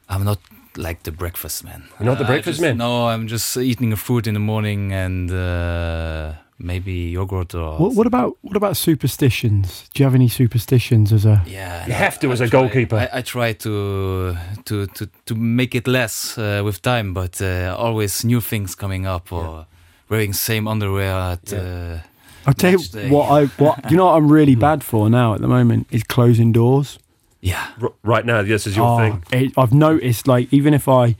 I'm 0.09 0.23
not 0.23 0.39
like 0.77 1.03
the 1.03 1.11
breakfast 1.11 1.63
man. 1.63 1.83
You're 1.99 2.05
not 2.07 2.17
the 2.17 2.23
Uh, 2.23 2.27
breakfast 2.27 2.59
just- 2.59 2.61
man? 2.61 2.77
No, 2.77 3.07
I'm 3.07 3.27
just 3.27 3.55
eating 3.57 3.93
a 3.93 3.97
fruit 3.97 4.25
in 4.27 4.33
the 4.33 4.39
morning 4.39 4.91
and 4.93 5.29
uh, 5.31 6.33
maybe 6.57 6.91
yogurt 7.11 7.53
or. 7.53 7.77
What, 7.77 7.93
what 7.95 8.07
about 8.07 8.37
what 8.41 8.55
about 8.57 8.75
superstitions? 8.77 9.89
Do 9.93 10.01
you 10.01 10.05
have 10.05 10.15
any 10.15 10.29
superstitions 10.29 11.11
as 11.13 11.25
a? 11.25 11.41
Yeah, 11.45 11.83
You 11.85 11.89
no, 11.91 11.95
have 11.95 12.19
to 12.19 12.29
I 12.29 12.31
as 12.33 12.41
a 12.41 12.47
try- 12.47 12.59
goalkeeper. 12.61 12.95
I, 13.13 13.19
I 13.19 13.21
try 13.21 13.53
to 13.53 14.35
to 14.65 14.87
to 14.87 15.07
to 15.25 15.35
make 15.35 15.75
it 15.75 15.87
less 15.87 16.37
uh, 16.37 16.61
with 16.65 16.81
time, 16.81 17.13
but 17.13 17.41
uh, 17.41 17.75
always 17.77 18.23
new 18.23 18.41
things 18.41 18.75
coming 18.75 19.05
up 19.05 19.31
or 19.31 19.65
wearing 20.09 20.33
same 20.33 20.67
underwear 20.67 21.13
at. 21.33 21.53
Uh, 21.53 21.97
I'll 22.45 22.53
tell 22.53 22.71
you 22.71 22.77
day. 22.79 23.09
what 23.09 23.29
I 23.31 23.45
what. 23.61 23.89
You 23.91 23.97
know 23.97 24.05
what 24.05 24.15
I'm 24.15 24.31
really 24.31 24.55
bad 24.55 24.83
for 24.83 25.09
now 25.09 25.33
at 25.33 25.41
the 25.41 25.47
moment 25.47 25.87
is 25.91 26.03
closing 26.03 26.51
doors. 26.51 26.97
yeah, 27.41 27.67
R- 27.81 27.93
right 28.03 28.25
now, 28.25 28.41
this 28.41 28.67
is 28.67 28.75
your 28.75 28.87
Oh, 28.87 28.97
thing. 28.97 29.23
it, 29.31 29.53
I've 29.57 29.73
noticed, 29.73 30.27
like, 30.27 30.51
even 30.53 30.73
if 30.73 30.87
I, 30.87 31.15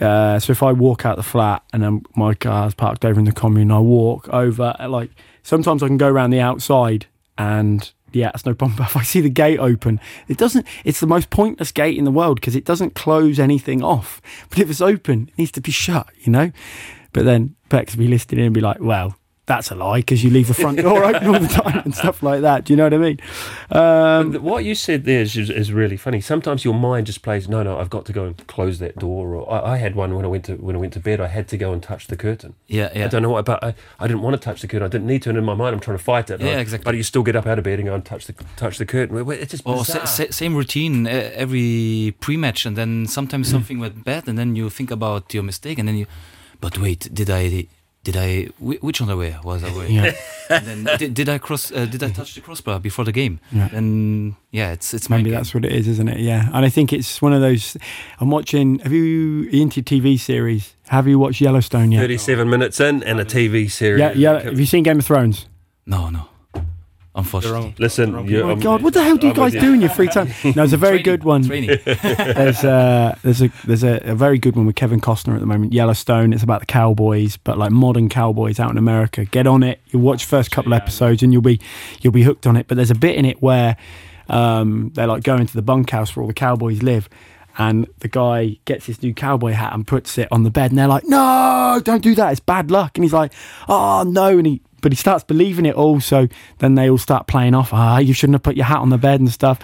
uh, 0.00 0.38
so 0.38 0.50
if 0.52 0.62
I 0.62 0.72
walk 0.72 1.04
out 1.06 1.16
the 1.16 1.22
flat 1.22 1.62
and 1.72 1.82
then 1.82 2.02
my 2.16 2.34
car's 2.34 2.74
parked 2.74 3.04
over 3.04 3.18
in 3.18 3.26
the 3.26 3.32
commune, 3.32 3.70
I 3.70 3.78
walk 3.80 4.28
over, 4.30 4.74
like, 4.88 5.10
sometimes 5.42 5.82
I 5.82 5.86
can 5.86 5.98
go 5.98 6.08
around 6.08 6.30
the 6.30 6.40
outside 6.40 7.06
and, 7.38 7.90
yeah, 8.12 8.30
it's 8.34 8.46
no 8.46 8.54
problem. 8.54 8.76
But 8.78 8.86
if 8.86 8.96
I 8.96 9.02
see 9.02 9.20
the 9.20 9.28
gate 9.30 9.58
open, 9.58 10.00
it 10.28 10.36
doesn't, 10.38 10.66
it's 10.84 11.00
the 11.00 11.06
most 11.06 11.30
pointless 11.30 11.72
gate 11.72 11.98
in 11.98 12.04
the 12.04 12.10
world 12.10 12.36
because 12.40 12.56
it 12.56 12.64
doesn't 12.64 12.94
close 12.94 13.38
anything 13.38 13.82
off. 13.82 14.20
But 14.50 14.58
if 14.60 14.70
it's 14.70 14.80
open, 14.80 15.28
it 15.32 15.38
needs 15.38 15.52
to 15.52 15.60
be 15.60 15.72
shut, 15.72 16.08
you 16.20 16.32
know? 16.32 16.52
But 17.12 17.24
then 17.24 17.54
Bex 17.68 17.94
will 17.94 18.04
be 18.04 18.08
listening 18.08 18.40
in 18.40 18.46
and 18.46 18.54
be 18.54 18.60
like, 18.60 18.80
well, 18.80 19.16
that's 19.46 19.70
a 19.70 19.74
lie 19.74 19.98
because 20.00 20.24
you 20.24 20.30
leave 20.30 20.48
the 20.48 20.54
front 20.54 20.78
door 20.78 21.04
open 21.04 21.26
all 21.28 21.38
the 21.38 21.48
time 21.62 21.82
and 21.84 21.94
stuff 21.94 22.22
like 22.22 22.40
that. 22.40 22.64
Do 22.64 22.72
you 22.72 22.76
know 22.78 22.84
what 22.84 22.94
I 22.94 22.98
mean? 22.98 23.18
Um, 23.70 24.34
what 24.42 24.64
you 24.64 24.74
said 24.74 25.04
there 25.04 25.20
is, 25.20 25.36
is, 25.36 25.50
is 25.50 25.72
really 25.72 25.96
funny. 25.96 26.20
Sometimes 26.20 26.64
your 26.64 26.74
mind 26.74 27.06
just 27.06 27.22
plays, 27.22 27.48
no, 27.48 27.62
no, 27.62 27.78
I've 27.78 27.90
got 27.90 28.04
to 28.06 28.12
go 28.12 28.24
and 28.24 28.46
close 28.46 28.78
that 28.78 28.98
door. 28.98 29.34
Or 29.34 29.52
I, 29.52 29.72
I 29.74 29.76
had 29.76 29.94
one 29.96 30.14
when 30.14 30.24
I 30.24 30.28
went 30.28 30.44
to 30.46 30.54
when 30.56 30.76
I 30.76 30.78
went 30.78 30.92
to 30.94 31.00
bed. 31.00 31.20
I 31.20 31.26
had 31.26 31.48
to 31.48 31.56
go 31.58 31.72
and 31.72 31.82
touch 31.82 32.06
the 32.06 32.16
curtain. 32.16 32.54
yeah, 32.68 32.90
yeah. 32.94 33.04
I 33.04 33.08
don't 33.08 33.22
know 33.22 33.30
what 33.30 33.40
about. 33.40 33.62
I, 33.62 33.74
I 33.98 34.06
didn't 34.06 34.22
want 34.22 34.34
to 34.34 34.40
touch 34.40 34.60
the 34.62 34.68
curtain. 34.68 34.84
I 34.86 34.88
didn't 34.88 35.06
need 35.06 35.22
to. 35.22 35.28
And 35.28 35.38
in 35.38 35.44
my 35.44 35.54
mind, 35.54 35.74
I'm 35.74 35.80
trying 35.80 35.98
to 35.98 36.02
fight 36.04 36.30
it. 36.30 36.40
Yeah, 36.40 36.52
right? 36.52 36.58
exactly. 36.60 36.84
But 36.84 36.96
you 36.96 37.02
still 37.02 37.22
get 37.22 37.36
up 37.36 37.46
out 37.46 37.58
of 37.58 37.64
bed 37.64 37.78
and 37.78 37.88
go 37.88 37.94
and 37.94 38.04
touch 38.04 38.26
the 38.26 38.34
touch 38.56 38.78
the 38.78 38.86
curtain. 38.86 39.16
It's 39.30 39.50
just 39.50 39.66
Or 39.66 39.78
bizarre. 39.78 40.06
sa- 40.06 40.24
sa- 40.24 40.30
same 40.30 40.54
routine 40.56 41.06
uh, 41.06 41.30
every 41.34 42.14
pre-match, 42.20 42.64
and 42.66 42.76
then 42.76 43.06
sometimes 43.06 43.48
something 43.54 43.78
went 43.78 44.04
bad, 44.04 44.26
and 44.28 44.38
then 44.38 44.56
you 44.56 44.70
think 44.70 44.90
about 44.90 45.34
your 45.34 45.42
mistake, 45.42 45.78
and 45.78 45.86
then 45.88 45.96
you, 45.96 46.06
but 46.60 46.78
wait, 46.78 47.12
did 47.12 47.28
I, 47.28 47.66
did 48.04 48.16
I, 48.16 48.44
whi- 48.60 48.78
which 48.80 49.00
underwear 49.00 49.40
was 49.42 49.64
I 49.64 49.72
wearing? 49.74 49.94
yeah. 49.94 50.12
and 50.50 50.66
then 50.84 50.98
did, 50.98 51.14
did 51.14 51.28
I 51.28 51.38
cross, 51.38 51.72
uh, 51.72 51.86
did 51.86 52.02
I 52.02 52.10
touch 52.10 52.34
the 52.34 52.40
crossbar 52.42 52.78
before 52.78 53.04
the 53.04 53.12
game? 53.12 53.40
Yeah. 53.50 53.68
And 53.72 54.36
yeah, 54.52 54.72
it's 54.72 54.94
it's 54.94 55.08
my 55.10 55.16
Maybe 55.16 55.30
game. 55.30 55.38
that's 55.38 55.54
what 55.54 55.64
it 55.64 55.72
is, 55.72 55.88
isn't 55.88 56.08
it? 56.08 56.20
Yeah. 56.20 56.48
And 56.52 56.64
I 56.64 56.68
think 56.68 56.92
it's 56.92 57.20
one 57.22 57.32
of 57.32 57.40
those. 57.40 57.76
I'm 58.20 58.30
watching. 58.30 58.78
Have 58.80 58.92
you 58.92 59.48
into 59.50 59.82
TV 59.82 60.18
series? 60.18 60.74
Have 60.88 61.08
you 61.08 61.18
watched 61.18 61.40
Yellowstone 61.40 61.90
yet? 61.92 62.00
Thirty-seven 62.00 62.48
minutes 62.48 62.78
in 62.78 63.02
and 63.02 63.18
a 63.18 63.24
TV 63.24 63.70
series. 63.70 64.00
Yeah, 64.00 64.12
yeah. 64.12 64.42
Have 64.42 64.60
you 64.60 64.66
seen 64.66 64.82
Game 64.84 64.98
of 64.98 65.06
Thrones? 65.06 65.46
no, 65.86 66.08
no, 66.10 66.18
They're 66.18 66.28
unfortunately. 67.14 67.58
wrong. 67.58 67.74
Listen, 67.78 68.12
Wrong 68.14 68.28
you- 68.28 68.42
Oh 68.42 68.54
my 68.56 68.62
God, 68.62 68.82
what 68.82 68.94
the 68.94 69.02
hell 69.02 69.16
do 69.16 69.26
you 69.28 69.34
guys 69.34 69.52
do 69.52 69.72
in 69.72 69.80
your 69.80 69.90
free 69.90 70.08
time? 70.08 70.28
No, 70.56 70.64
it's 70.64 70.72
a 70.72 70.76
very 70.76 71.02
good 71.02 71.24
one. 71.24 71.44
Training. 71.44 71.78
There's 71.84 72.64
a 72.64 73.16
there's 73.22 73.42
a 73.42 73.50
there's 73.64 73.82
a, 73.84 73.98
a 74.04 74.14
very 74.14 74.38
good 74.38 74.56
one 74.56 74.66
with 74.66 74.76
Kevin 74.76 75.00
Costner 75.00 75.34
at 75.34 75.40
the 75.40 75.46
moment. 75.46 75.72
Yellowstone. 75.72 76.32
It's 76.32 76.42
about 76.42 76.60
the 76.60 76.66
cowboys, 76.66 77.36
but 77.36 77.56
like 77.58 77.70
modern 77.70 78.08
cowboys 78.08 78.58
out 78.60 78.70
in 78.70 78.78
America. 78.78 79.24
Get 79.24 79.46
on 79.46 79.62
it. 79.62 79.80
You 79.88 79.98
watch 79.98 80.24
first 80.24 80.50
couple 80.50 80.74
episodes 80.74 81.22
and 81.22 81.32
you'll 81.32 81.42
be 81.42 81.60
you'll 82.00 82.12
be 82.12 82.22
hooked 82.22 82.46
on 82.46 82.56
it. 82.56 82.66
But 82.68 82.76
there's 82.76 82.90
a 82.90 82.94
bit 82.96 83.16
in 83.16 83.24
it 83.24 83.40
where 83.42 83.76
um, 84.28 84.90
they're 84.94 85.06
like 85.06 85.22
going 85.22 85.46
to 85.46 85.54
the 85.54 85.62
bunkhouse 85.62 86.14
where 86.16 86.22
all 86.22 86.28
the 86.28 86.34
cowboys 86.34 86.82
live. 86.82 87.08
And 87.56 87.86
the 88.00 88.08
guy 88.08 88.58
gets 88.64 88.86
his 88.86 89.00
new 89.00 89.14
cowboy 89.14 89.52
hat 89.52 89.72
and 89.74 89.86
puts 89.86 90.18
it 90.18 90.26
on 90.32 90.42
the 90.42 90.50
bed, 90.50 90.72
and 90.72 90.78
they're 90.78 90.88
like, 90.88 91.04
"No, 91.06 91.80
don't 91.84 92.02
do 92.02 92.16
that! 92.16 92.32
It's 92.32 92.40
bad 92.40 92.68
luck." 92.72 92.96
And 92.98 93.04
he's 93.04 93.12
like, 93.12 93.32
"Oh 93.68 94.02
no!" 94.02 94.38
And 94.38 94.44
he, 94.48 94.60
but 94.84 94.92
he 94.92 94.96
starts 94.96 95.24
believing 95.24 95.64
it 95.64 95.74
all. 95.74 95.98
So 95.98 96.28
then 96.58 96.74
they 96.74 96.90
all 96.90 96.98
start 96.98 97.26
playing 97.26 97.54
off. 97.54 97.72
Ah, 97.72 97.96
you 97.96 98.12
shouldn't 98.12 98.34
have 98.34 98.42
put 98.42 98.54
your 98.54 98.66
hat 98.66 98.80
on 98.80 98.90
the 98.90 98.98
bed 98.98 99.18
and 99.18 99.32
stuff. 99.32 99.58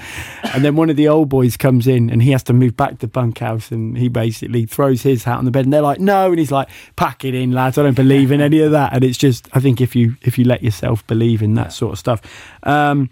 And 0.54 0.64
then 0.64 0.76
one 0.76 0.88
of 0.88 0.96
the 0.96 1.09
old 1.09 1.28
boys 1.28 1.59
comes 1.59 1.87
in, 1.87 2.09
and 2.09 2.22
he 2.22 2.30
has 2.30 2.42
to 2.44 2.54
move 2.54 2.74
back 2.74 3.00
to 3.00 3.06
bunkhouse, 3.06 3.70
and 3.70 3.98
he 3.98 4.09
basically 4.09 4.64
throws 4.64 5.02
his 5.02 5.24
hat 5.24 5.37
on 5.37 5.44
the 5.44 5.50
bed, 5.50 5.66
and 5.66 5.74
they're 5.74 5.83
like, 5.83 6.00
"No!" 6.00 6.30
And 6.30 6.38
he's 6.38 6.50
like, 6.50 6.70
"Pack 6.96 7.26
it 7.26 7.35
in, 7.35 7.52
lads. 7.52 7.76
I 7.76 7.83
don't 7.83 7.94
believe 7.94 8.33
in 8.33 8.40
any 8.40 8.61
of 8.61 8.72
that." 8.72 8.94
And 8.94 9.04
it's 9.04 9.18
just, 9.18 9.46
I 9.52 9.61
think 9.61 9.83
if 9.83 9.94
you 9.94 10.16
if 10.22 10.38
you 10.38 10.46
let 10.46 10.62
yourself 10.62 11.06
believe 11.06 11.42
in 11.42 11.54
that 11.54 11.74
sort 11.74 11.92
of 11.92 11.98
stuff. 11.98 12.22
Um, 12.62 13.11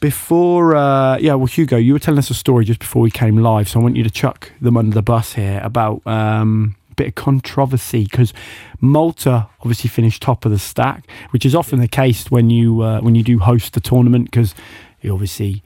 before, 0.00 0.74
uh, 0.74 1.18
yeah, 1.18 1.34
well, 1.34 1.46
Hugo, 1.46 1.76
you 1.76 1.92
were 1.92 2.00
telling 2.00 2.18
us 2.18 2.30
a 2.30 2.34
story 2.34 2.64
just 2.64 2.80
before 2.80 3.00
we 3.00 3.12
came 3.12 3.36
live, 3.36 3.68
so 3.68 3.78
I 3.78 3.84
want 3.84 3.94
you 3.94 4.02
to 4.02 4.10
chuck 4.10 4.50
them 4.60 4.76
under 4.76 4.92
the 4.92 5.02
bus 5.02 5.34
here 5.34 5.60
about 5.62 6.04
um, 6.04 6.74
bit 6.96 7.08
of 7.08 7.14
controversy 7.14 8.04
because 8.04 8.32
Malta 8.80 9.48
obviously 9.60 9.88
finished 9.88 10.22
top 10.22 10.44
of 10.44 10.50
the 10.50 10.58
stack, 10.58 11.08
which 11.30 11.44
is 11.44 11.54
often 11.54 11.80
the 11.80 11.88
case 11.88 12.30
when 12.30 12.50
you 12.50 12.82
uh, 12.82 13.00
when 13.00 13.14
you 13.14 13.22
do 13.22 13.38
host 13.38 13.74
the 13.74 13.80
tournament 13.80 14.26
because 14.26 14.54
you 15.00 15.12
obviously 15.12 15.62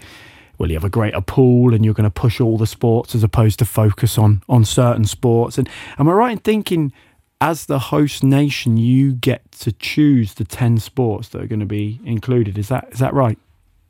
well, 0.58 0.70
you 0.70 0.76
have 0.76 0.84
a 0.84 0.90
greater 0.90 1.20
pool 1.20 1.74
and 1.74 1.84
you're 1.84 1.94
going 1.94 2.04
to 2.04 2.10
push 2.10 2.40
all 2.40 2.56
the 2.56 2.66
sports 2.66 3.14
as 3.14 3.22
opposed 3.22 3.58
to 3.58 3.64
focus 3.64 4.18
on 4.18 4.42
on 4.48 4.64
certain 4.64 5.04
sports. 5.04 5.58
And 5.58 5.68
am 5.98 6.08
I 6.08 6.12
right 6.12 6.32
in 6.32 6.38
thinking, 6.38 6.92
as 7.40 7.66
the 7.66 7.78
host 7.78 8.24
nation, 8.24 8.76
you 8.76 9.12
get 9.12 9.52
to 9.52 9.72
choose 9.72 10.34
the 10.34 10.44
ten 10.44 10.78
sports 10.78 11.28
that 11.28 11.42
are 11.42 11.46
going 11.46 11.60
to 11.60 11.66
be 11.66 12.00
included? 12.04 12.56
Is 12.58 12.68
that 12.68 12.88
is 12.92 12.98
that 13.00 13.12
right? 13.12 13.38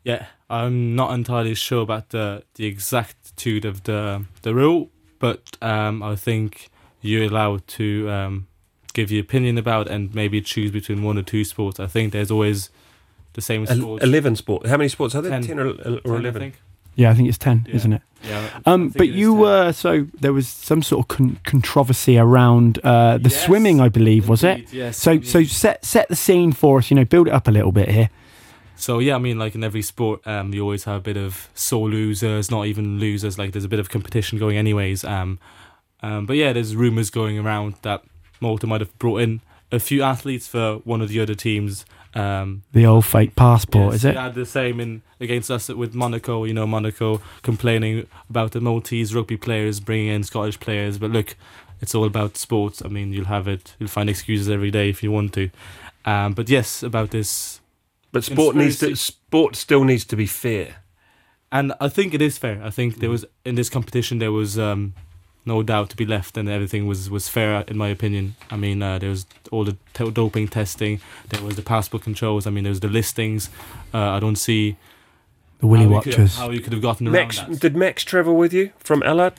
Yeah, 0.03 0.25
I'm 0.49 0.95
not 0.95 1.13
entirely 1.13 1.55
sure 1.55 1.83
about 1.83 2.09
the 2.09 2.43
the 2.55 2.65
exactitude 2.65 3.65
of 3.65 3.83
the 3.83 4.25
the 4.41 4.53
rule, 4.53 4.89
but 5.19 5.57
um, 5.61 6.03
I 6.03 6.15
think 6.15 6.69
you're 7.07 7.23
allowed 7.23 7.65
to 7.67 8.09
um, 8.09 8.47
give 8.93 9.11
your 9.11 9.21
opinion 9.21 9.57
about 9.57 9.87
and 9.87 10.13
maybe 10.13 10.41
choose 10.41 10.71
between 10.71 11.03
one 11.03 11.17
or 11.17 11.23
two 11.23 11.43
sports. 11.43 11.79
I 11.79 11.87
think 11.87 12.13
there's 12.13 12.31
always 12.31 12.69
the 13.33 13.41
same 13.41 13.65
El- 13.67 13.77
sports. 13.77 14.03
Eleven 14.03 14.35
sport. 14.35 14.67
How 14.67 14.77
many 14.77 14.89
sports 14.89 15.15
are 15.15 15.21
there? 15.21 15.31
Ten. 15.31 15.43
Ten, 15.43 15.59
or, 15.59 15.67
or 15.69 15.73
10, 15.73 16.01
I 16.05 16.15
eleven? 16.19 16.33
think. 16.41 16.55
Yeah, 16.95 17.11
I 17.11 17.13
think 17.13 17.29
it's 17.29 17.37
ten, 17.37 17.65
Yeah. 17.69 17.75
isn't 17.75 17.93
it? 17.93 18.01
Yeah. 18.27 18.49
Um, 18.65 18.89
but 18.89 19.03
it 19.05 19.09
is 19.11 19.15
you 19.17 19.31
10. 19.33 19.37
were 19.39 19.71
so 19.71 20.07
there 20.19 20.33
was 20.33 20.47
some 20.47 20.81
sort 20.81 21.03
of 21.03 21.07
con- 21.07 21.39
controversy 21.43 22.17
around 22.17 22.79
uh, 22.83 23.19
the 23.19 23.29
Yes, 23.29 23.45
swimming, 23.45 23.79
I 23.79 23.89
believe, 23.89 24.27
was 24.27 24.43
it? 24.43 24.73
Yes. 24.73 24.97
So 24.97 25.11
I 25.11 25.21
so 25.21 25.43
set 25.43 25.85
set 25.85 26.07
the 26.09 26.15
scene 26.15 26.51
for 26.53 26.79
us. 26.79 26.89
You 26.89 26.95
know, 26.95 27.05
build 27.05 27.27
it 27.27 27.33
up 27.33 27.47
a 27.47 27.51
little 27.51 27.71
bit 27.71 27.89
here. 27.89 28.09
So 28.75 28.97
yeah, 28.99 29.15
I 29.15 29.19
mean, 29.19 29.37
like 29.39 29.53
in 29.55 29.63
every 29.63 29.81
sport, 29.83 30.25
um, 30.27 30.53
you 30.53 30.61
always 30.63 30.83
have 30.85 30.97
a 30.97 30.99
bit 31.01 31.17
of 31.17 31.49
sore 31.53 31.89
losers, 31.89 32.49
not 32.49 32.65
even 32.65 32.99
losers. 32.99 33.37
Like 33.37 33.51
there's 33.51 33.65
a 33.65 33.69
bit 33.69 33.79
of 33.79 33.89
competition 33.89 34.39
going, 34.39 34.57
anyways. 34.57 35.03
Um, 35.03 35.37
um, 36.01 36.25
but 36.25 36.35
yeah, 36.35 36.53
there's 36.53 36.75
rumors 36.75 37.09
going 37.09 37.37
around 37.39 37.75
that 37.81 38.03
Malta 38.41 38.67
might 38.67 38.81
have 38.81 38.97
brought 38.99 39.21
in 39.21 39.41
a 39.71 39.79
few 39.79 40.01
athletes 40.03 40.47
for 40.47 40.75
one 40.85 41.01
of 41.01 41.09
the 41.09 41.19
other 41.19 41.35
teams. 41.35 41.85
Um, 42.13 42.63
The 42.71 42.85
old 42.85 43.05
fake 43.05 43.35
passport, 43.35 43.93
yes, 43.93 43.95
is 43.95 44.05
it? 44.05 44.11
we 44.15 44.21
had 44.21 44.35
the 44.35 44.45
same 44.45 44.79
in 44.79 45.01
against 45.19 45.51
us 45.51 45.69
with 45.69 45.93
Monaco. 45.93 46.45
You 46.45 46.53
know, 46.53 46.65
Monaco 46.67 47.21
complaining 47.43 48.07
about 48.29 48.51
the 48.51 48.61
Maltese 48.61 49.13
rugby 49.13 49.37
players 49.37 49.79
bringing 49.79 50.07
in 50.07 50.23
Scottish 50.23 50.59
players. 50.59 50.97
But 50.97 51.11
look, 51.11 51.35
it's 51.81 51.93
all 51.93 52.05
about 52.05 52.37
sports. 52.37 52.81
I 52.83 52.87
mean, 52.87 53.11
you'll 53.13 53.25
have 53.25 53.47
it. 53.47 53.75
You'll 53.77 53.89
find 53.89 54.09
excuses 54.09 54.49
every 54.49 54.71
day 54.71 54.89
if 54.89 55.03
you 55.03 55.11
want 55.11 55.33
to. 55.33 55.49
Um, 56.05 56.33
but 56.33 56.47
yes, 56.49 56.81
about 56.83 57.11
this 57.11 57.59
But 58.11 58.23
sport 58.23 58.55
needs 58.55 58.79
to. 58.79 58.95
Sport 58.95 59.55
still 59.55 59.83
needs 59.83 60.05
to 60.05 60.15
be 60.15 60.25
fair. 60.27 60.77
and 61.51 61.73
I 61.81 61.89
think 61.89 62.13
it 62.13 62.21
is 62.21 62.37
fair. 62.37 62.61
I 62.63 62.69
think 62.71 62.99
there 62.99 63.09
was 63.09 63.25
in 63.45 63.55
this 63.55 63.69
competition 63.69 64.19
there 64.19 64.31
was 64.31 64.57
um, 64.57 64.93
no 65.47 65.63
doubt 65.63 65.89
to 65.89 65.95
be 65.95 66.05
left, 66.05 66.37
and 66.37 66.47
everything 66.49 66.85
was 66.87 67.09
was 67.09 67.27
fair 67.29 67.63
in 67.67 67.77
my 67.77 67.87
opinion. 67.87 68.35
I 68.51 68.57
mean, 68.57 68.83
uh, 68.83 68.99
there 68.99 69.09
was 69.09 69.25
all 69.51 69.63
the 69.63 69.75
t- 69.93 70.11
doping 70.11 70.47
testing, 70.49 70.99
there 71.29 71.41
was 71.43 71.55
the 71.55 71.61
passport 71.63 72.03
controls. 72.03 72.45
I 72.45 72.49
mean, 72.51 72.63
there 72.65 72.71
was 72.77 72.81
the 72.81 72.89
listings. 72.89 73.49
Uh, 73.93 74.09
I 74.17 74.19
don't 74.19 74.35
see 74.47 74.75
The 75.59 75.67
Willy 75.67 75.85
how 75.85 75.89
we 75.89 76.01
could- 76.01 76.13
Watchers. 76.19 76.37
how 76.37 76.49
you 76.51 76.59
could 76.59 76.73
have 76.73 76.81
gotten 76.81 77.07
around 77.07 77.13
Max, 77.13 77.39
that. 77.39 77.59
did 77.59 77.75
Max 77.75 78.03
travel 78.03 78.35
with 78.35 78.53
you 78.53 78.71
from 78.77 79.01
Allard? 79.03 79.33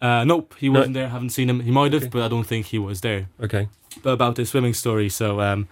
Uh, 0.00 0.22
nope, 0.24 0.54
he 0.60 0.68
wasn't 0.68 0.94
there. 0.94 1.08
Haven't 1.08 1.30
seen 1.30 1.48
him. 1.50 1.58
He 1.60 1.72
might 1.72 1.92
have, 1.92 2.02
Okay. 2.04 2.10
but 2.12 2.22
I 2.22 2.28
don't 2.28 2.46
think 2.46 2.66
he 2.66 2.78
was 2.78 3.00
there. 3.00 3.26
Okay. 3.40 3.68
But 4.02 4.10
about 4.10 4.36
the 4.36 4.44
swimming 4.46 4.74
story, 4.74 5.08
so 5.08 5.40
um, 5.40 5.66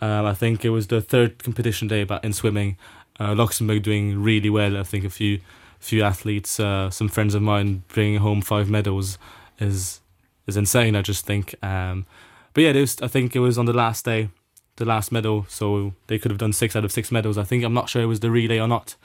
um, 0.00 0.24
I 0.24 0.32
think 0.32 0.64
it 0.64 0.70
was 0.70 0.86
the 0.86 1.00
third 1.02 1.42
competition 1.44 1.86
day 1.88 2.00
about 2.00 2.24
in 2.24 2.32
swimming. 2.32 2.76
Uh, 3.20 3.34
Luxembourg 3.34 3.82
doing 3.82 4.22
really 4.22 4.48
well. 4.48 4.76
I 4.78 4.84
think 4.84 5.04
a 5.04 5.10
few 5.10 5.40
few 5.78 6.02
athletes, 6.02 6.58
uh, 6.60 6.90
some 6.90 7.08
friends 7.08 7.34
of 7.34 7.42
mine 7.42 7.82
bringing 7.88 8.18
home 8.18 8.42
five 8.42 8.68
medals 8.68 9.18
is 9.58 10.00
is 10.46 10.56
insane. 10.56 10.96
I 10.96 11.02
just 11.02 11.26
think. 11.26 11.54
Um, 11.62 12.06
but 12.54 12.64
yeah, 12.64 12.72
there 12.72 12.82
was, 12.82 13.00
I 13.02 13.08
think 13.08 13.36
it 13.36 13.40
was 13.40 13.58
on 13.58 13.66
the 13.66 13.72
last 13.72 14.04
day, 14.04 14.30
the 14.76 14.84
last 14.84 15.12
medal. 15.12 15.46
So 15.48 15.94
they 16.06 16.18
could 16.18 16.30
have 16.30 16.38
done 16.38 16.52
six 16.52 16.74
out 16.74 16.84
of 16.84 16.92
six 16.92 17.12
medals. 17.12 17.38
I 17.38 17.44
think 17.44 17.64
I'm 17.64 17.74
not 17.74 17.88
sure 17.88 18.02
it 18.02 18.06
was 18.06 18.20
the 18.20 18.30
relay 18.30 18.58
or 18.58 18.68
not. 18.68 18.96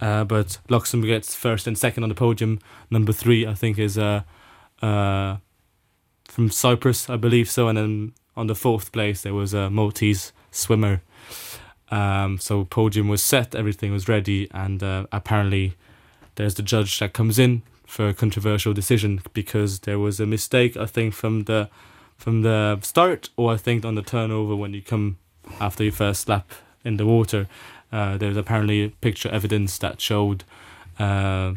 Uh, 0.00 0.24
but 0.24 0.58
Luxembourg 0.68 1.08
gets 1.08 1.34
first 1.34 1.66
and 1.66 1.76
second 1.76 2.02
on 2.02 2.08
the 2.08 2.14
podium. 2.14 2.60
Number 2.90 3.12
three, 3.12 3.46
I 3.46 3.54
think, 3.54 3.78
is 3.78 3.98
uh, 3.98 4.22
uh, 4.80 5.38
from 6.24 6.50
Cyprus, 6.50 7.10
I 7.10 7.16
believe 7.16 7.50
so. 7.50 7.68
And 7.68 7.76
then 7.78 8.12
on 8.36 8.46
the 8.46 8.54
fourth 8.54 8.92
place, 8.92 9.22
there 9.22 9.34
was 9.34 9.54
a 9.54 9.70
Maltese 9.70 10.32
swimmer. 10.50 11.02
Um, 11.90 12.38
so 12.38 12.64
podium 12.64 13.08
was 13.08 13.22
set, 13.22 13.54
everything 13.54 13.92
was 13.92 14.08
ready, 14.08 14.48
and 14.52 14.82
uh, 14.82 15.06
apparently 15.10 15.74
there's 16.38 16.54
the 16.54 16.62
judge 16.62 16.98
that 17.00 17.12
comes 17.12 17.38
in 17.38 17.62
for 17.84 18.08
a 18.08 18.14
controversial 18.14 18.72
decision 18.72 19.20
because 19.32 19.80
there 19.80 19.98
was 19.98 20.20
a 20.20 20.26
mistake, 20.26 20.76
I 20.76 20.86
think, 20.86 21.12
from 21.12 21.44
the 21.44 21.68
from 22.16 22.42
the 22.42 22.78
start, 22.82 23.28
or 23.36 23.52
I 23.52 23.56
think 23.56 23.84
on 23.84 23.94
the 23.94 24.02
turnover 24.02 24.56
when 24.56 24.72
you 24.72 24.82
come 24.82 25.18
after 25.60 25.84
your 25.84 25.92
first 25.92 26.28
lap 26.28 26.50
in 26.84 26.96
the 26.96 27.06
water. 27.06 27.48
Uh, 27.92 28.16
there 28.18 28.28
was 28.28 28.36
apparently 28.36 28.90
picture 29.00 29.28
evidence 29.30 29.78
that 29.78 30.00
showed 30.00 30.44
uh, 30.98 31.54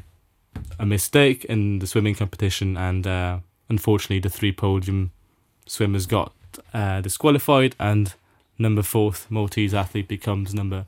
a 0.79 0.86
mistake 0.86 1.45
in 1.45 1.79
the 1.79 1.88
swimming 1.88 2.15
competition, 2.15 2.77
and 2.77 3.05
uh, 3.05 3.39
unfortunately, 3.69 4.19
the 4.19 4.29
three 4.29 4.51
podium 4.51 5.11
swimmers 5.67 6.05
got 6.07 6.34
uh, 6.73 7.01
disqualified, 7.01 7.75
and 7.79 8.13
number 8.57 8.82
fourth 8.82 9.29
Maltese 9.29 9.73
athlete 9.73 10.07
becomes 10.07 10.53
number. 10.53 10.86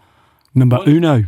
Number 0.55 0.77
What? 0.77 0.87
uno. 0.87 1.25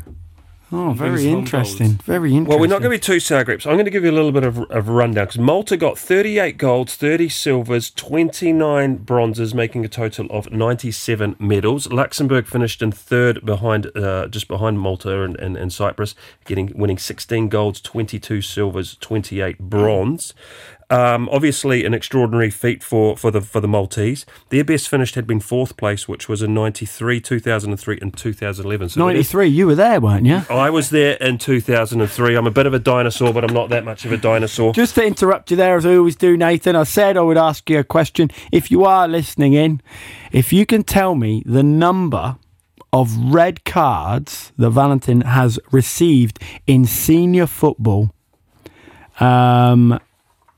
Oh, 0.72 0.93
very 0.93 1.28
interesting. 1.28 1.89
gold. 1.89 2.01
Very 2.03 2.30
interesting. 2.32 2.49
Well, 2.49 2.59
we're 2.59 2.68
not 2.68 2.82
going 2.82 2.91
to 2.91 2.97
be 2.97 2.99
too 2.99 3.20
sour 3.20 3.43
grips. 3.43 3.68
I'm 3.68 3.74
going 3.74 3.86
to 3.86 3.91
give 3.91 4.03
you 4.03 4.09
a 4.09 4.13
little 4.13 4.32
bit 4.32 4.43
of, 4.43 4.57
of 4.57 4.89
a 4.89 4.91
rundown 4.91 5.26
because 5.26 5.39
Malta 5.39 5.78
got 5.78 5.97
38 5.97 6.57
golds, 6.57 6.95
30 6.95 7.30
silvers, 7.30 7.91
29 7.91 8.97
bronzes, 8.97 9.53
making 9.53 9.86
a 9.86 9.88
total 9.88 10.28
of 10.32 10.51
97 10.51 11.36
medals. 11.38 11.88
Luxembourg 11.91 12.47
finished 12.47 12.82
in 12.82 12.91
third 12.91 13.45
behind, 13.45 13.95
uh, 13.95 14.28
just 14.28 14.47
behind 14.47 14.80
Malta 14.80 15.22
and, 15.22 15.39
and, 15.39 15.55
and 15.55 15.72
Cyprus, 15.72 16.16
getting 16.45 16.72
winning 16.76 16.97
16 16.97 17.47
golds, 17.49 17.80
22 17.82 18.41
silvers, 18.41 18.97
28 18.99 19.59
bronze. 19.59 20.34
Um, 20.90 21.28
obviously, 21.32 21.84
an 21.84 21.94
extraordinary 21.96 22.52
feat 22.52 22.84
for, 22.84 23.18
for 23.18 23.32
the 23.32 23.42
for 23.42 23.60
the 23.60 23.68
Maltese. 23.68 24.26
Their 24.50 24.64
best 24.64 24.88
finished 24.88 25.16
had 25.16 25.26
been 25.26 25.40
fourth 25.40 25.78
place, 25.78 26.08
which 26.08 26.30
was 26.30 26.44
in 26.44 26.54
'93, 26.54 27.20
2003, 27.20 28.00
and 28.02 28.16
2011. 28.16 28.90
So 28.90 29.00
'93, 29.00 29.48
You 29.48 29.68
were 29.68 29.76
there, 29.76 30.00
weren't 30.00 30.26
you? 30.26 30.44
I 30.50 30.70
was 30.70 30.92
there 30.92 31.16
in 31.16 31.40
2003. 31.40 32.36
I'm 32.36 32.46
a 32.46 32.52
bit 32.52 32.68
of 32.68 32.74
a 32.74 32.80
dinosaur, 32.80 33.34
but 33.34 33.44
I'm 33.44 33.54
not 33.54 33.70
that 33.70 33.84
much 33.84 34.06
of 34.06 34.12
a 34.12 34.18
dinosaur. 34.18 34.74
Just 34.74 34.96
to 34.96 35.06
interrupt 35.06 35.50
you 35.50 35.58
there, 35.58 35.76
as 35.76 35.86
I 35.86 35.96
always 35.96 36.16
do, 36.16 36.38
Nathan, 36.38 36.76
I 36.76 36.84
said 36.84 37.18
I 37.18 37.22
would 37.22 37.38
ask 37.38 37.68
you 37.70 37.80
a 37.80 37.84
question. 37.84 38.30
If 38.52 38.70
you 38.70 38.86
are 38.86 39.08
listening 39.08 39.54
in, 39.54 39.82
if 40.32 40.54
you 40.54 40.66
can 40.68 40.84
tell 40.84 41.16
me 41.16 41.42
the 41.46 41.64
number 41.64 42.38
of 42.94 43.18
red 43.34 43.66
cards 43.66 44.54
that 44.58 44.70
Valentin 44.70 45.22
has 45.22 45.60
received 45.72 46.40
in 46.68 46.86
senior 46.86 47.48
football, 47.48 48.12
um, 49.20 50.00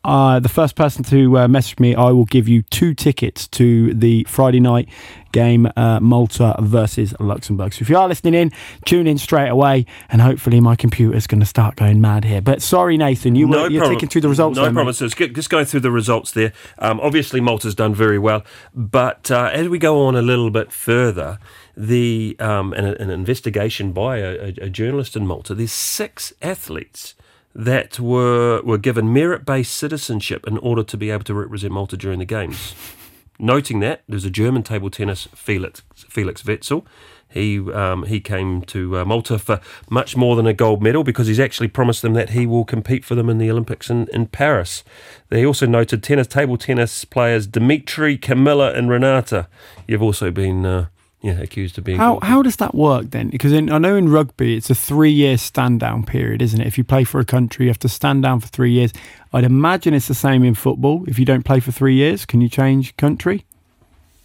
uh, 0.08 0.40
the 0.40 0.50
first 0.50 0.76
person 0.76 1.04
to 1.04 1.38
uh, 1.38 1.48
message 1.50 1.80
me, 1.80 1.94
I 1.94 2.12
will 2.12 2.26
give 2.26 2.48
you 2.48 2.62
two 2.62 2.94
tickets 2.94 3.46
to 3.50 3.94
the 3.94 4.24
Friday 4.24 4.62
night 4.62 4.88
game, 5.34 5.70
uh, 5.76 6.00
Malta 6.00 6.56
versus 6.62 7.14
Luxembourg. 7.20 7.74
So 7.74 7.84
if 7.84 7.90
you 7.90 7.98
are 7.98 8.08
listening 8.08 8.34
in, 8.34 8.54
tune 8.86 9.06
in 9.06 9.18
straight 9.18 9.50
away, 9.50 9.86
and 10.10 10.22
hopefully 10.22 10.62
my 10.62 10.78
computer's 10.78 11.28
going 11.28 11.42
to 11.42 11.46
start 11.46 11.76
going 11.76 12.00
mad 12.00 12.24
here. 12.24 12.42
But 12.42 12.62
sorry, 12.62 12.96
Nathan, 12.96 13.36
you 13.36 13.50
were, 13.50 13.70
you're 13.70 13.86
taking 13.86 14.08
through 14.08 14.22
the 14.22 14.30
results. 14.30 14.56
No 14.56 14.64
there, 14.64 14.72
mate. 14.72 14.76
problem. 14.76 14.94
So 14.94 15.10
just, 15.10 15.34
just 15.34 15.50
going 15.50 15.66
through 15.66 15.82
the 15.82 15.92
results 15.92 16.32
there. 16.32 16.54
Um, 16.80 17.02
obviously, 17.02 17.42
Malta's 17.42 17.76
done 17.76 17.94
very 17.94 18.18
well, 18.18 18.46
but 18.74 19.30
uh, 19.30 19.50
as 19.52 19.68
we 19.68 19.78
go 19.78 20.06
on 20.06 20.16
a 20.16 20.22
little 20.22 20.50
bit 20.50 20.72
further, 20.72 21.38
the 21.76 22.38
um, 22.40 22.72
an, 22.74 22.86
an 22.86 23.10
investigation 23.10 23.92
by 23.92 24.20
a, 24.20 24.32
a, 24.32 24.54
a 24.62 24.70
journalist 24.70 25.18
in 25.18 25.28
Malta. 25.28 25.54
There's 25.54 25.74
six 25.74 26.32
athletes 26.42 27.14
that 27.58 28.00
were 28.00 28.62
were 28.62 28.78
given 28.78 29.12
merit-based 29.12 29.76
citizenship 29.76 30.46
in 30.48 30.60
order 30.60 30.84
to 30.84 30.96
be 30.96 31.10
able 31.10 31.24
to 31.24 31.34
represent 31.34 31.74
Malta 31.74 31.98
during 31.98 32.20
the 32.20 32.26
games. 32.26 32.76
Noting 33.40 33.80
that 33.82 34.04
there's 34.08 34.26
a 34.26 34.30
German 34.30 34.64
table 34.64 34.90
tennis 34.90 35.28
Felix 35.34 35.82
Felix 35.96 36.44
Wetzell. 36.44 36.86
He 37.30 37.60
um, 37.72 38.04
he 38.04 38.20
came 38.20 38.62
to 38.64 39.00
uh, 39.00 39.06
Malta 39.06 39.38
for 39.40 39.60
much 39.90 40.16
more 40.16 40.36
than 40.36 40.48
a 40.48 40.54
gold 40.54 40.82
medal 40.82 41.04
because 41.04 41.28
he's 41.28 41.40
actually 41.40 41.68
promised 41.68 42.04
them 42.04 42.14
that 42.14 42.30
he 42.30 42.46
will 42.46 42.64
compete 42.64 43.04
for 43.04 43.16
them 43.16 43.30
in 43.30 43.38
the 43.38 43.52
Olympics 43.52 43.90
in, 43.90 44.08
in 44.14 44.28
Paris. 44.28 44.84
They 45.30 45.46
also 45.46 45.66
noted 45.66 46.04
tennis 46.04 46.28
table 46.28 46.58
tennis 46.58 47.06
players 47.06 47.48
Dimitri, 47.48 48.18
Camilla, 48.18 48.72
and 48.74 48.90
Renata. 48.90 49.48
You've 49.88 50.04
also 50.04 50.32
been 50.32 50.66
uh, 50.66 50.86
yeah 51.22 51.40
accused 51.40 51.78
of 51.78 51.84
being 51.84 51.98
How 51.98 52.20
how 52.22 52.42
does 52.42 52.58
that 52.58 52.76
work 52.76 53.12
then? 53.12 53.30
Because 53.30 53.54
in, 53.54 53.72
I 53.72 53.78
know 53.78 53.96
in 53.96 54.10
rugby 54.10 54.56
it's 54.56 54.70
a 54.70 54.76
three 54.76 55.12
year 55.12 55.38
stand 55.38 55.80
down 55.80 56.06
period, 56.06 56.42
isn't 56.42 56.60
it? 56.60 56.68
If 56.68 56.78
you 56.78 56.84
play 56.84 57.04
for 57.04 57.20
a 57.20 57.26
country, 57.26 57.66
you 57.66 57.70
have 57.70 57.80
to 57.80 57.90
stand 57.90 58.24
down 58.24 58.40
for 58.40 58.48
three 58.48 58.72
years. 58.72 58.94
I'd 59.34 59.44
imagine 59.44 59.94
it's 59.94 60.08
the 60.08 60.16
same 60.16 60.44
in 60.44 60.56
football. 60.56 61.04
If 61.08 61.20
you 61.20 61.26
don't 61.26 61.44
play 61.44 61.60
for 61.60 61.72
three 61.72 61.96
years, 61.96 62.26
can 62.26 62.42
you 62.42 62.50
change 62.50 62.96
country? 62.98 63.46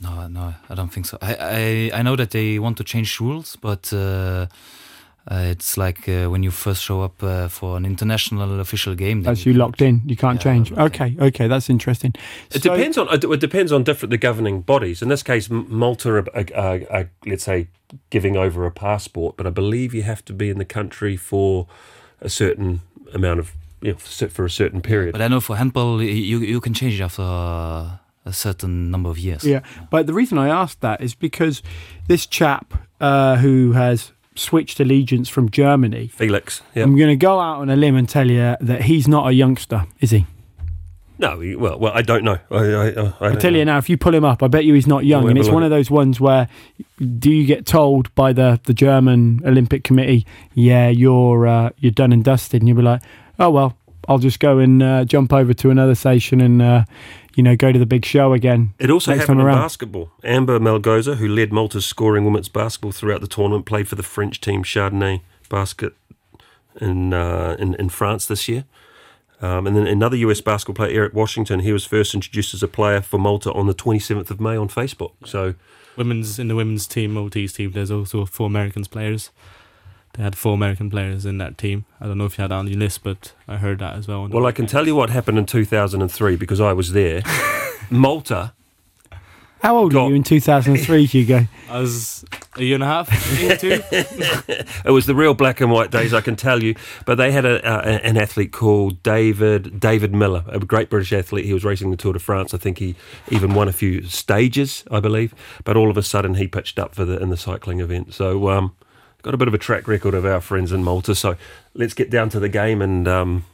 No, 0.01 0.27
no, 0.27 0.55
I 0.69 0.75
don't 0.75 0.93
think 0.93 1.07
so. 1.07 1.17
I, 1.23 1.37
I, 1.95 1.99
I 2.01 2.03
know 2.03 2.17
that 2.17 2.33
they 2.33 2.59
want 2.59 2.77
to 2.79 2.85
change 2.85 3.21
rules, 3.21 3.55
but 3.55 3.93
uh, 3.93 4.47
uh, 5.31 5.37
it's 5.51 5.77
like 5.77 6.09
uh, 6.09 6.27
when 6.31 6.43
you 6.43 6.51
first 6.51 6.83
show 6.83 7.03
up 7.03 7.23
uh, 7.23 7.49
for 7.49 7.77
an 7.77 7.85
international 7.85 8.61
official 8.61 8.95
game. 8.95 9.23
then 9.23 9.35
That's 9.35 9.47
you 9.47 9.53
locked 9.53 9.81
in. 9.81 10.03
You 10.07 10.17
can't 10.17 10.37
Yeah, 10.45 10.53
change. 10.53 10.71
locked 10.73 10.95
Okay, 11.01 11.17
okay, 11.21 11.49
that's 11.49 11.69
interesting. 11.71 12.13
It 12.51 12.63
So- 12.63 12.75
depends 12.77 12.99
on 12.99 13.07
it 13.13 13.41
depends 13.41 13.73
on 13.73 13.85
different 13.85 14.11
the 14.11 14.19
governing 14.19 14.63
bodies. 14.63 15.03
In 15.03 15.09
this 15.09 15.23
case, 15.23 15.49
Malta 15.51 16.11
are, 16.11 16.25
are, 16.35 16.45
are, 16.55 16.81
are 16.91 17.11
let's 17.27 17.45
say 17.45 17.69
giving 18.11 18.37
over 18.37 18.67
a 18.67 18.71
passport, 18.71 19.37
but 19.37 19.47
I 19.47 19.51
believe 19.51 19.95
you 19.95 20.03
have 20.03 20.25
to 20.25 20.33
be 20.33 20.49
in 20.51 20.59
the 20.59 20.65
country 20.65 21.17
for 21.17 21.67
a 22.21 22.29
certain 22.29 22.81
amount 23.15 23.39
of 23.41 23.53
you 23.81 23.93
know, 23.93 23.99
for 23.99 24.29
for 24.29 24.45
a 24.45 24.51
certain 24.51 24.81
period. 24.81 25.13
But 25.13 25.21
I 25.23 25.29
know 25.29 25.41
for 25.41 25.57
handball, 25.57 26.03
you 26.03 26.39
you 26.41 26.61
can 26.61 26.75
change 26.75 26.95
it 27.01 27.05
after 27.05 27.23
uh, 27.23 27.99
a 28.25 28.33
certain 28.33 28.91
number 28.91 29.11
of 29.11 29.19
years. 29.19 29.45
Yeah, 29.45 29.61
but 29.91 30.07
the 30.07 30.15
reason 30.15 30.39
I 30.39 30.49
asked 30.49 30.81
that 30.81 31.01
is 31.01 31.15
because 31.15 31.63
this 32.09 32.27
chap 32.27 32.75
uh, 33.01 33.37
who 33.37 33.73
has 33.73 34.13
switched 34.35 34.81
allegiance 34.81 35.29
from 35.29 35.51
Germany, 35.51 36.09
Felix, 36.09 36.63
yeah. 36.75 36.83
I'm 36.83 36.97
going 36.97 37.11
to 37.11 37.17
go 37.17 37.41
out 37.41 37.61
on 37.61 37.71
a 37.71 37.77
limb 37.77 37.97
and 37.97 38.09
tell 38.09 38.31
you 38.31 38.57
that 38.61 38.83
he's 38.83 39.07
not 39.07 39.29
a 39.29 39.33
youngster, 39.33 39.85
is 40.01 40.11
he? 40.11 40.27
No, 41.19 41.39
he- 41.41 41.55
well, 41.55 41.79
well, 41.79 41.93
I 41.95 42.03
don't 42.03 42.25
know. 42.25 42.39
I, 42.51 42.57
I, 42.57 43.13
I, 43.21 43.35
tell 43.37 43.55
you 43.55 43.65
now, 43.65 43.79
if 43.79 43.89
you 43.89 43.97
pull 43.97 44.15
him 44.15 44.25
up, 44.25 44.43
I 44.43 44.49
bet 44.49 44.65
you 44.65 44.75
he's 44.75 44.87
not 44.89 45.05
young. 45.05 45.29
And 45.29 45.39
it's 45.39 45.49
one 45.49 45.63
of 45.63 45.71
those 45.71 45.91
ones 45.91 46.21
where, 46.21 46.49
do 47.19 47.31
you 47.31 47.47
get 47.47 47.65
told 47.65 48.13
by 48.15 48.33
the, 48.33 48.61
the 48.65 48.75
German 48.75 49.41
Olympic 49.45 49.85
Committee, 49.85 50.27
yeah, 50.55 50.89
you're 50.89 51.47
uh, 51.47 51.71
you're 51.79 51.93
done 51.93 52.13
and 52.13 52.25
dusted, 52.25 52.63
and 52.63 52.69
you'll 52.69 52.79
be 52.79 52.83
like, 52.83 53.03
oh 53.39 53.51
well, 53.51 53.77
I'll 54.09 54.19
just 54.19 54.41
go 54.41 54.59
and 54.59 54.83
uh, 54.83 55.05
jump 55.05 55.33
over 55.33 55.55
to 55.55 55.71
another 55.71 55.95
station 55.95 56.41
and 56.41 56.61
uh, 56.61 56.85
you 57.35 57.43
know 57.43 57.57
go 57.57 57.73
to 57.73 57.79
the 57.79 57.87
big 57.87 58.05
show 58.05 58.33
again. 58.33 58.75
It 58.79 58.91
also 58.91 59.15
happened 59.15 59.41
in 59.41 59.47
basketball. 59.47 60.11
Amber 60.25 60.59
Melgoza, 60.59 61.17
who 61.17 61.29
led 61.29 61.53
Malta's 61.53 61.87
scoring 61.87 62.25
women's 62.25 62.49
basketball 62.49 62.93
throughout 62.93 63.21
the 63.21 63.27
tournament, 63.27 63.67
played 63.67 63.89
for 63.89 63.95
the 63.95 64.03
French 64.03 64.41
team 64.41 64.63
Chardonnay 64.63 65.21
Basket 65.49 65.95
in 66.81 67.13
uh, 67.13 67.57
in, 67.59 67.75
in 67.75 67.89
France 67.89 68.27
this 68.27 68.49
year. 68.49 68.65
Um, 69.41 69.67
and 69.67 69.77
then 69.77 69.89
another 69.89 70.17
US 70.19 70.41
basketball 70.41 70.87
player, 70.87 70.97
Eric 70.97 71.15
Washington, 71.15 71.61
he 71.61 71.73
was 71.73 71.85
first 71.85 72.15
introduced 72.15 72.55
as 72.55 72.63
a 72.63 72.69
player 72.69 73.01
for 73.01 73.19
Malta 73.19 73.53
on 73.53 73.67
the 73.67 73.75
27th 73.75 74.31
of 74.31 74.41
May 74.41 74.57
on 74.57 74.69
Facebook. 74.69 75.15
So 75.25 75.55
Women's 75.97 76.39
in 76.39 76.49
the 76.49 76.55
women's 76.55 76.87
team, 76.87 77.15
Maltese 77.15 77.53
team. 77.53 77.73
There's 77.73 77.91
also 77.91 78.25
four 78.25 78.47
Americans 78.47 78.89
players. 78.89 79.31
They 80.15 80.23
had 80.23 80.37
four 80.37 80.53
American 80.55 80.91
players 80.91 81.25
in 81.25 81.39
that 81.39 81.57
team. 81.57 81.87
I 82.01 82.07
don't 82.07 82.19
know 82.19 82.27
if 82.27 82.37
you 82.37 82.43
had 82.43 82.51
that 82.51 82.57
on 82.57 82.67
your 82.67 82.79
list, 82.79 83.03
but 83.03 83.33
I 83.49 83.57
heard 83.57 83.79
that 83.79 83.95
as 83.97 84.07
well. 84.07 84.29
Well, 84.29 84.45
I 84.45 84.53
can 84.53 84.67
tell 84.67 84.87
you 84.87 84.95
what 84.95 85.09
happened 85.09 85.39
in 85.39 85.47
2003 85.47 86.37
because 86.37 86.61
I 86.61 86.75
was 86.75 86.93
there. 86.93 87.23
Malta, 87.91 88.53
How 89.61 89.77
old 89.77 89.93
Got- 89.93 90.05
were 90.05 90.11
you 90.11 90.17
in 90.17 90.23
2003, 90.23 91.07
Hugo? 91.07 91.47
I 91.71 91.81
was 91.81 92.27
a 92.59 92.63
year 92.63 92.75
and 92.75 92.83
a 92.83 92.87
half, 92.87 93.09
two. 93.59 93.81
it 93.91 94.91
was 94.91 95.07
the 95.07 95.15
real 95.15 95.33
black 95.33 95.63
and 95.63 95.71
white 95.71 95.91
days, 95.91 96.13
I 96.13 96.21
can 96.21 96.37
tell 96.37 96.63
you. 96.63 96.75
But 97.07 97.15
they 97.17 97.33
had 97.33 97.47
a, 97.47 97.65
uh, 97.67 97.81
an 98.03 98.19
athlete 98.19 98.53
called 98.53 99.03
David 99.03 99.81
David 99.81 100.15
Millar, 100.15 100.45
a 100.49 100.59
great 100.61 100.91
British 100.91 101.15
athlete. 101.15 101.47
He 101.47 101.55
was 101.55 101.65
racing 101.65 101.91
the 101.91 101.97
Tour 101.97 102.13
de 102.13 102.19
France. 102.19 102.53
I 102.53 102.59
think 102.59 102.77
he 102.79 102.97
even 103.31 103.55
won 103.55 103.69
a 103.69 103.73
few 103.73 104.03
stages, 104.03 104.85
I 104.91 105.01
believe. 105.01 105.35
But 105.65 105.79
all 105.79 105.89
of 105.91 105.97
a 105.97 106.03
sudden, 106.03 106.35
he 106.35 106.47
pitched 106.47 106.79
up 106.79 106.95
for 106.95 107.07
the 107.07 107.19
in 107.19 107.31
the 107.31 107.39
cycling 107.39 107.81
event. 107.81 108.13
So. 108.13 108.51
Um, 108.51 108.75
Got 109.23 109.35
a 109.35 109.37
bit 109.37 109.49
of 109.49 109.55
a 109.55 109.59
track 109.59 109.87
record 109.87 110.15
of 110.15 110.25
our 110.25 110.41
friends 110.41 110.73
in 110.73 110.83
Malta, 110.83 111.15
so 111.15 111.37
let's 111.75 111.95
get 111.95 112.11
down 112.11 112.29
to 112.31 112.41
the 112.41 112.49
game 112.49 112.83
and 112.83 113.07
um, 113.07 113.45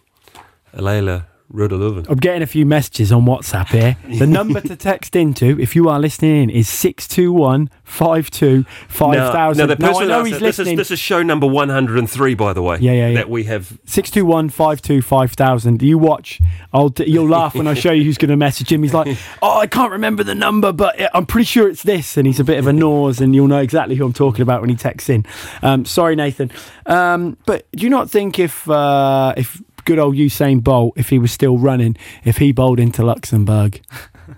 Leila 0.72 1.26
Rudolven. 1.52 2.06
I'm 2.10 2.18
getting 2.18 2.42
a 2.42 2.46
few 2.46 2.66
messages 2.66 3.10
on 3.10 3.24
WhatsApp 3.24 3.68
here. 3.68 3.96
The 4.18 4.26
number 4.38 4.60
to 4.60 4.76
text 4.76 5.16
into, 5.16 5.58
if 5.58 5.74
you 5.74 5.88
are 5.88 5.98
listening 5.98 6.42
in, 6.42 6.50
is 6.50 6.68
621 6.68 7.70
52 7.84 8.64
5000. 8.88 9.58
Now, 9.66 9.74
the 9.74 9.80
No, 9.80 9.98
I 9.98 10.04
know 10.04 10.24
he's 10.24 10.36
it- 10.36 10.40
this 10.40 10.54
is 10.56 10.58
listening. 10.58 10.76
this 10.76 10.90
is 10.90 10.98
show 10.98 11.22
number 11.22 11.46
103, 11.46 12.34
by 12.34 12.52
the 12.52 12.60
way. 12.62 12.76
Yeah, 12.80 12.92
yeah, 12.92 13.08
yeah. 13.08 13.14
That 13.14 13.30
we 13.30 13.44
have 13.44 13.78
621 13.86 14.50
52 14.50 15.00
5000. 15.00 15.82
You 15.82 15.96
watch. 15.96 16.38
I'll 16.74 16.92
you'll 16.98 17.28
laugh 17.28 17.54
when 17.54 17.66
I 17.66 17.72
show 17.72 17.92
you 17.92 18.04
who's 18.04 18.18
going 18.18 18.28
to 18.30 18.36
message 18.36 18.70
him. 18.70 18.82
He's 18.82 18.92
like, 18.92 19.16
oh, 19.42 19.58
I 19.58 19.66
can't 19.66 19.90
remember 19.92 20.22
the 20.22 20.34
number, 20.34 20.70
but 20.70 21.00
I'm 21.14 21.24
pretty 21.24 21.46
sure 21.46 21.68
it's 21.68 21.82
this. 21.82 22.18
And 22.18 22.26
he's 22.26 22.38
a 22.40 22.44
bit 22.44 22.58
of 22.58 22.66
a 22.66 22.72
nose, 22.74 23.20
and 23.22 23.34
you'll 23.34 23.48
know 23.48 23.60
exactly 23.60 23.96
who 23.96 24.04
I'm 24.04 24.12
talking 24.12 24.42
about 24.42 24.60
when 24.60 24.68
he 24.68 24.76
texts 24.76 25.08
in. 25.08 25.24
Um, 25.62 25.86
sorry, 25.86 26.14
Nathan. 26.14 26.50
Um, 26.84 27.38
but 27.46 27.66
do 27.72 27.84
you 27.84 27.90
not 27.90 28.10
think 28.10 28.38
if 28.38 28.68
uh, 28.68 29.32
if 29.36 29.62
good 29.88 29.98
old 29.98 30.16
Usain 30.16 30.62
Bolt, 30.62 30.92
if 30.96 31.08
he 31.08 31.18
was 31.18 31.32
still 31.32 31.56
running, 31.56 31.96
if 32.22 32.36
he 32.36 32.52
bowled 32.52 32.78
into 32.78 33.02
Luxembourg, 33.02 33.80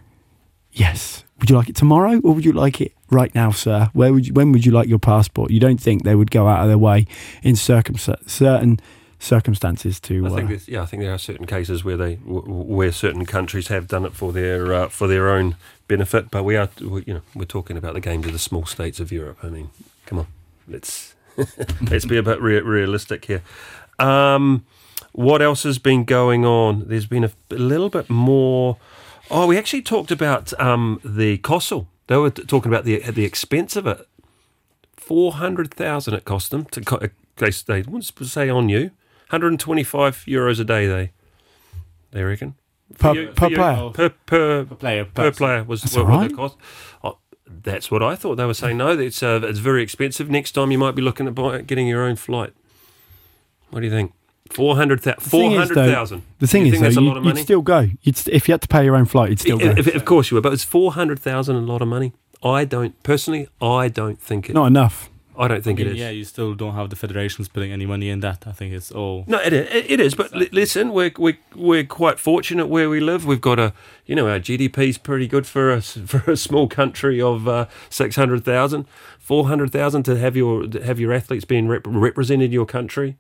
yes. 0.72 1.24
Would 1.40 1.50
you 1.50 1.56
like 1.56 1.68
it 1.68 1.74
tomorrow, 1.74 2.20
or 2.20 2.34
would 2.34 2.44
you 2.44 2.52
like 2.52 2.80
it 2.80 2.92
right 3.10 3.34
now, 3.34 3.50
sir? 3.50 3.90
Where 3.92 4.12
would 4.12 4.28
you, 4.28 4.32
when 4.32 4.52
would 4.52 4.64
you 4.64 4.70
like 4.70 4.88
your 4.88 5.00
passport? 5.00 5.50
You 5.50 5.58
don't 5.58 5.80
think 5.80 6.04
they 6.04 6.14
would 6.14 6.30
go 6.30 6.46
out 6.46 6.62
of 6.62 6.68
their 6.68 6.78
way 6.78 7.06
in 7.42 7.56
certain 7.56 7.96
circumstances 9.18 9.98
to? 10.00 10.24
I 10.24 10.28
uh, 10.28 10.34
think 10.36 10.48
there's, 10.50 10.68
yeah, 10.68 10.82
I 10.82 10.86
think 10.86 11.02
there 11.02 11.12
are 11.12 11.18
certain 11.18 11.46
cases 11.46 11.82
where 11.82 11.96
they 11.96 12.14
where 12.14 12.92
certain 12.92 13.26
countries 13.26 13.68
have 13.68 13.88
done 13.88 14.04
it 14.04 14.12
for 14.12 14.32
their 14.32 14.72
uh, 14.72 14.88
for 14.88 15.08
their 15.08 15.30
own 15.30 15.56
benefit, 15.88 16.30
but 16.30 16.44
we 16.44 16.56
are 16.56 16.68
we, 16.80 17.02
you 17.06 17.14
know 17.14 17.22
we're 17.34 17.44
talking 17.46 17.76
about 17.76 17.94
the 17.94 18.00
games 18.00 18.26
of 18.26 18.32
the 18.32 18.38
small 18.38 18.66
states 18.66 19.00
of 19.00 19.10
Europe. 19.10 19.38
I 19.42 19.48
mean, 19.48 19.70
come 20.06 20.18
on, 20.20 20.26
let's 20.68 21.16
let's 21.90 22.04
be 22.04 22.18
a 22.18 22.22
bit 22.22 22.40
rea- 22.40 22.60
realistic 22.60 23.24
here. 23.24 23.42
Um, 23.98 24.64
what 25.12 25.42
else 25.42 25.62
has 25.64 25.78
been 25.78 26.04
going 26.04 26.44
on? 26.44 26.84
There's 26.88 27.06
been 27.06 27.24
a, 27.24 27.30
a 27.50 27.54
little 27.56 27.88
bit 27.90 28.08
more. 28.10 28.76
Oh, 29.30 29.46
we 29.46 29.56
actually 29.58 29.82
talked 29.82 30.10
about 30.10 30.58
um, 30.60 31.00
the 31.04 31.38
COSL. 31.38 31.86
They 32.08 32.16
were 32.16 32.30
talking 32.30 32.70
about 32.72 32.84
the 32.84 32.98
the 33.10 33.24
expense 33.24 33.76
of 33.76 33.86
it. 33.86 34.06
Four 34.96 35.32
hundred 35.34 35.72
thousand 35.74 36.14
it 36.14 36.24
cost 36.24 36.50
them 36.50 36.64
to. 36.66 36.80
co- 36.80 37.00
They 37.36 37.50
they 37.66 37.82
wouldn't 37.82 38.04
say 38.26 38.48
on 38.48 38.68
you. 38.68 38.90
125 39.30 40.24
euros 40.26 40.58
a 40.60 40.64
day. 40.64 40.86
They 40.88 41.12
they 42.10 42.24
reckon 42.24 42.54
Per- 42.98 43.14
you- 43.14 43.28
per 43.28 43.48
you- 43.48 43.56
player? 43.56 43.90
per 43.94 44.08
per 44.26 44.64
Per 44.64 44.74
player, 44.74 45.04
per 45.04 45.30
person. 45.30 45.32
player 45.36 45.64
was 45.64 45.82
That's 45.82 45.96
what, 45.96 46.06
what 46.06 46.14
alright. 46.14 46.34
cost. 46.36 46.56
Oh, 47.04 47.18
that's 47.46 47.90
what 47.92 48.02
I 48.02 48.16
thought. 48.16 48.36
They 48.36 48.44
were 48.44 48.54
saying 48.54 48.76
no. 48.78 48.88
It's 48.98 49.22
uh, 49.22 49.40
it's 49.44 49.60
very 49.60 49.82
expensive. 49.82 50.28
Next 50.28 50.52
time 50.52 50.72
you 50.72 50.78
might 50.78 50.96
be 50.96 51.02
looking 51.02 51.28
at 51.28 51.34
buy, 51.36 51.60
getting 51.62 51.86
your 51.86 52.02
own 52.02 52.16
flight. 52.16 52.52
What 53.70 53.80
do 53.80 53.86
you 53.86 53.92
think? 53.92 54.12
Four 54.52 54.76
hundred 54.76 55.00
thousand. 55.02 55.30
thing 55.30 55.52
is, 55.52 55.68
though. 55.70 56.22
The 56.40 56.46
thing 56.46 56.66
you 56.66 56.72
is, 56.72 56.72
think 56.72 56.82
that's 56.84 56.94
though, 56.96 57.00
a 57.00 57.04
you, 57.04 57.08
lot 57.08 57.16
of 57.18 57.24
would 57.24 57.34
money? 57.34 57.42
still 57.42 57.62
go. 57.62 57.88
You'd 58.02 58.16
st- 58.16 58.34
if 58.34 58.48
you 58.48 58.52
had 58.52 58.62
to 58.62 58.68
pay 58.68 58.84
your 58.84 58.96
own 58.96 59.04
flight, 59.06 59.30
you'd 59.30 59.40
still 59.40 59.58
go. 59.58 59.66
If- 59.70 59.86
if- 59.88 59.94
of 59.94 60.04
course 60.04 60.30
you 60.30 60.34
would, 60.36 60.42
but 60.42 60.52
it's 60.52 60.64
four 60.64 60.92
hundred 60.92 61.18
thousand. 61.20 61.56
A 61.56 61.60
lot 61.60 61.82
of 61.82 61.88
money. 61.88 62.12
I 62.42 62.64
don't 62.64 63.00
personally. 63.02 63.48
I 63.60 63.88
don't 63.88 64.20
think 64.20 64.50
it. 64.50 64.54
Not 64.54 64.66
enough. 64.66 65.08
I 65.38 65.48
don't 65.48 65.58
I 65.58 65.60
think 65.62 65.78
mean, 65.78 65.86
it 65.86 65.92
is. 65.92 65.98
yeah, 65.98 66.10
you 66.10 66.24
still 66.24 66.52
don't 66.54 66.74
have 66.74 66.90
the 66.90 66.96
federations 66.96 67.48
putting 67.48 67.72
any 67.72 67.86
money 67.86 68.10
in 68.10 68.20
that. 68.20 68.46
I 68.46 68.52
think 68.52 68.74
it's 68.74 68.90
all. 68.92 69.24
No, 69.26 69.38
it 69.40 69.54
is. 69.54 69.68
It 69.88 69.98
is. 70.00 70.14
But 70.14 70.34
li- 70.34 70.50
listen, 70.52 70.92
we're, 70.92 71.12
we're 71.16 71.38
we're 71.54 71.84
quite 71.84 72.18
fortunate 72.18 72.66
where 72.66 72.90
we 72.90 73.00
live. 73.00 73.24
We've 73.24 73.40
got 73.40 73.58
a, 73.58 73.72
you 74.04 74.14
know, 74.14 74.28
our 74.28 74.38
GDP 74.38 74.88
is 74.88 74.98
pretty 74.98 75.26
good 75.26 75.46
for 75.46 75.70
us 75.70 75.96
for 76.06 76.30
a 76.30 76.36
small 76.36 76.68
country 76.68 77.22
of 77.22 77.48
uh, 77.48 77.66
600,000, 77.88 78.86
400,000 79.18 80.02
to 80.02 80.18
have 80.18 80.36
your 80.36 80.66
to 80.66 80.84
have 80.84 80.98
your 81.00 81.12
athletes 81.12 81.44
being 81.46 81.68
rep- 81.68 81.86
represented 81.86 82.46
in 82.46 82.52
your 82.52 82.66
country. 82.66 83.16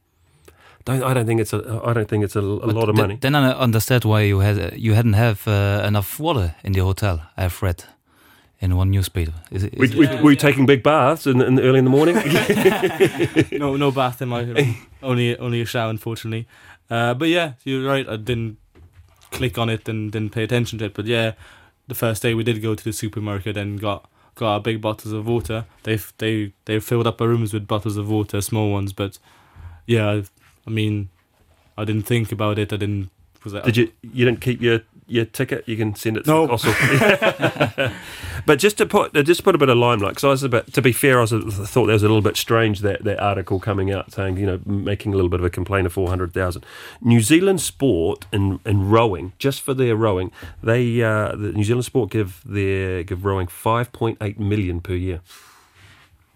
Don't 0.84 1.02
I 1.02 1.12
don't 1.14 1.26
think 1.26 1.40
it's 1.40 1.52
a 1.52 1.80
I 1.84 1.92
don't 1.92 2.08
think 2.08 2.24
it's 2.24 2.36
a, 2.36 2.40
a 2.40 2.72
lot 2.72 2.88
of 2.88 2.94
th- 2.96 3.02
money. 3.02 3.18
Then 3.20 3.34
I 3.34 3.52
understand 3.52 4.04
why 4.04 4.22
you 4.22 4.40
had 4.40 4.72
you 4.78 4.94
hadn't 4.94 5.12
have 5.14 5.46
uh, 5.46 5.84
enough 5.86 6.18
water 6.18 6.54
in 6.64 6.72
the 6.72 6.80
hotel. 6.80 7.20
I've 7.36 7.62
read 7.62 7.84
in 8.60 8.76
one 8.76 8.90
newspaper. 8.90 9.32
Is 9.50 9.64
it, 9.64 9.78
We, 9.78 9.86
is 9.86 9.94
we, 9.96 10.06
it- 10.06 10.22
were 10.22 10.30
you 10.30 10.36
taking 10.36 10.66
big 10.66 10.82
baths 10.82 11.26
in, 11.26 11.40
in 11.42 11.58
early 11.60 11.78
in 11.78 11.84
the 11.84 11.90
morning? 11.90 12.16
no, 13.58 13.76
no 13.76 13.90
bath 13.90 14.20
in 14.22 14.28
my 14.28 14.40
room. 14.42 14.76
only, 15.02 15.36
only 15.38 15.60
a 15.60 15.64
shower, 15.64 15.90
unfortunately. 15.90 16.46
Uh, 16.90 17.14
but 17.14 17.28
yeah, 17.28 17.52
you're 17.64 17.86
right. 17.86 18.06
I 18.08 18.16
didn't 18.16 18.58
click 19.30 19.58
on 19.58 19.70
it 19.70 19.88
and 19.88 20.10
didn't 20.12 20.32
pay 20.32 20.42
attention 20.42 20.78
to 20.80 20.86
it. 20.86 20.94
But 20.94 21.06
yeah, 21.06 21.32
the 21.88 21.94
first 21.94 22.22
day 22.22 22.34
we 22.34 22.42
did 22.44 22.60
go 22.62 22.74
to 22.74 22.84
the 22.84 22.92
supermarket 22.92 23.56
and 23.56 23.80
got 23.80 24.08
got 24.34 24.52
our 24.52 24.60
big 24.60 24.80
bottles 24.80 25.12
of 25.12 25.26
water. 25.26 25.64
They 25.84 25.98
they 26.18 26.52
they 26.64 26.80
filled 26.80 27.06
up 27.06 27.20
our 27.20 27.28
rooms 27.28 27.52
with 27.52 27.66
bottles 27.66 27.96
of 27.96 28.10
water, 28.10 28.40
small 28.40 28.70
ones. 28.72 28.92
But 28.92 29.18
yeah, 29.86 30.22
I, 30.70 30.72
I 30.72 30.74
mean, 30.74 31.08
I 31.76 31.84
didn't 31.84 32.06
think 32.06 32.32
about 32.32 32.58
it. 32.58 32.72
I 32.72 32.76
didn't. 32.76 33.10
Was 33.44 33.54
that, 33.54 33.64
Did 33.64 33.76
you 33.76 33.92
you 34.02 34.24
didn't 34.26 34.40
keep 34.42 34.60
your 34.60 34.80
your 35.06 35.24
ticket? 35.24 35.66
You 35.66 35.76
can 35.76 35.94
send 35.94 36.18
it 36.18 36.26
No. 36.26 36.46
the 36.46 37.92
but 38.46 38.58
just 38.58 38.76
to 38.78 38.86
put 38.86 39.16
uh, 39.16 39.22
just 39.22 39.42
put 39.44 39.54
a 39.54 39.58
bit 39.58 39.70
of 39.70 39.78
limelight, 39.78 40.10
because 40.10 40.24
I 40.24 40.28
was 40.28 40.42
a 40.42 40.48
bit. 40.50 40.72
To 40.74 40.82
be 40.82 40.92
fair, 40.92 41.16
I 41.18 41.20
was 41.22 41.32
a, 41.32 41.40
thought 41.40 41.86
that 41.86 41.94
was 41.94 42.02
a 42.02 42.06
little 42.06 42.20
bit 42.20 42.36
strange 42.36 42.80
that 42.80 43.02
that 43.04 43.18
article 43.18 43.58
coming 43.58 43.90
out 43.90 44.12
saying 44.12 44.36
you 44.36 44.44
know 44.44 44.60
making 44.66 45.14
a 45.14 45.16
little 45.16 45.30
bit 45.30 45.40
of 45.40 45.46
a 45.46 45.50
complaint 45.50 45.86
of 45.86 45.92
four 45.94 46.08
hundred 46.08 46.34
thousand. 46.34 46.66
New 47.00 47.20
Zealand 47.22 47.62
Sport 47.62 48.26
in 48.30 48.60
in 48.66 48.90
rowing, 48.90 49.32
just 49.38 49.62
for 49.62 49.72
their 49.72 49.96
rowing, 49.96 50.30
they 50.62 51.02
uh, 51.02 51.34
the 51.34 51.52
New 51.52 51.64
Zealand 51.64 51.86
Sport 51.86 52.10
give 52.10 52.42
their 52.44 53.02
give 53.04 53.24
rowing 53.24 53.46
five 53.46 53.90
point 53.92 54.18
eight 54.20 54.38
million 54.38 54.80
per 54.82 54.94
year. 54.94 55.22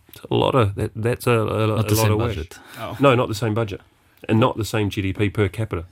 It's 0.08 0.20
a 0.30 0.34
lot 0.34 0.54
of 0.54 0.74
that. 0.76 0.92
That's 0.96 1.26
a, 1.26 1.32
a, 1.32 1.66
a 1.66 1.66
lot 1.66 1.90
of 1.90 2.18
budget. 2.18 2.58
Oh. 2.78 2.96
No, 2.98 3.14
not 3.14 3.28
the 3.28 3.34
same 3.34 3.52
budget, 3.52 3.82
and 4.28 4.40
not 4.40 4.56
the 4.56 4.64
same 4.64 4.90
GDP 4.90 5.32
per 5.32 5.48
capita. 5.48 5.84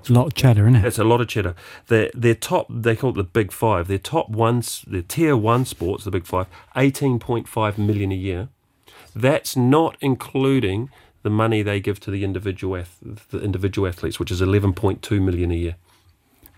It's 0.00 0.10
a 0.10 0.12
lot 0.12 0.26
of 0.26 0.34
cheddar, 0.34 0.68
isn't 0.68 0.76
it? 0.76 0.82
That's 0.82 0.98
a 0.98 1.04
lot 1.04 1.20
of 1.20 1.26
cheddar. 1.26 1.56
Their 1.88 2.10
their 2.14 2.36
top 2.36 2.68
they 2.70 2.94
call 2.94 3.10
it 3.10 3.16
the 3.16 3.24
big 3.24 3.50
five. 3.50 3.88
Their 3.88 3.98
top 3.98 4.28
ones, 4.28 4.84
their 4.86 5.02
tier 5.02 5.36
one 5.36 5.64
sports, 5.64 6.04
the 6.04 6.12
big 6.12 6.26
five, 6.26 6.46
eighteen 6.76 7.18
point 7.18 7.48
five 7.48 7.76
million 7.76 8.12
a 8.12 8.16
year. 8.16 8.48
That's 9.16 9.56
not 9.56 9.96
including 10.00 10.90
the 11.22 11.30
money 11.30 11.62
they 11.62 11.80
give 11.80 11.98
to 12.00 12.12
the 12.12 12.22
individual 12.22 12.76
ath- 12.76 12.98
the 13.30 13.40
individual 13.40 13.88
athletes, 13.88 14.20
which 14.20 14.30
is 14.30 14.40
eleven 14.40 14.72
point 14.72 15.02
two 15.02 15.20
million 15.20 15.50
a 15.50 15.56
year. 15.56 15.76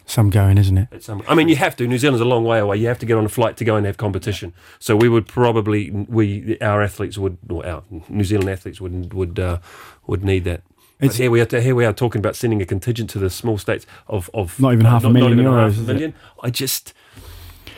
Some 0.05 0.31
going, 0.31 0.57
isn't 0.57 0.79
it? 0.79 0.89
It's, 0.91 1.09
um, 1.09 1.23
I 1.29 1.35
mean, 1.35 1.49
you 1.49 1.57
have 1.57 1.77
to. 1.77 1.87
New 1.87 1.99
Zealand's 1.99 2.23
a 2.23 2.25
long 2.25 2.45
way 2.45 2.59
away. 2.59 2.79
You 2.79 2.89
have 2.89 2.99
to 2.99 3.07
get 3.07 3.17
on 3.19 3.27
a 3.27 3.29
flight 3.29 3.59
to 3.59 3.65
go 3.65 3.77
and 3.77 3.85
have 3.85 3.99
competition. 3.99 4.55
So 4.79 4.97
we 4.97 5.09
would 5.09 5.27
probably 5.27 5.91
we 5.91 6.59
our 6.61 6.83
athletes 6.83 7.17
would 7.17 7.39
or 7.49 7.65
our 7.67 7.83
New 8.11 8.25
Zealand 8.25 8.51
athletes 8.51 8.81
would 8.81 9.15
would 9.15 9.39
uh, 9.39 9.59
would 10.07 10.23
need 10.23 10.45
that. 10.45 10.63
But 10.99 11.05
It's- 11.07 11.19
here 11.19 11.31
we 11.31 11.41
are. 11.41 11.47
Here 11.61 11.75
we 11.75 11.85
are 11.85 11.93
talking 11.93 12.19
about 12.19 12.35
sending 12.37 12.61
a 12.61 12.67
contingent 12.67 13.09
to 13.11 13.19
the 13.19 13.31
small 13.31 13.57
states 13.59 13.87
of 14.09 14.29
of 14.35 14.59
Not 14.59 14.73
even 14.73 14.87
half 14.87 15.05
a 15.05 15.11
million 15.11 15.39
euros, 15.39 15.71
is 15.71 15.81
it? 15.81 15.87
million. 15.87 16.15
I 16.43 16.51
just, 16.51 16.93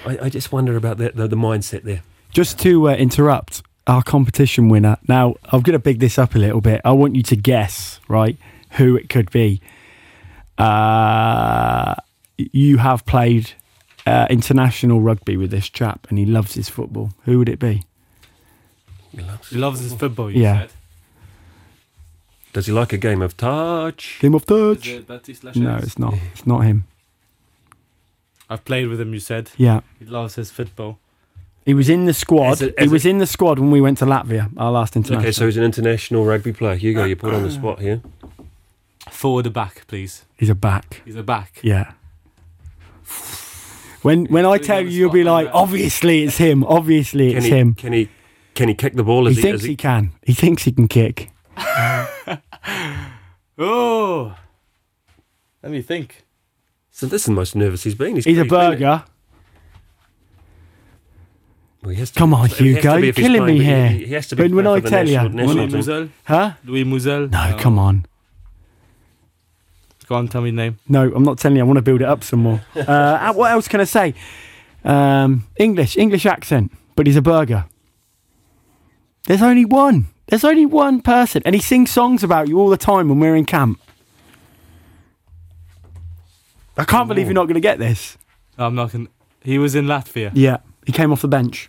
I, 0.06 0.18
I 0.22 0.28
just 0.30 0.50
wonder 0.52 0.76
about 0.76 0.96
that 0.98 1.16
the, 1.16 1.28
the 1.28 1.36
mindset 1.36 1.82
there. 1.82 2.02
Just 2.32 2.58
to 2.60 2.88
uh, 2.88 2.94
interrupt 2.94 3.62
our 3.86 4.02
competition 4.02 4.68
winner. 4.68 4.96
Now, 5.08 5.34
I'm 5.46 5.60
going 5.62 5.72
to 5.74 5.78
big 5.78 5.98
this 5.98 6.18
up 6.18 6.34
a 6.34 6.38
little 6.38 6.60
bit. 6.60 6.80
I 6.84 6.92
want 6.92 7.14
you 7.16 7.22
to 7.24 7.36
guess, 7.36 7.98
right, 8.08 8.36
who 8.72 8.96
it 8.96 9.08
could 9.08 9.30
be. 9.30 9.60
Uh, 10.56 11.94
you 12.36 12.78
have 12.78 13.04
played 13.04 13.52
uh, 14.06 14.26
international 14.30 15.00
rugby 15.00 15.36
with 15.36 15.50
this 15.50 15.68
chap, 15.68 16.06
and 16.08 16.18
he 16.18 16.24
loves 16.24 16.54
his 16.54 16.68
football. 16.68 17.12
Who 17.24 17.38
would 17.38 17.48
it 17.48 17.58
be? 17.58 17.82
He 19.50 19.56
loves 19.58 19.80
his 19.80 19.92
football. 19.94 20.30
You 20.30 20.42
Yeah. 20.42 20.60
said. 20.60 20.70
Does 22.52 22.66
he 22.66 22.72
like 22.72 22.92
a 22.92 22.98
game 22.98 23.22
of 23.22 23.36
touch? 23.36 24.18
Game 24.20 24.34
of 24.34 24.42
Is 24.42 24.46
touch. 24.78 24.88
it 24.88 25.06
Baptiste 25.06 25.44
No, 25.56 25.76
it's 25.76 25.98
not. 25.98 26.14
It's 26.32 26.46
not 26.46 26.60
him. 26.60 26.84
I've 28.48 28.64
played 28.64 28.88
with 28.88 29.00
him. 29.00 29.12
You 29.14 29.20
said 29.20 29.50
Yeah. 29.56 29.80
he 29.98 30.04
loves 30.04 30.34
his 30.34 30.50
football. 30.50 30.98
He 31.64 31.74
was 31.74 31.88
in 31.88 32.06
the 32.06 32.14
squad. 32.14 32.52
As 32.52 32.62
a- 32.62 32.66
he 32.66 32.72
as 32.78 32.90
was 32.90 33.04
a- 33.06 33.10
in 33.10 33.18
the 33.18 33.26
squad 33.26 33.58
when 33.60 33.70
we 33.70 33.80
went 33.80 33.98
to 33.98 34.06
Latvia, 34.06 34.50
our 34.56 34.72
last 34.72 34.96
international. 34.96 35.20
Okay, 35.22 35.32
so 35.32 35.46
he's 35.46 35.56
an 35.56 35.62
international 35.62 36.24
rugby 36.24 36.52
player. 36.52 36.74
Hugo, 36.74 37.04
you 37.04 37.14
put 37.14 37.32
on 37.34 37.42
the 37.44 37.50
spot 37.50 37.80
here. 37.80 38.00
Forward 39.10 39.46
or 39.46 39.50
back, 39.50 39.86
please. 39.86 40.24
he's 40.36 40.48
a 40.48 40.54
back. 40.54 41.02
He's 41.04 41.16
a 41.16 41.22
back. 41.22 41.60
Yeah. 41.62 41.92
When 44.02 44.24
when 44.26 44.46
I 44.46 44.56
tell 44.58 44.80
you, 44.80 44.88
you'll 44.88 45.10
be 45.12 45.24
like, 45.24 45.46
like 45.46 45.54
obviously 45.54 46.22
it's 46.24 46.38
him. 46.38 46.64
Obviously 46.64 47.28
Can 47.28 47.36
it's 47.38 47.46
he? 47.46 47.52
him. 47.52 47.74
Can 47.74 47.92
he? 47.92 48.08
Can 48.54 48.68
he 48.68 48.74
kick 48.74 48.94
the 48.94 49.02
ball? 49.04 49.26
He 49.26 49.32
Is 49.32 49.40
thinks 49.42 49.62
is 49.62 49.68
he 49.68 49.76
can. 49.76 50.12
He 50.24 50.32
thinks 50.32 50.62
he 50.64 50.72
can 50.72 50.88
kick. 50.88 51.30
Oh, 53.62 54.34
let 55.62 55.70
me 55.70 55.82
think. 55.82 56.24
So 56.90 57.06
this 57.06 57.22
is 57.22 57.26
the 57.26 57.32
most 57.32 57.54
nervous 57.54 57.82
he's 57.84 57.94
been. 57.94 58.14
He's, 58.14 58.24
He's 58.24 58.38
a 58.38 58.44
pretty 58.46 58.76
burger. 58.76 59.04
Well, 61.82 61.90
he 61.92 61.98
has 61.98 62.10
to 62.10 62.18
Come 62.18 62.32
on, 62.34 62.46
it 62.46 62.48
has 62.50 62.58
to 62.58 62.64
Hugo, 62.64 62.80
be 62.80 62.86
you're 62.86 63.00
he's 63.06 63.14
killing 63.14 63.40
playing, 63.42 63.58
me 63.58 63.64
but 63.64 63.64
here. 63.66 63.88
He, 63.88 64.06
he 64.06 64.14
has 64.14 64.26
to 64.28 64.36
be. 64.36 64.42
When- 64.44 64.54
when 64.56 64.64
playing 64.64 64.76
I 64.76 64.80
for 64.80 64.84
the 64.84 64.90
tell 64.90 65.08
ya, 65.08 65.22
national, 65.24 65.36
national 65.36 65.56
Louis 65.56 65.66
team. 65.68 65.76
Mouzel. 65.78 66.08
Huh? 66.24 66.52
Louis 66.64 66.84
Mouzel. 66.84 67.28
No, 67.30 67.56
come 67.58 67.78
on. 67.78 68.06
Go 70.06 70.14
on, 70.16 70.28
tell 70.28 70.40
me 70.42 70.50
the 70.50 70.56
name. 70.56 70.78
No, 70.88 71.12
I'm 71.14 71.22
not 71.22 71.38
telling 71.38 71.56
you. 71.56 71.62
I 71.62 71.66
want 71.66 71.76
to 71.76 71.82
build 71.82 72.00
it 72.02 72.08
up 72.08 72.24
some 72.24 72.40
more. 72.40 72.60
Uh, 72.76 73.32
what 73.34 73.50
else 73.52 73.68
can 73.68 73.80
I 73.80 73.84
say? 73.84 74.14
Um, 74.84 75.46
English, 75.58 75.96
English 75.96 76.26
accent, 76.26 76.72
but 76.96 77.06
he's 77.06 77.16
a 77.16 77.22
burger. 77.22 77.66
There's 79.26 79.42
only 79.42 79.64
one. 79.66 80.06
There's 80.30 80.44
only 80.44 80.64
one 80.64 81.00
person, 81.02 81.42
and 81.44 81.56
he 81.56 81.60
sings 81.60 81.90
songs 81.90 82.22
about 82.22 82.46
you 82.48 82.58
all 82.60 82.70
the 82.70 82.76
time 82.76 83.08
when 83.08 83.18
we're 83.18 83.34
in 83.34 83.44
camp. 83.44 83.80
I 86.76 86.84
can't 86.84 87.08
believe 87.08 87.26
you're 87.26 87.34
not 87.34 87.44
going 87.44 87.54
to 87.54 87.60
get 87.60 87.78
this. 87.78 88.16
I'm 88.56 88.76
not 88.76 88.92
gonna. 88.92 89.08
He 89.42 89.58
was 89.58 89.74
in 89.74 89.86
Latvia. 89.86 90.30
Yeah, 90.32 90.58
he 90.86 90.92
came 90.92 91.12
off 91.12 91.22
the 91.22 91.28
bench, 91.28 91.68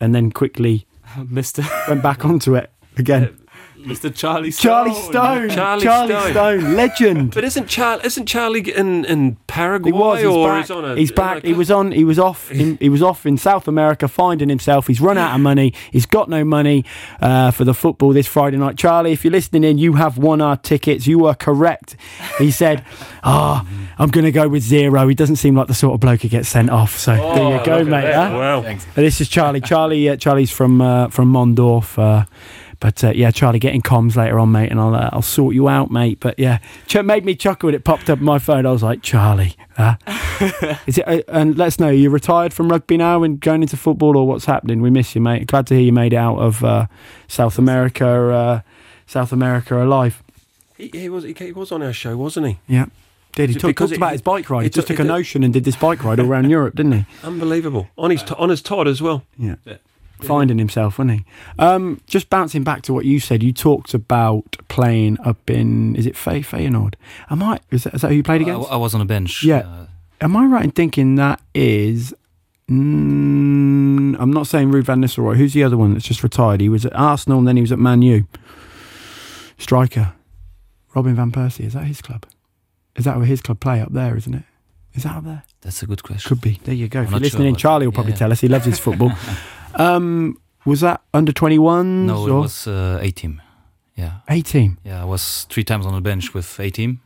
and 0.00 0.14
then 0.14 0.32
quickly 0.32 0.86
Mr. 1.16 1.62
went 1.88 2.02
back 2.02 2.24
onto 2.24 2.54
it 2.56 2.72
again. 2.96 3.36
Mr. 3.84 4.14
Charlie 4.14 4.50
Stone. 4.50 4.70
Charlie 4.72 4.94
Stone, 4.94 5.50
Charlie 5.50 5.82
Charlie 5.84 6.14
Stone. 6.14 6.30
Stone, 6.32 6.74
legend. 6.74 7.34
But 7.34 7.44
isn't 7.44 7.68
Charlie? 7.68 8.04
Isn't 8.04 8.26
Charlie 8.26 8.70
in 8.74 9.04
in 9.04 9.36
Paraguay 9.46 9.90
He 9.90 9.92
was. 9.92 10.18
He's 10.20 10.26
or 10.28 10.48
back. 10.48 10.70
a? 10.70 10.96
he's 10.96 11.12
back. 11.12 11.44
a- 11.44 11.46
He 11.46 11.52
was 11.52 11.70
on. 11.70 11.92
He 11.92 12.04
was 12.04 12.18
off. 12.18 12.50
In, 12.50 12.76
he 12.78 12.88
was 12.88 13.02
off 13.02 13.26
in 13.26 13.36
South 13.36 13.68
America, 13.68 14.08
finding 14.08 14.48
himself. 14.48 14.86
He's 14.86 15.00
run 15.00 15.18
out 15.18 15.34
of 15.34 15.40
money. 15.40 15.72
He's 15.92 16.06
got 16.06 16.28
no 16.28 16.44
money 16.44 16.84
uh, 17.20 17.50
for 17.50 17.64
the 17.64 17.74
football 17.74 18.12
this 18.12 18.26
Friday 18.26 18.56
night. 18.56 18.76
Charlie, 18.78 19.12
if 19.12 19.24
you're 19.24 19.32
listening 19.32 19.64
in, 19.64 19.78
you 19.78 19.94
have 19.94 20.16
won 20.18 20.40
our 20.40 20.56
tickets. 20.56 21.06
You 21.06 21.18
were 21.18 21.34
correct. 21.34 21.96
He 22.38 22.50
said, 22.50 22.84
"Ah, 23.22 23.66
I'm 23.98 24.08
going 24.10 24.24
to 24.24 24.32
go 24.32 24.48
with 24.48 24.62
zero. 24.62 25.06
He 25.08 25.14
doesn't 25.14 25.36
seem 25.36 25.54
like 25.56 25.66
the 25.68 25.74
sort 25.74 25.94
of 25.94 26.00
bloke 26.00 26.22
who 26.22 26.28
gets 26.28 26.48
sent 26.48 26.70
off. 26.70 26.96
So 26.98 27.12
Oh, 27.20 27.34
there 27.34 27.58
you 27.58 27.64
go, 27.64 27.84
mate. 27.84 28.12
huh? 28.12 28.30
Wow. 28.32 28.60
Uh, 28.64 28.76
This 28.94 29.20
is 29.20 29.28
Charlie. 29.28 29.60
Charlie. 29.60 30.08
Uh, 30.08 30.16
Charlie's 30.16 30.50
from 30.50 30.80
uh, 30.80 31.08
from 31.08 31.32
Mondorf. 31.32 31.98
But 32.84 33.02
uh, 33.02 33.12
yeah, 33.14 33.30
Charlie, 33.30 33.58
getting 33.58 33.80
comms 33.80 34.14
later 34.14 34.38
on, 34.38 34.52
mate, 34.52 34.70
and 34.70 34.78
I'll 34.78 34.94
uh, 34.94 35.08
I'll 35.10 35.22
sort 35.22 35.54
you 35.54 35.70
out, 35.70 35.90
mate. 35.90 36.20
But 36.20 36.38
yeah, 36.38 36.58
Ch- 36.86 36.96
made 37.02 37.24
me 37.24 37.34
chuckle 37.34 37.68
when 37.68 37.74
it 37.74 37.82
popped 37.82 38.10
up 38.10 38.18
on 38.18 38.24
my 38.26 38.38
phone. 38.38 38.66
I 38.66 38.72
was 38.72 38.82
like, 38.82 39.00
Charlie, 39.00 39.56
huh? 39.74 39.96
is 40.86 40.98
it? 40.98 41.08
Uh, 41.08 41.22
and 41.28 41.56
let 41.56 41.68
us 41.68 41.80
know. 41.80 41.88
You're 41.88 42.10
retired 42.10 42.52
from 42.52 42.68
rugby 42.68 42.98
now 42.98 43.22
and 43.22 43.40
going 43.40 43.62
into 43.62 43.78
football, 43.78 44.18
or 44.18 44.26
what's 44.28 44.44
happening? 44.44 44.82
We 44.82 44.90
miss 44.90 45.14
you, 45.14 45.22
mate. 45.22 45.46
Glad 45.46 45.66
to 45.68 45.74
hear 45.76 45.82
you 45.82 45.94
made 45.94 46.12
it 46.12 46.16
out 46.16 46.36
of 46.36 46.62
uh, 46.62 46.84
South 47.26 47.58
America. 47.58 48.06
Uh, 48.06 48.60
South 49.06 49.32
America 49.32 49.82
alive. 49.82 50.22
He, 50.76 50.90
he 50.92 51.08
was. 51.08 51.24
He, 51.24 51.52
was 51.52 51.72
on 51.72 51.82
our 51.82 51.94
show, 51.94 52.18
wasn't 52.18 52.48
he? 52.48 52.58
Yeah. 52.68 52.84
Did 53.32 53.48
he 53.48 53.54
talk, 53.56 53.74
talked 53.76 53.92
it- 53.92 53.96
about 53.96 54.12
his 54.12 54.20
bike 54.20 54.50
ride? 54.50 54.64
He 54.64 54.68
just 54.68 54.88
took 54.88 55.00
it- 55.00 55.04
a 55.04 55.08
notion 55.08 55.42
and 55.42 55.54
did 55.54 55.64
this 55.64 55.76
bike 55.76 56.04
ride 56.04 56.20
all 56.20 56.26
around 56.26 56.50
Europe, 56.50 56.74
didn't 56.74 56.92
he? 56.92 57.06
Unbelievable. 57.22 57.88
On 57.96 58.10
his 58.10 58.22
on 58.32 58.50
his 58.50 58.60
Todd 58.60 58.88
as 58.88 59.00
well. 59.00 59.22
Yeah. 59.38 59.54
Yeah. 59.64 59.76
Finding 60.20 60.58
himself, 60.58 60.98
wasn't 60.98 61.18
he? 61.18 61.24
Um, 61.58 62.00
just 62.06 62.30
bouncing 62.30 62.64
back 62.64 62.82
to 62.82 62.94
what 62.94 63.04
you 63.04 63.20
said, 63.20 63.42
you 63.42 63.52
talked 63.52 63.94
about 63.94 64.56
playing 64.68 65.18
up 65.20 65.50
in, 65.50 65.96
is 65.96 66.06
it 66.06 66.16
Fey 66.16 66.40
Feyenoord? 66.40 66.94
Am 67.30 67.42
I, 67.42 67.60
is 67.70 67.84
that, 67.84 67.94
is 67.94 68.02
that 68.02 68.08
who 68.08 68.14
you 68.14 68.22
played 68.22 68.40
I, 68.40 68.44
against? 68.44 68.70
I 68.70 68.76
was 68.76 68.94
on 68.94 69.00
a 69.00 69.04
bench. 69.04 69.44
Yeah. 69.44 69.58
uh, 69.58 69.86
Am 70.20 70.36
I 70.36 70.46
right 70.46 70.64
in 70.64 70.70
thinking 70.70 71.16
that 71.16 71.42
is, 71.54 72.14
mm, 72.70 74.16
I'm 74.18 74.32
not 74.32 74.46
saying 74.46 74.70
Ruud 74.70 74.84
van 74.84 75.02
Nistelrooy. 75.02 75.36
Who's 75.36 75.52
the 75.52 75.64
other 75.64 75.76
one 75.76 75.92
that's 75.92 76.06
just 76.06 76.22
retired? 76.22 76.60
He 76.60 76.68
was 76.68 76.86
at 76.86 76.94
Arsenal 76.94 77.38
and 77.38 77.48
then 77.48 77.56
he 77.56 77.62
was 77.62 77.72
at 77.72 77.78
Man 77.78 78.00
U. 78.02 78.26
Striker. 79.58 80.14
Robin 80.94 81.14
Van 81.14 81.32
Persie. 81.32 81.66
Is 81.66 81.74
that 81.74 81.84
his 81.84 82.00
club? 82.00 82.24
Is 82.96 83.04
that 83.04 83.16
where 83.16 83.26
his 83.26 83.42
club 83.42 83.60
play 83.60 83.80
up 83.80 83.92
there, 83.92 84.16
isn't 84.16 84.34
it? 84.34 84.44
Is 84.94 85.02
that 85.02 85.16
up 85.16 85.24
there? 85.24 85.42
that's 85.64 85.82
a 85.82 85.86
good 85.86 86.02
question. 86.02 86.28
Could 86.28 86.40
be. 86.40 86.60
There 86.62 86.74
you 86.74 86.88
go. 86.88 87.00
I'm 87.00 87.06
if 87.06 87.10
you're 87.10 87.20
listening 87.20 87.42
sure, 87.42 87.48
in, 87.48 87.56
Charlie 87.56 87.86
will 87.86 87.92
probably 87.92 88.12
yeah. 88.12 88.18
tell 88.18 88.32
us. 88.32 88.40
He 88.40 88.48
loves 88.48 88.66
his 88.66 88.78
football. 88.78 89.12
um, 89.74 90.38
was 90.64 90.80
that 90.80 91.00
under 91.12 91.32
21? 91.32 92.06
No, 92.06 92.26
it 92.26 92.30
or 92.30 92.40
was 92.40 92.66
uh, 92.66 92.98
A 93.00 93.10
team. 93.10 93.40
Yeah, 93.96 94.18
18? 94.28 94.78
yeah. 94.84 95.02
I 95.02 95.04
was 95.04 95.44
three 95.44 95.62
times 95.64 95.86
on 95.86 95.94
the 95.94 96.00
bench 96.00 96.34
with 96.34 96.58
A 96.58 96.70
team, 96.70 97.00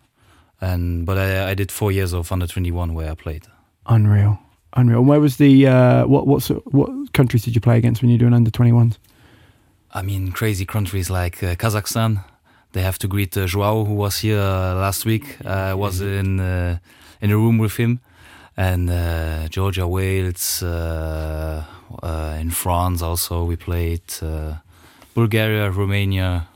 and 0.61 1.05
but 1.05 1.19
I, 1.19 1.51
I 1.51 1.55
did 1.55 1.71
four 1.71 1.93
years 1.93 2.15
of 2.15 2.33
under 2.33 2.47
twenty 2.47 2.71
one 2.71 2.95
where 2.95 3.11
I 3.11 3.15
played. 3.15 3.47
Unreal. 3.87 4.39
Unreal. 4.75 4.99
And 5.01 5.09
where 5.09 5.21
was 5.21 5.37
the, 5.37 5.67
uh, 5.67 6.07
what, 6.07 6.27
what, 6.27 6.43
what 6.73 7.13
countries 7.13 7.45
did 7.45 7.55
you 7.55 7.61
play 7.61 7.77
against 7.79 8.01
when 8.03 8.11
you 8.11 8.15
were 8.15 8.21
doing 8.21 8.35
under 8.35 8.51
21s? 8.51 8.97
I 9.93 10.03
mean, 10.03 10.33
crazy 10.33 10.67
countries 10.67 11.09
like 11.11 11.43
uh, 11.43 11.55
Kazakhstan. 11.57 12.23
They 12.73 12.83
have 12.83 12.99
to 12.99 13.09
greet 13.09 13.37
uh, 13.37 13.47
Joao, 13.47 13.85
who 13.85 13.95
was 13.95 14.19
here 14.19 14.41
uh, 14.41 14.75
last 14.75 15.07
week. 15.07 15.45
I 15.47 15.73
was 15.73 16.01
in 16.03 16.39
uh, 16.39 16.79
in 17.23 17.31
a 17.31 17.37
room 17.37 17.57
with 17.59 17.77
him, 17.77 18.01
and 18.57 18.91
uh, 18.91 19.49
Georgia, 19.49 19.89
Wales, 19.89 20.63
uh, 22.03 22.37
in 22.41 22.51
France 22.51 23.03
also 23.03 23.45
we 23.45 23.57
played 23.57 24.03
uh, 24.23 24.55
Bulgaria, 25.15 25.71
Romania, 25.71 26.47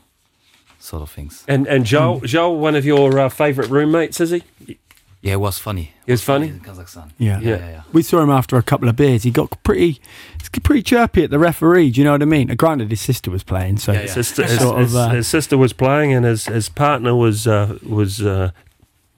sort 0.79 1.01
of 1.01 1.09
things. 1.09 1.43
And 1.47 1.67
and 1.67 1.85
Joel, 1.85 2.19
Joel, 2.21 2.59
one 2.59 2.75
of 2.75 2.85
your 2.85 3.19
uh, 3.19 3.29
favourite 3.29 3.69
roommates, 3.69 4.19
is 4.19 4.31
he? 4.31 4.43
Yeah, 5.21 5.33
it 5.33 5.39
was 5.39 5.57
funny. 5.57 5.93
It 6.05 6.11
was 6.11 6.21
funny? 6.21 6.47
in 6.49 6.59
Kazakhstan. 6.59 7.11
Yeah. 7.17 7.39
yeah, 7.39 7.49
Yeah. 7.49 7.57
yeah. 7.59 7.69
yeah. 7.71 7.81
We 7.93 8.01
saw 8.03 8.21
him 8.21 8.29
after 8.29 8.57
a 8.57 8.61
couple 8.63 8.89
of 8.89 8.95
beers. 8.97 9.23
He 9.23 9.31
got 9.31 9.49
pretty, 9.63 10.01
pretty 10.63 10.81
chirpy 10.83 11.23
at 11.23 11.29
the 11.29 11.39
referee. 11.39 11.91
Do 11.91 12.01
you 12.01 12.05
know 12.05 12.11
what 12.11 12.21
I 12.21 12.25
mean? 12.25 12.51
Uh, 12.51 12.55
Granted, 12.55 12.89
his 12.89 12.99
sister 12.99 13.31
was 13.31 13.41
playing, 13.41 13.77
so 13.77 13.93
Yeah, 13.93 13.99
His 14.01 14.11
sister, 14.11 14.43
his, 14.43 14.59
Sort 14.59 14.75
of, 14.75 14.81
his- 14.87 14.95
uh, 14.95 15.09
his 15.11 15.27
sister 15.27 15.57
was 15.57 15.71
playing, 15.71 16.11
and 16.11 16.25
his, 16.25 16.45
his 16.47 16.67
partner 16.67 17.15
was 17.15 17.47
uh, 17.47 17.77
was 17.87 18.21
uh, 18.21 18.51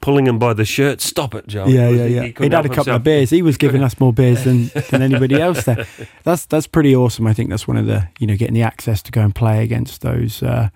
pulling 0.00 0.26
him 0.26 0.38
by 0.38 0.54
the 0.54 0.64
shirt. 0.64 1.00
Stop 1.00 1.34
it, 1.34 1.46
Joel. 1.46 1.68
Yeah, 1.68 1.88
yeah, 1.88 2.04
yeah. 2.04 2.22
He, 2.22 2.26
he 2.28 2.34
would 2.40 2.52
had 2.52 2.64
a 2.64 2.68
couple 2.68 2.84
himself. 2.84 2.96
of 2.96 3.02
beers. 3.04 3.30
He 3.30 3.42
was 3.42 3.56
giving 3.56 3.82
us 3.82 3.98
more 3.98 4.12
beers 4.12 4.44
than, 4.44 4.66
than 4.90 5.02
anybody 5.02 5.40
else 5.40 5.64
there. 5.64 5.86
That's 6.24 6.46
that's 6.46 6.66
pretty 6.66 6.94
awesome. 6.94 7.26
I 7.26 7.32
think 7.32 7.50
that's 7.50 7.66
one 7.66 7.76
of 7.76 7.86
the 7.86 8.08
you 8.18 8.26
know 8.26 8.36
getting 8.36 8.54
the 8.54 8.62
access 8.62 9.02
to 9.02 9.12
go 9.12 9.22
and 9.22 9.34
play 9.34 9.62
against 9.62 10.02
those 10.02 10.42
uh, 10.42 10.68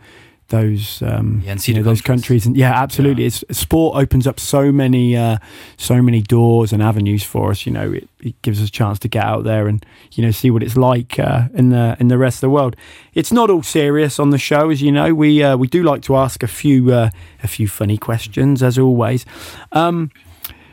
those 0.51 1.03
um, 1.03 1.42
Yeah, 1.44 1.53
and 1.53 1.61
see 1.61 1.72
you 1.72 1.78
know, 1.78 1.84
those 1.84 2.03
countries. 2.03 2.46
And 2.46 2.57
yeah, 2.57 2.72
absolutely. 2.72 3.24
It's 3.24 3.42
sport 3.51 3.96
opens 3.96 4.26
up 4.26 4.38
so 4.38 4.70
many 4.70 5.16
uh, 5.16 5.38
so 5.76 6.03
many 6.03 6.20
doors 6.20 6.72
and 6.72 6.82
avenues 6.82 7.24
for 7.24 7.51
us. 7.51 7.64
You 7.66 7.72
know, 7.72 7.92
it, 7.92 8.09
it 8.20 8.40
gives 8.42 8.61
us 8.61 8.68
a 8.68 8.72
chance 8.72 8.98
to 9.01 9.09
get 9.09 9.24
out 9.24 9.44
there 9.44 9.66
and 9.66 9.84
you 10.12 10.24
know 10.24 10.30
see 10.30 10.51
what 10.51 10.62
it's 10.62 10.76
like 10.76 11.18
uh, 11.18 11.48
in 11.55 11.70
the 11.70 11.96
in 11.98 12.09
the 12.09 12.18
rest 12.18 12.36
of 12.36 12.42
the 12.42 12.51
world. 12.51 12.76
It's 13.14 13.32
not 13.32 13.51
all 13.51 13.62
serious 13.62 14.18
on 14.18 14.30
the 14.30 14.38
show, 14.38 14.70
as 14.70 14.82
you 14.82 14.92
know. 14.92 15.14
We 15.14 15.42
uh, 15.42 15.57
we 15.57 15.66
do 15.66 15.82
like 15.82 16.03
to 16.03 16.16
ask 16.16 16.42
a 16.42 16.48
few 16.48 16.92
uh, 16.92 17.11
a 17.42 17.48
few 17.48 17.66
funny 17.66 17.96
questions, 17.96 18.62
as 18.62 18.78
always. 18.78 19.24
Um, 19.72 20.11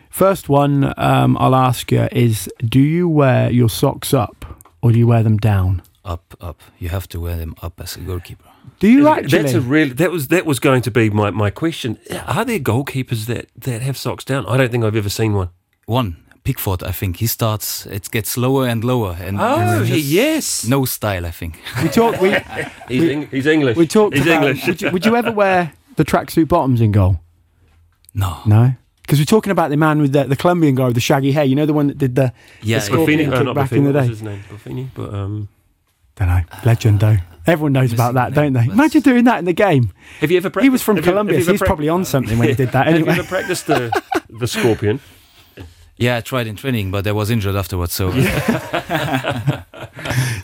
First 0.10 0.50
one 0.50 0.96
um, 0.98 1.38
I'll 1.40 1.54
ask 1.54 1.92
you 1.92 2.08
is 2.12 2.50
Do 2.66 2.80
you 2.80 3.08
wear 3.08 3.52
your 3.52 3.70
socks 3.70 4.16
up 4.16 4.66
or 4.82 4.92
do 4.92 4.98
you 4.98 5.06
wear 5.06 5.22
them 5.22 5.38
down? 5.38 5.84
Up, 6.04 6.36
up. 6.42 6.60
You 6.80 6.90
have 6.90 7.08
to 7.10 7.20
wear 7.20 7.36
them 7.36 7.54
up 7.62 7.80
as 7.80 7.98
a 7.98 8.00
goalkeeper. 8.00 8.47
Do 8.80 8.88
you 8.88 9.08
actually? 9.08 9.42
That's 9.42 9.54
a 9.54 9.62
real. 9.62 9.94
That 9.96 10.12
was 10.12 10.28
that 10.28 10.46
was 10.46 10.60
going 10.60 10.82
to 10.84 10.92
be 10.92 11.10
my, 11.10 11.32
my 11.32 11.50
question. 11.50 11.98
Are 12.28 12.46
there 12.46 12.60
goalkeepers 12.60 13.26
that, 13.26 13.48
that 13.58 13.82
have 13.82 13.98
socks 13.98 14.24
down? 14.24 14.46
I 14.46 14.58
don't 14.58 14.72
think 14.72 14.84
I've 14.84 14.96
ever 14.96 15.10
seen 15.10 15.34
one. 15.34 15.50
One, 15.86 16.18
Pickford, 16.44 16.84
I 16.84 16.92
think 16.92 17.18
he 17.18 17.28
starts. 17.28 17.86
It 17.86 18.10
gets 18.12 18.38
lower 18.38 18.68
and 18.68 18.84
lower, 18.84 19.18
and 19.20 19.40
Oh, 19.40 19.60
and 19.60 19.88
yes. 19.90 20.66
no 20.68 20.86
style. 20.86 21.26
I 21.26 21.32
think. 21.32 21.60
We 21.82 21.90
talk. 21.90 22.22
We 22.22 22.30
He's, 22.88 23.10
Eng- 23.10 23.28
he's 23.32 23.46
English. 23.46 23.78
we 23.78 23.88
talked 23.88 24.16
He's 24.16 24.26
about. 24.26 24.44
English. 24.44 24.68
Would 24.68 24.82
you, 24.82 24.92
would 24.92 25.06
you 25.06 25.16
ever 25.16 25.32
wear 25.32 25.74
the 25.96 26.06
tracksuit 26.06 26.48
bottoms 26.48 26.82
in 26.82 26.92
goal? 26.92 27.20
No. 28.14 28.38
No. 28.46 28.74
Because 29.02 29.20
we're 29.20 29.26
talking 29.26 29.52
about 29.52 29.70
the 29.70 29.78
man 29.78 30.02
with 30.02 30.12
the, 30.12 30.26
the 30.26 30.36
Colombian 30.36 30.76
guy 30.76 30.86
with 30.86 30.96
the 30.96 31.00
shaggy 31.02 31.32
hair. 31.32 31.46
You 31.46 31.56
know 31.56 31.66
the 31.66 31.74
one 31.74 31.88
that 31.88 31.98
did 31.98 32.16
the. 32.16 32.34
Yeah. 32.62 32.80
The 32.80 32.86
scorpion 32.86 33.20
Buffini, 33.20 33.26
kick 33.32 33.34
oh, 33.40 33.44
not 33.44 33.56
back 33.56 33.70
Buffini. 33.70 33.78
in 33.78 33.84
the 33.86 33.92
What 33.94 33.96
was 33.96 34.06
day. 34.08 34.10
his 34.10 34.24
name? 34.24 34.44
Buffini, 34.50 34.88
but 34.94 35.14
um, 35.14 35.48
Don't 36.18 36.28
know. 36.28 36.42
Legend 36.66 37.00
though. 37.00 37.18
Everyone 37.48 37.74
knows 37.74 37.94
about 37.94 38.14
that, 38.16 38.34
don't 38.34 38.54
they? 38.54 38.60
Missing 38.62 38.74
Imagine 38.74 39.02
doing 39.02 39.24
that 39.24 39.40
in 39.40 39.46
the 39.46 39.54
game. 39.54 39.92
have 40.20 40.30
you 40.32 40.38
ever? 40.38 40.50
Practiced, 40.50 40.64
He 40.66 40.70
was 40.70 40.84
from 40.84 41.02
Colombia, 41.02 41.42
so 41.42 41.52
he's 41.52 41.60
prac- 41.60 41.68
probably 41.68 41.90
on 41.90 42.04
something 42.06 42.38
when 42.38 42.50
he 42.50 42.56
did 42.56 42.72
that. 42.74 42.88
Have 42.88 43.00
you 43.00 43.08
ever 43.08 43.24
practiced 43.24 43.68
the 43.68 43.90
the 44.30 44.48
scorpion? 44.48 45.00
Yeah, 46.00 46.18
I 46.18 46.22
tried 46.22 46.46
in 46.46 46.56
training, 46.56 46.92
but 46.92 47.08
I 47.08 47.12
was 47.12 47.32
injured 47.32 47.56
afterwards. 47.56 47.94
So 47.94 48.12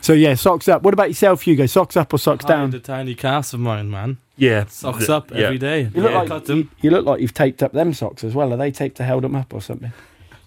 So 0.02 0.14
yeah, 0.14 0.34
socks 0.36 0.68
up. 0.68 0.84
What 0.84 0.94
about 0.94 1.08
yourself, 1.10 1.44
Hugo? 1.44 1.66
Socks 1.66 1.96
up 1.96 2.14
or 2.14 2.18
socks 2.18 2.44
Down 2.46 2.60
down? 2.60 2.70
the 2.72 2.80
tiny 2.80 3.16
calves 3.16 3.54
of 3.54 3.60
mine, 3.62 3.90
man. 3.90 4.18
Yeah, 4.36 4.66
Socks 4.66 5.08
The- 5.08 5.16
up 5.16 5.32
yeah. 5.32 5.38
every 5.46 5.58
day. 5.58 5.90
You 5.94 6.02
look 6.02 6.12
Yeah, 6.12 6.22
like 6.24 6.48
you, 6.50 6.70
you 6.82 6.90
look 6.90 7.06
like 7.06 7.22
you've 7.22 7.34
taped 7.34 7.64
up 7.64 7.72
them 7.72 7.94
socks 7.94 8.24
as 8.24 8.34
well. 8.34 8.52
Are 8.52 8.58
they 8.58 8.72
taped 8.72 8.98
to 8.98 9.06
hold 9.06 9.24
them 9.24 9.36
up 9.36 9.54
or 9.54 9.62
something? 9.62 9.94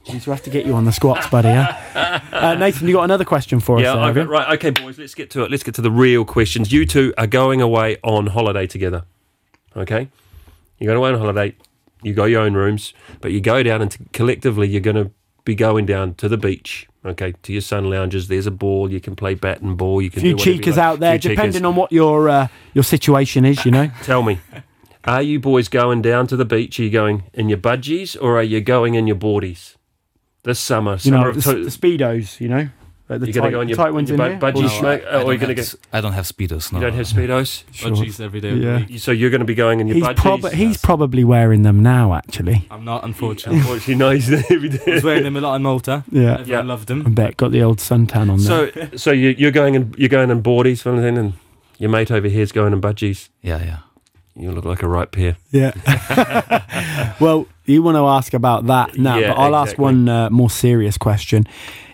We 0.08 0.18
have 0.20 0.42
to 0.44 0.50
get 0.50 0.64
you 0.66 0.74
on 0.74 0.84
the 0.84 0.92
squats, 0.92 1.26
buddy. 1.28 1.48
Huh? 1.50 1.72
Uh, 2.36 2.54
Nathan, 2.54 2.86
you 2.86 2.94
got 2.94 3.04
another 3.04 3.24
question 3.24 3.60
for 3.60 3.80
Yeah, 3.80 3.92
us? 3.92 3.96
there, 3.96 4.02
I 4.02 4.06
have 4.06 4.14
got, 4.14 4.22
you? 4.24 4.28
right. 4.28 4.54
Okay, 4.56 4.70
boys, 4.70 4.98
let's 4.98 5.14
get 5.14 5.30
to 5.30 5.42
it. 5.44 5.50
Let's 5.50 5.62
get 5.62 5.74
to 5.76 5.80
the 5.82 5.90
real 5.90 6.24
questions. 6.24 6.70
You 6.70 6.84
two 6.86 7.14
are 7.16 7.26
going 7.26 7.60
away 7.62 7.96
on 8.04 8.26
holiday 8.28 8.66
together. 8.66 9.04
Okay, 9.76 10.08
you're 10.78 10.86
going 10.94 10.98
away 10.98 11.10
on 11.10 11.18
holiday. 11.18 11.54
You 12.02 12.12
got 12.12 12.26
your 12.26 12.42
own 12.42 12.54
rooms, 12.54 12.92
but 13.20 13.32
you 13.32 13.40
go 13.40 13.62
down 13.62 13.80
and 13.82 13.90
t- 13.90 14.04
collectively 14.12 14.68
you're 14.68 14.80
going 14.82 14.96
to 14.96 15.10
be 15.44 15.54
going 15.54 15.86
down 15.86 16.14
to 16.16 16.28
the 16.28 16.36
beach. 16.36 16.86
Okay, 17.04 17.32
to 17.42 17.52
your 17.52 17.62
sun 17.62 17.88
lounges. 17.88 18.28
There's 18.28 18.46
a 18.46 18.50
ball. 18.50 18.92
You 18.92 19.00
can 19.00 19.16
play 19.16 19.34
bat 19.34 19.60
and 19.62 19.76
ball. 19.78 20.02
You 20.02 20.08
A 20.08 20.10
can 20.10 20.20
few 20.20 20.34
do 20.36 20.44
cheekers 20.44 20.76
like. 20.76 20.84
out 20.84 21.00
there, 21.00 21.18
Few 21.18 21.30
depending 21.30 21.52
cheekers. 21.54 21.66
on 21.66 21.74
what 21.76 21.90
your 21.90 22.28
uh, 22.28 22.48
your 22.74 22.84
situation 22.84 23.44
is. 23.46 23.64
You 23.64 23.70
know, 23.70 23.90
Tell 24.02 24.22
me, 24.22 24.40
are 25.04 25.22
you 25.22 25.40
boys 25.40 25.68
going 25.68 26.02
down 26.02 26.26
to 26.26 26.36
the 26.36 26.44
beach? 26.44 26.78
Are 26.78 26.82
you 26.82 26.90
going 26.90 27.24
in 27.32 27.48
your 27.48 27.58
budgies 27.58 28.16
or 28.20 28.36
are 28.38 28.42
you 28.42 28.60
going 28.60 28.94
in 28.94 29.06
your 29.06 29.16
boardies? 29.16 29.75
This 30.46 30.58
summer, 30.58 30.92
you 30.92 30.98
summer 30.98 31.18
know 31.24 31.28
of 31.28 31.34
the, 31.34 31.42
to- 31.52 31.64
the 31.64 31.70
speedos. 31.70 32.40
You 32.40 32.48
know, 32.48 32.68
like 33.08 33.20
the 33.20 33.26
you're 33.26 33.34
tight, 33.34 33.34
going 33.34 33.50
to 33.50 33.50
go 33.50 33.60
in 33.62 33.68
your, 33.68 33.76
tight 33.76 33.90
ones 33.92 34.08
your 34.10 34.14
in 34.24 34.40
bud- 34.40 34.54
here. 34.56 34.64
budgies, 34.64 34.78
Or- 34.78 34.82
mate, 34.82 35.02
I 35.04 35.06
or 35.06 35.10
don't 35.10 35.12
you're 35.12 35.24
going 35.24 35.38
to 35.40 35.46
have 35.48 35.56
go. 35.56 35.60
s- 35.62 35.76
I 35.92 36.00
don't 36.00 36.12
have 36.14 36.24
speedos. 36.24 36.72
No. 36.72 36.78
You 36.78 36.84
don't 36.86 36.94
have 36.94 37.06
speedos. 37.06 37.64
Budgies 37.74 38.20
every 38.20 38.40
day. 38.40 38.54
Yeah. 38.54 38.98
So 38.98 39.10
you're 39.12 39.30
going 39.30 39.40
to 39.40 39.44
be 39.44 39.54
going 39.54 39.80
in 39.80 39.86
your 39.88 39.96
He's, 39.96 40.04
budgies. 40.04 40.16
prob- 40.16 40.52
he's 40.52 40.76
probably 40.78 41.22
wearing 41.24 41.62
them 41.62 41.82
now, 41.82 42.14
actually. 42.14 42.66
I'm 42.70 42.84
not, 42.84 43.04
unfortunately. 43.04 43.58
Unfortunately, 43.60 43.94
no, 43.96 44.10
he's 44.10 44.30
every 44.50 44.70
I 44.86 44.90
was 44.94 45.04
wearing 45.04 45.24
them 45.24 45.36
a 45.36 45.40
lot 45.40 45.56
in 45.56 45.62
Malta. 45.62 46.04
Yeah, 46.10 46.38
Everyone 46.38 46.48
Yeah. 46.48 46.62
loved 46.62 46.90
I 46.90 46.94
them. 46.94 47.12
bet 47.14 47.36
got 47.36 47.52
the 47.52 47.62
old 47.62 47.78
suntan 47.78 48.30
on 48.30 48.38
there. 48.42 48.90
So, 48.90 48.96
so 48.96 49.10
you, 49.12 49.34
you're 49.36 49.50
going 49.52 49.74
in, 49.74 49.94
you're 49.98 50.08
going 50.08 50.30
in 50.30 50.42
boardies, 50.42 50.80
for 50.82 50.92
anything, 50.92 51.18
and 51.18 51.32
your 51.78 51.90
mate 51.90 52.10
over 52.10 52.28
here's 52.28 52.50
going 52.52 52.72
in 52.72 52.80
budgies. 52.80 53.28
Yeah, 53.42 53.62
yeah. 53.64 53.78
You 54.36 54.52
look 54.52 54.64
like 54.64 54.82
a 54.82 54.88
ripe 54.88 55.12
pear. 55.12 55.36
Yeah. 55.50 55.72
well, 57.20 57.46
you 57.64 57.82
want 57.82 57.96
to 57.96 58.06
ask 58.06 58.34
about 58.34 58.66
that 58.66 58.98
now, 58.98 59.18
Yeah, 59.18 59.28
but 59.28 59.38
I'll 59.38 59.56
ask 59.56 59.78
one 59.78 60.08
uh, 60.08 60.30
more 60.30 60.50
serious 60.50 60.98
question. 60.98 61.46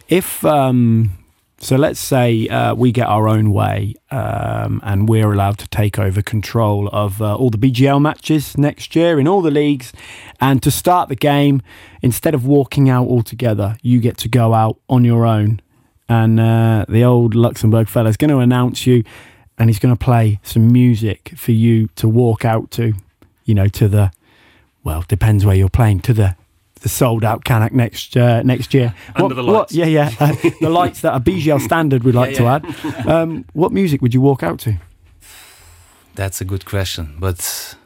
If 0.09 0.45
um, 0.45 1.11
so, 1.63 1.77
let's 1.77 2.01
say 2.01 2.49
uh, 2.49 2.75
we 2.75 2.91
get 2.91 3.07
our 3.07 3.29
own 3.29 3.53
way 3.53 3.95
um, 4.11 4.81
and 4.83 5.09
we're 5.09 5.33
allowed 5.33 5.59
to 5.59 5.69
take 5.69 5.97
over 5.97 6.21
control 6.21 6.89
of 6.89 7.23
uh, 7.23 7.37
all 7.37 7.51
the 7.51 7.57
BGL 7.57 8.03
matches 8.03 8.59
next 8.59 8.97
year 8.97 9.21
in 9.21 9.29
all 9.29 9.43
the 9.43 9.53
leagues, 9.53 9.93
and 10.41 10.61
to 10.65 10.73
start 10.73 11.09
the 11.09 11.15
game, 11.15 11.63
instead 12.03 12.35
of 12.35 12.45
walking 12.45 12.91
out 12.91 13.07
altogether, 13.07 13.77
you 13.81 14.01
get 14.01 14.17
to 14.19 14.29
go 14.29 14.55
out 14.55 14.81
on 14.89 15.05
your 15.05 15.25
own, 15.25 15.61
and 16.09 16.41
uh, 16.41 16.85
the 16.89 17.05
old 17.05 17.37
Luxembourg 17.37 17.89
fella's 17.89 18.17
going 18.17 18.31
to 18.31 18.39
announce 18.39 18.85
you, 18.85 19.05
and 19.63 19.71
he's 19.71 19.79
going 19.79 19.95
to 19.97 20.05
play 20.05 20.39
some 20.43 20.71
music 20.73 21.33
for 21.37 21.53
you 21.53 21.89
to 21.97 22.09
walk 22.09 22.45
out 22.45 22.71
to 22.73 22.93
you 23.45 23.55
know, 23.55 23.67
to 23.69 23.89
the 23.89 24.13
well, 24.85 25.05
depends 25.09 25.45
where 25.45 25.55
you're 25.57 25.69
playing 25.69 26.01
to 26.01 26.13
the 26.13 26.37
the 26.81 26.89
sold 26.89 27.25
out 27.25 27.45
Canach 27.45 27.73
next 27.73 28.17
uh, 28.17 28.43
next 28.43 28.75
year. 28.75 28.95
Under 29.15 29.23
What- 29.23 29.35
the 29.37 29.45
what- 29.45 29.53
lights. 29.61 29.73
yeah, 29.73 29.87
yeah, 29.87 30.11
uh, 30.21 30.35
the 30.61 30.69
lights 30.69 31.01
that 31.03 31.13
are 31.13 31.21
BGL 31.21 31.61
standard. 31.61 32.03
We'd 32.05 32.15
like 32.23 32.33
Yeah, 32.39 32.59
to 32.61 32.67
add. 32.69 33.07
Um, 33.09 33.45
what 33.53 33.73
music 33.73 34.03
would 34.03 34.13
you 34.15 34.21
walk 34.21 34.43
out 34.43 34.59
to? 34.61 34.75
That's 36.15 36.41
a 36.41 36.45
good 36.45 36.65
question. 36.65 37.17
But 37.19 37.77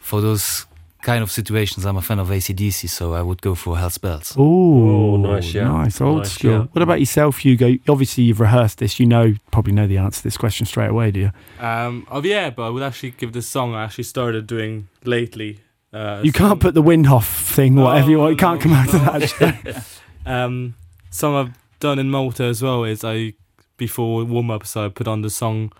for 0.00 0.20
those 0.20 0.66
kind 1.06 1.22
of 1.22 1.30
situations, 1.30 1.86
I'm 1.86 1.96
a 1.96 2.02
fan 2.02 2.18
of 2.18 2.28
ACDC, 2.28 2.88
so 2.88 3.14
I 3.14 3.22
would 3.22 3.40
go 3.40 3.54
for 3.54 3.78
Hell's 3.78 3.98
Bells. 3.98 4.34
Oh, 4.36 5.14
Oh, 5.14 5.16
nice, 5.16 5.54
yeah. 5.54 5.68
nice 5.68 6.00
old 6.00 6.18
Nice, 6.18 6.32
school. 6.32 6.50
yeah. 6.50 6.66
What 6.72 6.82
about 6.82 6.98
yourself, 7.00 7.38
Hugo? 7.38 7.68
Obviously, 7.88 8.24
you've 8.24 8.40
rehearsed 8.40 8.78
this. 8.78 8.98
You 9.00 9.06
know, 9.06 9.34
probably 9.52 9.72
know 9.72 9.86
the 9.86 9.98
answer 9.98 10.18
to 10.18 10.24
this 10.24 10.36
question 10.36 10.66
straight 10.66 10.90
away, 10.90 11.10
do 11.12 11.20
you? 11.20 11.30
Um, 11.64 12.06
oh 12.10 12.22
yeah, 12.22 12.50
but 12.50 12.62
I 12.66 12.70
would 12.70 12.82
actually 12.82 13.12
give 13.12 13.32
this 13.32 13.46
song 13.48 13.74
I 13.74 13.84
actually 13.84 14.04
started 14.04 14.46
doing 14.46 14.88
lately. 15.04 15.60
Uh, 15.92 16.20
You 16.24 16.32
can't 16.32 16.60
put 16.60 16.74
the 16.74 16.82
Windhoff 16.82 17.28
thing, 17.54 17.76
No, 17.76 17.84
whatever 17.84 18.10
you 18.10 18.18
want. 18.18 18.32
You 18.32 18.36
can't 18.36 18.60
come 18.60 18.72
out 18.72 18.92
no. 18.92 18.98
of 18.98 19.38
that. 19.38 19.84
um, 20.26 20.74
song 21.10 21.34
I've 21.36 21.54
done 21.80 21.98
in 22.00 22.10
Malta 22.10 22.44
as 22.44 22.60
well 22.62 22.82
is 22.84 23.04
I 23.04 23.34
before 23.76 24.24
warm 24.24 24.50
up, 24.50 24.66
so 24.66 24.84
I 24.86 24.88
put 24.88 25.06
on 25.06 25.22
the 25.22 25.30
song 25.30 25.72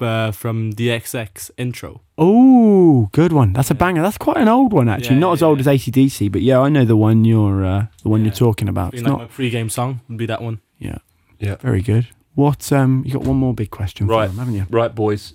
uh, 0.00 0.30
from 0.32 0.72
the 0.72 0.88
XX 0.88 1.50
intro. 1.56 2.00
Oh, 2.16 3.08
good 3.12 3.32
one. 3.32 3.52
That's 3.52 3.70
a 3.70 3.74
banger. 3.74 4.02
That's 4.02 4.18
quite 4.18 4.36
an 4.36 4.48
old 4.48 4.72
one, 4.72 4.88
actually. 4.88 5.16
Yeah, 5.16 5.20
Not 5.20 5.28
yeah, 5.28 5.32
as 5.34 5.42
old 5.42 5.58
yeah. 5.64 5.72
as 5.72 5.80
ACDC, 5.80 6.30
but 6.32 6.42
yeah, 6.42 6.60
I 6.60 6.68
know 6.68 6.84
the 6.84 6.96
one 6.96 7.24
you're 7.24 7.64
uh, 7.64 7.86
the 8.02 8.08
one 8.08 8.20
Yeah. 8.20 8.26
you're 8.26 8.34
talking 8.34 8.68
about. 8.68 8.92
Being 8.92 9.04
It's 9.04 9.08
like 9.10 9.18
not 9.18 9.28
my 9.28 9.34
pre-game 9.34 9.68
song 9.70 10.00
would 10.08 10.18
be 10.18 10.26
that 10.26 10.42
one. 10.42 10.60
Yeah. 10.78 10.98
Yeah. 11.38 11.56
Very 11.56 11.82
good. 11.82 12.08
What 12.34 12.70
um 12.72 13.02
you 13.06 13.12
got 13.14 13.22
one 13.22 13.36
more 13.36 13.54
big 13.54 13.70
question 13.70 14.06
Right. 14.06 14.26
for 14.26 14.36
them, 14.36 14.38
haven't 14.38 14.54
you? 14.54 14.66
Right, 14.70 14.94
boys. 14.94 15.34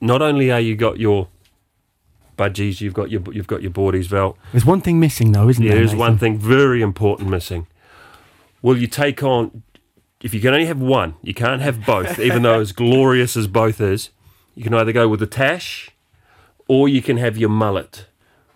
Not 0.00 0.22
only 0.22 0.50
are 0.50 0.60
you 0.60 0.74
got 0.76 0.98
your 0.98 1.28
budgies, 2.36 2.80
you've 2.80 2.94
got 2.94 3.10
your 3.10 3.22
you've 3.32 3.46
got 3.46 3.62
your 3.62 3.70
boardies, 3.72 4.06
Val. 4.06 4.36
There's 4.52 4.64
one 4.66 4.80
thing 4.80 4.98
missing 5.00 5.32
though, 5.32 5.48
isn't 5.48 5.62
Yeah, 5.62 5.72
there? 5.72 5.80
there's 5.80 5.94
one 5.94 6.18
thing 6.18 6.38
very 6.38 6.82
important 6.82 7.28
missing. 7.30 7.66
Will 8.62 8.76
you 8.78 8.86
take 8.86 9.22
on? 9.22 9.62
If 10.20 10.34
you 10.34 10.40
can 10.40 10.52
only 10.54 10.66
have 10.66 10.80
one, 10.80 11.14
you 11.22 11.34
can't 11.34 11.62
have 11.62 11.84
both. 11.86 12.18
even 12.28 12.42
though 12.42 12.60
as 12.60 12.72
glorious 12.72 13.36
as 13.36 13.46
both 13.46 13.80
is, 13.80 14.10
you 14.54 14.62
can 14.64 14.74
either 14.74 14.92
go 14.92 15.08
with 15.08 15.20
the 15.20 15.26
tash, 15.26 15.90
or 16.66 16.88
you 16.88 17.00
can 17.02 17.16
have 17.18 17.36
your 17.36 17.50
mullet. 17.50 18.06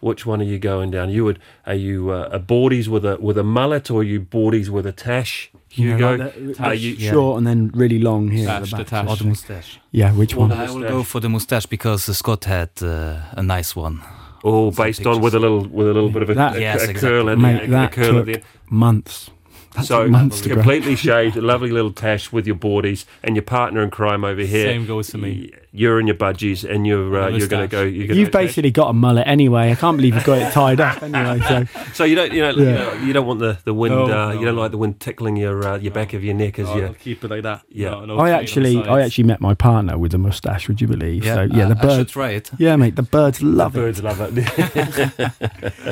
Which 0.00 0.26
one 0.26 0.40
are 0.40 0.44
you 0.44 0.58
going 0.58 0.90
down? 0.90 1.10
You 1.10 1.24
would 1.24 1.38
are 1.64 1.74
you 1.76 2.10
uh, 2.10 2.28
a 2.32 2.40
boardies 2.40 2.88
with 2.88 3.04
a 3.04 3.16
with 3.20 3.38
a 3.38 3.44
mullet, 3.44 3.88
or 3.90 4.00
are 4.00 4.04
you 4.04 4.20
boardies 4.20 4.68
with 4.68 4.84
a 4.86 4.92
tash? 4.92 5.50
You 5.70 5.90
You 5.90 5.96
know, 5.96 6.16
go. 6.18 6.24
like 6.24 6.34
the- 6.34 6.62
Are 6.64 6.70
the 6.70 6.76
you- 6.76 6.96
short 7.10 7.38
and 7.38 7.46
then 7.46 7.70
really 7.72 7.98
long 8.00 8.30
here 8.30 8.46
Tash, 8.46 8.70
the 8.72 8.76
the 8.78 8.84
tash. 8.84 9.08
Or 9.08 9.16
the 9.16 9.24
mustache. 9.24 9.78
Yeah, 9.92 10.12
which 10.12 10.34
one? 10.34 10.50
I 10.52 10.64
will 10.66 10.80
mustache. 10.80 10.90
go 10.90 11.02
for 11.04 11.20
the 11.20 11.28
mustache 11.28 11.66
because 11.66 12.02
Scott 12.18 12.44
had 12.44 12.70
uh, 12.82 13.20
a 13.30 13.42
nice 13.42 13.76
one. 13.76 14.02
Oh, 14.44 14.70
Some 14.72 14.84
based 14.86 15.06
on 15.06 15.20
with 15.22 15.34
a 15.34 15.38
little 15.38 15.64
with 15.68 15.86
a 15.88 15.92
little 15.94 16.10
bit 16.10 16.22
of 16.22 16.30
a, 16.30 16.34
That- 16.34 16.56
a, 16.56 16.60
Yes, 16.60 16.80
a 16.80 16.90
exactly. 16.90 17.08
curl 17.08 17.30
at 17.30 17.38
Mate, 17.38 17.62
a, 17.62 17.66
that 17.70 17.92
curl 17.92 18.18
at 18.18 18.26
took 18.26 18.34
the 18.34 18.42
Months. 18.68 19.30
That's 19.74 19.88
So 19.88 20.08
completely 20.42 20.96
shaved, 21.06 21.36
a 21.36 21.40
lovely 21.40 21.70
little 21.70 21.92
tash 21.92 22.32
with 22.32 22.46
your 22.46 22.56
boardies 22.56 23.04
and 23.22 23.36
your 23.36 23.42
partner 23.42 23.82
in 23.82 23.90
crime 23.90 24.24
over 24.24 24.42
here. 24.42 24.66
Same 24.66 24.86
goes 24.86 25.08
to 25.08 25.18
me. 25.18 25.52
Y- 25.72 25.78
You're 25.80 25.98
in 26.00 26.06
your 26.06 26.16
budgies 26.16 26.68
and 26.68 26.86
you're 26.86 27.16
uh, 27.18 27.28
you're 27.28 27.48
going 27.48 27.62
to 27.62 27.68
go. 27.68 27.82
You're 27.82 28.06
gonna 28.08 28.20
You've 28.20 28.30
go- 28.30 28.38
basically 28.40 28.70
got 28.70 28.88
a 28.90 28.92
mullet 28.92 29.26
anyway. 29.26 29.70
I 29.70 29.74
can't 29.74 29.96
believe 29.96 30.14
you've 30.14 30.24
got 30.24 30.38
it 30.38 30.52
tied 30.52 30.80
up 30.80 31.02
anyway. 31.02 31.40
So 31.48 31.64
So 31.94 32.04
you 32.04 32.14
don't 32.14 32.32
you 32.32 32.42
know 32.42 32.50
Yeah. 32.50 32.62
you, 32.62 32.72
know, 32.74 32.92
you 33.06 33.12
don't 33.12 33.26
want 33.26 33.40
the 33.40 33.58
the 33.64 33.72
wind. 33.74 33.94
No, 33.94 34.04
uh, 34.04 34.06
no, 34.06 34.38
you 34.38 34.44
don't 34.44 34.54
no. 34.56 34.60
like 34.62 34.70
the 34.70 34.78
wind 34.78 35.00
tickling 35.00 35.36
your 35.36 35.66
uh, 35.66 35.78
your 35.78 35.92
back 35.92 36.12
of 36.12 36.22
your 36.22 36.34
neck 36.34 36.58
as 36.58 36.68
you. 36.74 36.86
I'll 36.86 36.94
keep 36.94 37.24
it 37.24 37.30
like 37.30 37.42
that. 37.42 37.62
Yeah. 37.70 37.90
No, 37.90 38.04
no 38.04 38.18
I 38.18 38.30
actually, 38.30 38.76
I 38.84 39.00
actually 39.00 39.24
met 39.24 39.40
my 39.40 39.54
partner 39.54 39.96
with 39.98 40.12
a 40.14 40.18
mustache. 40.18 40.68
Would 40.68 40.80
you 40.80 40.86
believe? 40.88 41.24
Yeah, 41.24 41.34
so 41.36 41.42
yeah, 41.42 41.66
I- 41.66 41.68
the 41.68 41.74
birds. 41.76 42.12
try 42.12 42.30
it. 42.32 42.50
Yeah, 42.58 42.76
mate, 42.76 42.96
the 42.96 43.02
birds 43.02 43.42
love 43.42 43.74
it. 43.76 43.80
Birds 43.80 44.02
love 44.02 44.20
it. 44.20 45.32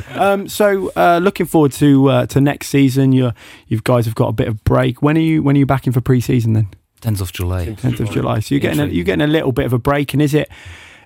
Um, 0.21 0.49
so 0.49 0.93
uh, 0.97 1.19
looking 1.23 1.47
forward 1.47 1.73
to 1.73 2.09
uh, 2.11 2.27
to 2.27 2.41
next 2.41 2.69
season. 2.69 3.13
You 3.13 3.33
you 3.69 3.81
guys 3.83 4.05
have 4.05 4.15
got 4.15 4.29
a 4.29 4.33
bit 4.33 4.49
of 4.49 4.63
break. 4.65 5.01
When 5.03 5.17
are 5.17 5.21
you 5.21 5.43
when 5.43 5.57
are 5.57 5.59
you 5.59 5.67
back 5.67 5.87
in 5.87 5.93
for 5.93 6.01
pre-season 6.01 6.53
then? 6.53 6.69
10th 7.01 7.21
of 7.21 7.33
July. 7.33 7.67
10th 7.67 8.01
of 8.01 8.11
July. 8.11 8.41
So 8.41 8.55
you're 8.55 8.61
getting 8.61 8.81
a, 8.81 8.87
you're 8.87 9.05
getting 9.05 9.23
a 9.23 9.27
little 9.27 9.53
bit 9.53 9.67
of 9.67 9.73
a 9.73 9.79
break. 9.79 10.13
And 10.13 10.23
is 10.23 10.35
it? 10.35 10.49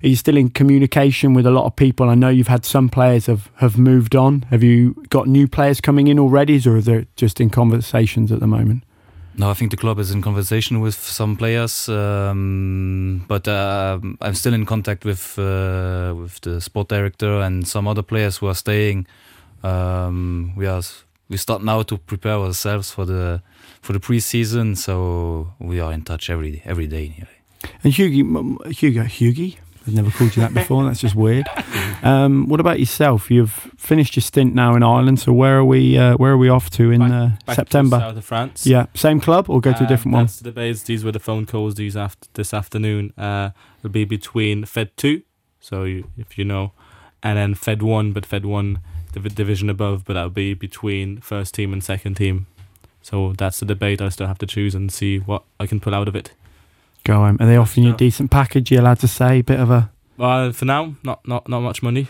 Are 0.03 0.09
you 0.09 0.16
still 0.16 0.36
in 0.36 0.51
communication 0.51 1.32
with 1.32 1.47
a 1.47 1.51
lot 1.51 1.64
of 1.64 1.76
people? 1.76 2.11
I 2.11 2.14
know 2.14 2.28
you've 2.28 2.49
had 2.49 2.66
some 2.66 2.90
players 2.90 3.26
have 3.26 3.51
have 3.57 3.78
moved 3.78 4.14
on. 4.14 4.42
Have 4.51 4.62
you 4.62 4.95
got 5.09 5.26
new 5.26 5.49
players 5.49 5.80
coming 5.80 6.09
in 6.09 6.18
already, 6.18 6.61
or 6.66 6.76
are 6.76 6.80
they 6.82 7.07
just 7.16 7.40
in 7.40 7.49
conversations 7.49 8.30
at 8.30 8.40
the 8.40 8.47
moment? 8.47 8.84
No, 9.36 9.51
I 9.51 9.55
think 9.55 9.70
the 9.70 9.76
club 9.76 9.99
is 9.99 10.11
in 10.11 10.22
conversation 10.22 10.80
with 10.80 10.95
some 10.95 11.36
players, 11.36 11.88
um, 11.88 13.24
but 13.26 13.49
uh, 13.49 13.99
I'm 14.20 14.34
still 14.34 14.55
in 14.55 14.64
contact 14.64 15.05
with 15.05 15.38
uh, 15.38 16.14
with 16.16 16.40
the 16.42 16.61
sport 16.61 16.88
director 16.88 17.40
and 17.40 17.66
some 17.66 17.88
other 17.88 18.03
players 18.03 18.36
who 18.36 18.47
are 18.47 18.55
staying. 18.55 19.07
Um, 19.64 20.53
we 20.55 20.66
are 20.66 20.82
we 21.28 21.36
start 21.36 21.62
now 21.62 21.82
to 21.82 21.96
prepare 21.98 22.34
ourselves 22.38 22.90
for 22.90 23.04
the 23.06 23.42
for 23.82 23.92
the 23.92 24.00
preseason, 24.00 24.76
so 24.76 25.52
we 25.58 25.80
are 25.80 25.92
in 25.92 26.02
touch 26.02 26.30
every 26.30 26.62
every 26.64 26.86
day. 26.86 27.08
Nearly. 27.08 27.38
And 27.82 27.92
Hugo, 27.92 28.38
m- 28.38 28.58
Hugo, 28.72 29.04
Hugo, 29.04 29.56
I've 29.86 29.94
never 29.94 30.10
called 30.10 30.36
you 30.36 30.42
that 30.42 30.52
before. 30.60 30.84
That's 30.84 31.00
just 31.00 31.14
weird. 31.14 31.46
Um, 32.02 32.46
what 32.48 32.60
about 32.60 32.78
yourself? 32.78 33.30
You've 33.30 33.52
finished 33.78 34.16
your 34.16 34.22
stint 34.22 34.54
now 34.54 34.74
in 34.76 34.82
Ireland. 34.82 35.18
So 35.20 35.32
where 35.32 35.58
are 35.58 35.64
we? 35.64 35.96
Uh, 35.96 36.14
where 36.16 36.32
are 36.32 36.36
we 36.38 36.50
off 36.50 36.68
to 36.70 36.90
in 36.90 37.00
Back- 37.00 37.12
uh, 37.12 37.28
Back 37.46 37.56
September? 37.56 37.96
to 37.98 38.02
south 38.02 38.16
of 38.18 38.24
France. 38.24 38.66
Yeah, 38.66 38.86
same 38.94 39.20
club 39.20 39.48
or 39.48 39.60
go 39.62 39.72
to 39.72 39.80
a 39.80 39.84
Uh, 39.84 39.88
different 39.88 40.14
one? 40.14 40.24
That's 40.24 40.40
the 40.40 40.52
base. 40.52 40.82
These 40.82 41.04
were 41.04 41.12
the 41.12 41.20
phone 41.20 41.46
calls. 41.46 41.74
These 41.76 41.96
after 41.96 42.28
this 42.34 42.52
afternoon. 42.52 43.12
Uh, 43.16 43.50
it'll 43.78 43.90
be 43.90 44.04
between 44.04 44.64
Fed 44.66 44.94
two, 44.98 45.22
so 45.60 45.84
you, 45.84 46.10
if 46.18 46.36
you 46.38 46.44
know, 46.44 46.72
and 47.22 47.38
then 47.38 47.54
Fed 47.54 47.82
one, 47.82 48.12
but 48.12 48.26
Fed 48.26 48.44
one 48.44 48.80
div- 49.14 49.34
division 49.34 49.70
above, 49.70 50.04
but 50.04 50.14
that'll 50.14 50.30
be 50.30 50.54
between 50.54 51.20
first 51.20 51.54
team 51.54 51.72
and 51.72 51.82
second 51.82 52.14
team. 52.16 52.46
So 53.02 53.32
that's 53.36 53.60
the 53.60 53.66
debate. 53.66 54.00
I 54.00 54.08
still 54.08 54.26
have 54.26 54.38
to 54.38 54.46
choose 54.46 54.74
and 54.74 54.92
see 54.92 55.18
what 55.18 55.42
I 55.60 55.66
can 55.66 55.80
pull 55.80 55.94
out 55.94 56.08
of 56.08 56.16
it. 56.16 56.32
Go 57.04 57.20
on. 57.20 57.36
Are 57.40 57.46
they 57.46 57.56
offering 57.56 57.84
you 57.86 57.92
a 57.92 57.96
decent 57.96 58.30
package? 58.30 58.70
You 58.70 58.80
allowed 58.80 59.00
to 59.00 59.08
say 59.08 59.40
a 59.40 59.42
bit 59.42 59.60
of 59.60 59.70
a 59.70 59.90
Well, 60.16 60.52
for 60.52 60.64
now, 60.64 60.94
not 61.02 61.26
not 61.28 61.48
not 61.48 61.60
much 61.60 61.82
money. 61.82 62.08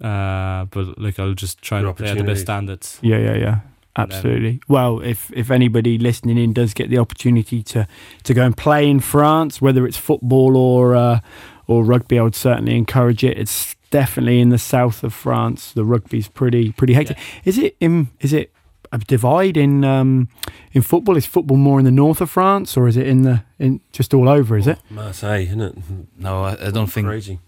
Uh, 0.00 0.64
but 0.70 0.98
like 0.98 1.18
I'll 1.18 1.34
just 1.34 1.60
try 1.60 1.80
Good 1.80 1.88
and 1.88 1.96
play 1.96 2.08
at 2.10 2.16
the 2.18 2.24
best 2.24 2.40
standards. 2.42 2.98
yeah, 3.02 3.18
yeah, 3.18 3.36
yeah. 3.36 3.60
Absolutely. 3.96 4.60
Well, 4.66 5.00
if 5.00 5.30
if 5.34 5.50
anybody 5.50 5.98
listening 5.98 6.38
in 6.38 6.54
does 6.54 6.72
get 6.72 6.88
the 6.88 6.96
opportunity 6.98 7.62
to 7.64 7.86
to 8.22 8.32
go 8.34 8.42
and 8.44 8.56
play 8.56 8.88
in 8.88 9.00
France, 9.00 9.60
whether 9.60 9.86
it's 9.86 9.98
football 9.98 10.56
or 10.56 10.94
uh, 10.94 11.20
or 11.66 11.84
rugby, 11.84 12.18
I 12.18 12.22
would 12.22 12.34
certainly 12.34 12.76
encourage 12.78 13.22
it. 13.24 13.36
It's 13.36 13.76
definitely 13.90 14.40
in 14.40 14.48
the 14.50 14.58
south 14.58 15.04
of 15.04 15.12
France. 15.14 15.72
The 15.72 15.84
rugby's 15.84 16.28
pretty 16.28 16.72
pretty 16.72 16.94
hectic. 16.94 17.16
Is 17.44 17.58
it 17.58 17.76
in? 17.80 18.08
Is 18.20 18.32
it 18.32 18.52
a 18.92 18.98
divide 18.98 19.56
in 19.56 19.84
um, 19.84 20.28
in 20.72 20.82
football? 20.82 21.16
Is 21.16 21.26
football 21.26 21.56
more 21.56 21.78
in 21.78 21.84
the 21.84 21.90
north 21.92 22.20
of 22.20 22.30
France, 22.30 22.76
or 22.76 22.88
is 22.88 22.96
it 22.96 23.06
in 23.06 23.22
the 23.22 23.42
in 23.58 23.80
just 23.92 24.14
all 24.14 24.28
over? 24.28 24.56
Is 24.56 24.66
it? 24.66 24.78
Marseille, 24.90 25.42
isn't 25.42 25.60
it? 25.60 25.74
No, 26.18 26.44
I, 26.44 26.66
I 26.66 26.70
don't 26.70 26.90
think 26.92 27.06
Crazy. 27.06 27.38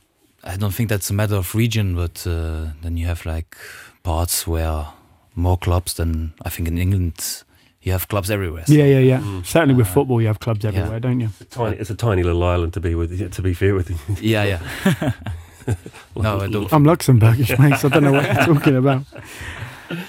I 0.45 0.57
don't 0.57 0.73
think 0.75 0.89
that's 0.89 1.11
a 1.11 1.15
matter 1.15 1.37
of 1.37 1.55
region, 1.55 1.95
but 1.95 2.27
uh, 2.27 2.73
then 2.83 2.97
you 2.97 3.07
have 3.07 3.25
like 3.27 3.57
parts 4.03 4.47
where 4.47 4.87
more 5.35 5.57
clubs 5.57 5.95
than 5.95 6.33
I 6.45 6.49
think 6.51 6.69
in 6.69 6.79
England. 6.79 7.45
You 7.85 7.91
have 7.93 8.07
clubs 8.07 8.31
everywhere. 8.31 8.65
so- 8.65 8.75
Yeah, 8.75 8.85
yeah, 8.85 8.99
yeah. 9.01 9.19
Mm. 9.21 9.45
Certainly 9.45 9.75
with 9.75 9.89
Uh, 9.89 9.93
football, 9.95 10.21
you 10.21 10.29
have 10.29 10.39
clubs 10.39 10.63
yeah. 10.63 10.69
everywhere, 10.71 11.01
don't 11.01 11.19
you? 11.19 11.31
It's 11.41 11.41
a 11.41 11.45
tiny, 11.59 11.77
it's 11.79 11.91
a 11.91 11.97
tiny 11.97 12.23
little 12.23 12.45
island 12.45 12.73
to 12.75 12.81
be 12.81 12.95
with. 12.95 13.33
To 13.33 13.43
be 13.43 13.55
fair 13.55 13.75
with 13.75 13.91
you. 13.91 13.97
yeah, 14.21 14.45
yeah. 14.45 15.13
no, 16.17 16.41
I 16.41 16.49
don't. 16.49 16.73
I'm 16.73 16.85
Luxembourgish, 16.85 17.59
mate, 17.59 17.79
so 17.79 17.89
I 17.89 17.91
don't 17.91 18.05
know 18.05 18.13
what 18.13 18.25
you're 18.25 18.55
talking 18.55 18.77
about. 18.77 19.05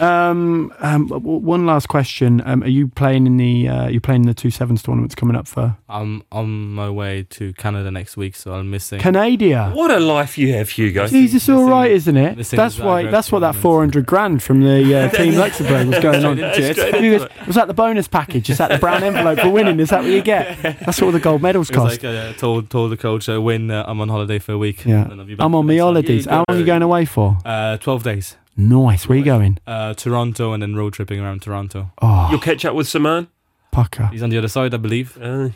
Um, 0.02 0.74
um, 0.80 1.08
one 1.10 1.66
last 1.66 1.88
question: 1.88 2.42
um, 2.46 2.64
Are 2.64 2.68
you 2.68 2.88
playing 2.88 3.28
in 3.28 3.38
the? 3.38 3.68
Uh, 3.68 3.88
you 3.88 4.00
playing 4.00 4.24
in 4.24 4.28
the 4.28 4.34
two 4.34 4.52
sevens 4.52 4.84
tournaments 4.84 5.16
coming 5.16 5.36
up 5.36 5.48
for 5.48 5.78
I'm 5.90 6.24
on 6.32 6.74
my 6.74 6.90
way 6.90 7.24
to 7.32 7.54
Canada 7.54 7.92
next 7.92 8.18
week, 8.18 8.36
so 8.36 8.54
I'm 8.54 8.70
missing. 8.70 9.00
Canada? 9.00 9.72
What 9.74 9.92
a 9.92 10.00
life 10.00 10.38
you 10.38 10.54
have, 10.54 10.70
Hugo. 10.70 11.08
It's 11.10 11.50
all 11.50 11.68
right, 11.70 11.92
isn't 11.92 12.18
it? 12.18 12.38
That's 12.38 12.80
why. 12.80 13.06
That's 13.06 13.32
what 13.32 13.40
that 13.40 13.56
400 13.56 14.06
grand 14.06 14.42
from 14.42 14.62
the 14.62 14.96
uh, 14.96 15.10
team 15.12 15.36
Luxembourg 15.36 15.88
was 15.88 16.00
going 16.00 16.26
on. 16.26 16.40
It. 16.40 17.48
Was 17.48 17.56
that 17.56 17.68
the 17.68 17.74
bonus 17.74 18.08
package? 18.08 18.50
Is 18.50 18.58
that 18.58 18.70
the 18.70 18.78
brown 18.78 19.04
envelope 19.04 19.40
for 19.40 19.50
winning? 19.50 19.80
Is 19.80 19.90
that 19.90 20.04
what 20.04 20.12
you 20.12 20.22
get? 20.22 20.62
That's 20.62 21.00
what 21.00 21.04
all 21.04 21.12
the 21.12 21.20
gold 21.20 21.42
medals 21.42 21.70
cost. 21.70 22.04
like 22.04 22.04
uh, 22.04 22.34
told 22.34 22.70
told 22.70 22.92
the 22.92 22.98
coach 22.98 23.30
I 23.30 23.38
win. 23.38 23.70
Uh, 23.70 23.84
I'm 23.88 24.02
on 24.02 24.10
holiday 24.10 24.40
for 24.40 24.54
a 24.54 24.58
week. 24.58 24.86
Yeah. 24.86 25.10
and 25.10 25.20
I'll 25.20 25.26
be 25.28 25.36
back 25.36 25.46
I'm 25.46 25.56
on 25.56 25.66
my 25.66 25.78
holidays. 25.78 26.26
How 26.26 26.38
long 26.38 26.46
are 26.50 26.58
you 26.58 26.66
going 26.66 26.82
away 26.82 27.06
for? 27.06 27.38
Uh, 27.46 27.78
twelve 27.78 28.04
days. 28.04 28.38
Nice. 28.56 29.08
Where 29.08 29.16
are 29.16 29.20
you 29.20 29.26
going? 29.26 29.58
Uh, 29.66 29.94
Toronto 29.94 30.54
and 30.54 30.62
then 30.62 30.76
road 30.76 30.94
tripping 30.94 31.20
around 31.20 31.42
Toronto. 31.42 31.92
Oh, 32.02 32.28
You'll 32.30 32.40
catch 32.40 32.66
up 32.66 32.76
with 32.76 32.88
Saman. 32.88 33.28
pucker. 33.72 34.08
He's 34.08 34.22
on 34.24 34.30
the 34.30 34.38
other 34.38 34.48
side, 34.48 34.74
I 34.74 34.78
believe. 34.78 35.18
Uh, 35.22 35.50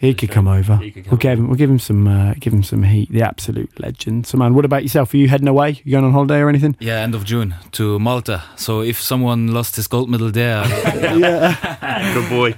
He 0.00 0.14
could 0.14 0.30
come 0.30 0.46
over. 0.48 0.76
He 0.76 0.90
could 0.92 1.04
come 1.04 1.10
We'll 1.12 1.18
give 1.18 1.38
him. 1.38 1.46
We'll 1.48 1.56
give 1.56 1.70
him 1.70 1.78
some. 1.80 2.06
Uh, 2.06 2.34
give 2.38 2.52
him 2.52 2.62
some 2.62 2.82
heat. 2.84 3.10
The 3.10 3.22
absolute 3.22 3.70
legend. 3.80 4.26
So, 4.26 4.38
man, 4.38 4.54
what 4.54 4.64
about 4.64 4.82
yourself? 4.84 5.12
Are 5.12 5.16
you 5.16 5.28
heading 5.28 5.48
away? 5.48 5.80
You 5.84 5.90
going 5.92 6.04
on 6.04 6.12
holiday 6.12 6.38
or 6.40 6.48
anything? 6.48 6.76
Yeah, 6.80 7.00
end 7.02 7.14
of 7.14 7.24
June 7.24 7.54
to 7.72 7.98
Malta. 7.98 8.42
So 8.56 8.80
if 8.80 9.00
someone 9.00 9.48
lost 9.52 9.74
his 9.76 9.86
gold 9.88 10.08
medal 10.08 10.30
there, 10.30 10.62
good 12.14 12.28
boy. 12.30 12.54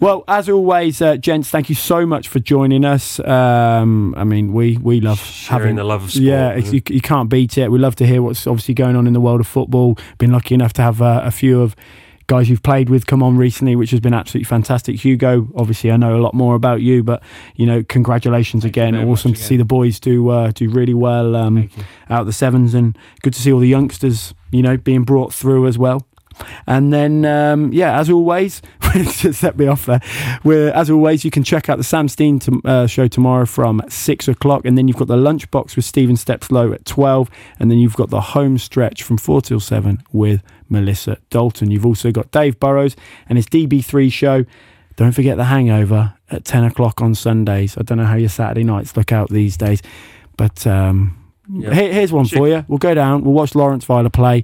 Well, 0.00 0.24
as 0.28 0.48
always, 0.48 1.02
uh, 1.02 1.16
gents, 1.16 1.50
thank 1.50 1.68
you 1.68 1.74
so 1.74 2.06
much 2.06 2.28
for 2.28 2.38
joining 2.38 2.84
us. 2.84 3.18
Um, 3.20 4.14
I 4.16 4.24
mean, 4.24 4.52
we 4.52 4.76
we 4.76 5.00
love 5.00 5.18
Sharing 5.18 5.62
having 5.62 5.76
the 5.76 5.84
love 5.84 6.04
of 6.04 6.10
sport. 6.10 6.24
Yeah, 6.24 6.50
it's, 6.50 6.72
you, 6.72 6.82
you 6.88 7.00
can't 7.00 7.28
beat 7.28 7.58
it. 7.58 7.70
We 7.70 7.78
love 7.78 7.96
to 7.96 8.06
hear 8.06 8.22
what's 8.22 8.46
obviously 8.46 8.74
going 8.74 8.96
on 8.96 9.06
in 9.06 9.12
the 9.12 9.20
world 9.20 9.40
of 9.40 9.46
football. 9.46 9.98
Been 10.18 10.32
lucky 10.32 10.54
enough 10.54 10.72
to 10.74 10.82
have 10.82 11.02
uh, 11.02 11.22
a 11.24 11.30
few 11.30 11.60
of 11.60 11.74
guys 12.28 12.48
you've 12.50 12.62
played 12.62 12.90
with 12.90 13.06
come 13.06 13.22
on 13.22 13.36
recently, 13.36 13.74
which 13.74 13.90
has 13.90 14.00
been 14.00 14.14
absolutely 14.14 14.44
fantastic. 14.44 14.96
Hugo, 15.02 15.48
obviously, 15.56 15.90
I 15.90 15.96
know 15.96 16.14
a 16.14 16.20
lot 16.20 16.34
more 16.34 16.54
about 16.54 16.80
you, 16.82 17.02
but 17.02 17.22
you 17.56 17.66
know, 17.66 17.82
congratulations 17.82 18.62
Thank 18.62 18.76
again. 18.76 18.94
Awesome 18.94 19.32
to 19.32 19.42
see 19.42 19.56
the 19.56 19.64
boys 19.64 19.98
do 19.98 20.28
uh, 20.28 20.52
do 20.52 20.70
really 20.70 20.94
well 20.94 21.34
um, 21.34 21.68
out 22.08 22.26
the 22.26 22.32
sevens, 22.32 22.74
and 22.74 22.96
good 23.22 23.34
to 23.34 23.40
see 23.40 23.52
all 23.52 23.60
the 23.60 23.68
youngsters, 23.68 24.32
you 24.52 24.62
know, 24.62 24.76
being 24.76 25.02
brought 25.02 25.34
through 25.34 25.66
as 25.66 25.76
well. 25.76 26.06
And 26.66 26.92
then, 26.92 27.24
um, 27.24 27.72
yeah, 27.72 27.98
as 27.98 28.10
always, 28.10 28.62
just 28.92 29.40
set 29.40 29.56
me 29.58 29.66
off 29.66 29.86
there. 29.86 30.00
We're, 30.44 30.70
as 30.70 30.90
always, 30.90 31.24
you 31.24 31.30
can 31.30 31.42
check 31.44 31.68
out 31.68 31.78
the 31.78 31.84
Sam 31.84 32.08
Steen 32.08 32.38
to, 32.40 32.60
uh, 32.64 32.86
show 32.86 33.08
tomorrow 33.08 33.46
from 33.46 33.82
six 33.88 34.28
o'clock, 34.28 34.64
and 34.64 34.76
then 34.78 34.88
you've 34.88 34.96
got 34.96 35.08
the 35.08 35.16
lunchbox 35.16 35.76
with 35.76 35.84
Stephen 35.84 36.16
Stepslow 36.16 36.72
at 36.72 36.84
twelve, 36.84 37.30
and 37.58 37.70
then 37.70 37.78
you've 37.78 37.96
got 37.96 38.10
the 38.10 38.20
home 38.20 38.58
stretch 38.58 39.02
from 39.02 39.16
four 39.18 39.40
till 39.42 39.60
seven 39.60 40.02
with 40.12 40.42
Melissa 40.68 41.18
Dalton. 41.30 41.70
You've 41.70 41.86
also 41.86 42.10
got 42.12 42.30
Dave 42.30 42.58
Burrows 42.60 42.96
and 43.28 43.36
his 43.38 43.46
DB3 43.46 44.12
show. 44.12 44.44
Don't 44.96 45.12
forget 45.12 45.36
the 45.36 45.44
Hangover 45.44 46.14
at 46.30 46.44
ten 46.44 46.64
o'clock 46.64 47.00
on 47.00 47.14
Sundays. 47.14 47.76
I 47.78 47.82
don't 47.82 47.98
know 47.98 48.04
how 48.04 48.16
your 48.16 48.28
Saturday 48.28 48.64
nights 48.64 48.96
look 48.96 49.12
out 49.12 49.30
these 49.30 49.56
days, 49.56 49.80
but 50.36 50.66
um, 50.66 51.16
here- 51.72 51.92
here's 51.92 52.12
one 52.12 52.24
for 52.26 52.48
you. 52.48 52.64
We'll 52.68 52.78
go 52.78 52.94
down. 52.94 53.22
We'll 53.22 53.32
watch 53.34 53.54
Lawrence 53.54 53.88
Weiler 53.88 54.10
play. 54.10 54.42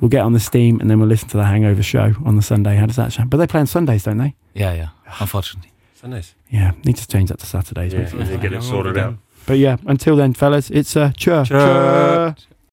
We'll 0.00 0.08
get 0.10 0.20
on 0.20 0.32
the 0.32 0.40
steam, 0.40 0.80
and 0.80 0.90
then 0.90 0.98
we'll 0.98 1.08
listen 1.08 1.28
to 1.30 1.36
the 1.36 1.44
Hangover 1.44 1.82
show 1.82 2.14
on 2.24 2.36
the 2.36 2.42
Sunday. 2.42 2.76
How 2.76 2.86
does 2.86 2.96
that 2.96 3.12
sound? 3.12 3.30
But 3.30 3.38
they 3.38 3.46
play 3.46 3.60
on 3.60 3.66
Sundays, 3.66 4.04
don't 4.04 4.18
they? 4.18 4.34
yeah, 4.54 4.72
yeah. 4.72 4.88
Unfortunately. 5.20 5.72
Sundays. 5.94 6.34
Yeah, 6.50 6.72
need 6.84 6.96
to 6.96 7.08
change 7.08 7.30
that 7.30 7.38
to 7.38 7.46
Saturdays. 7.46 7.92
Yeah, 7.92 8.10
maybe. 8.12 8.32
you 8.32 8.38
get 8.38 8.52
it 8.52 8.62
sorted 8.62 8.98
out. 8.98 9.16
But 9.46 9.58
yeah, 9.58 9.76
until 9.86 10.16
then, 10.16 10.34
fellas, 10.34 10.70
it's 10.70 10.96
uh, 10.96 11.12
chur. 11.16 11.44
Chur. 11.44 11.58
chur. 11.58 12.34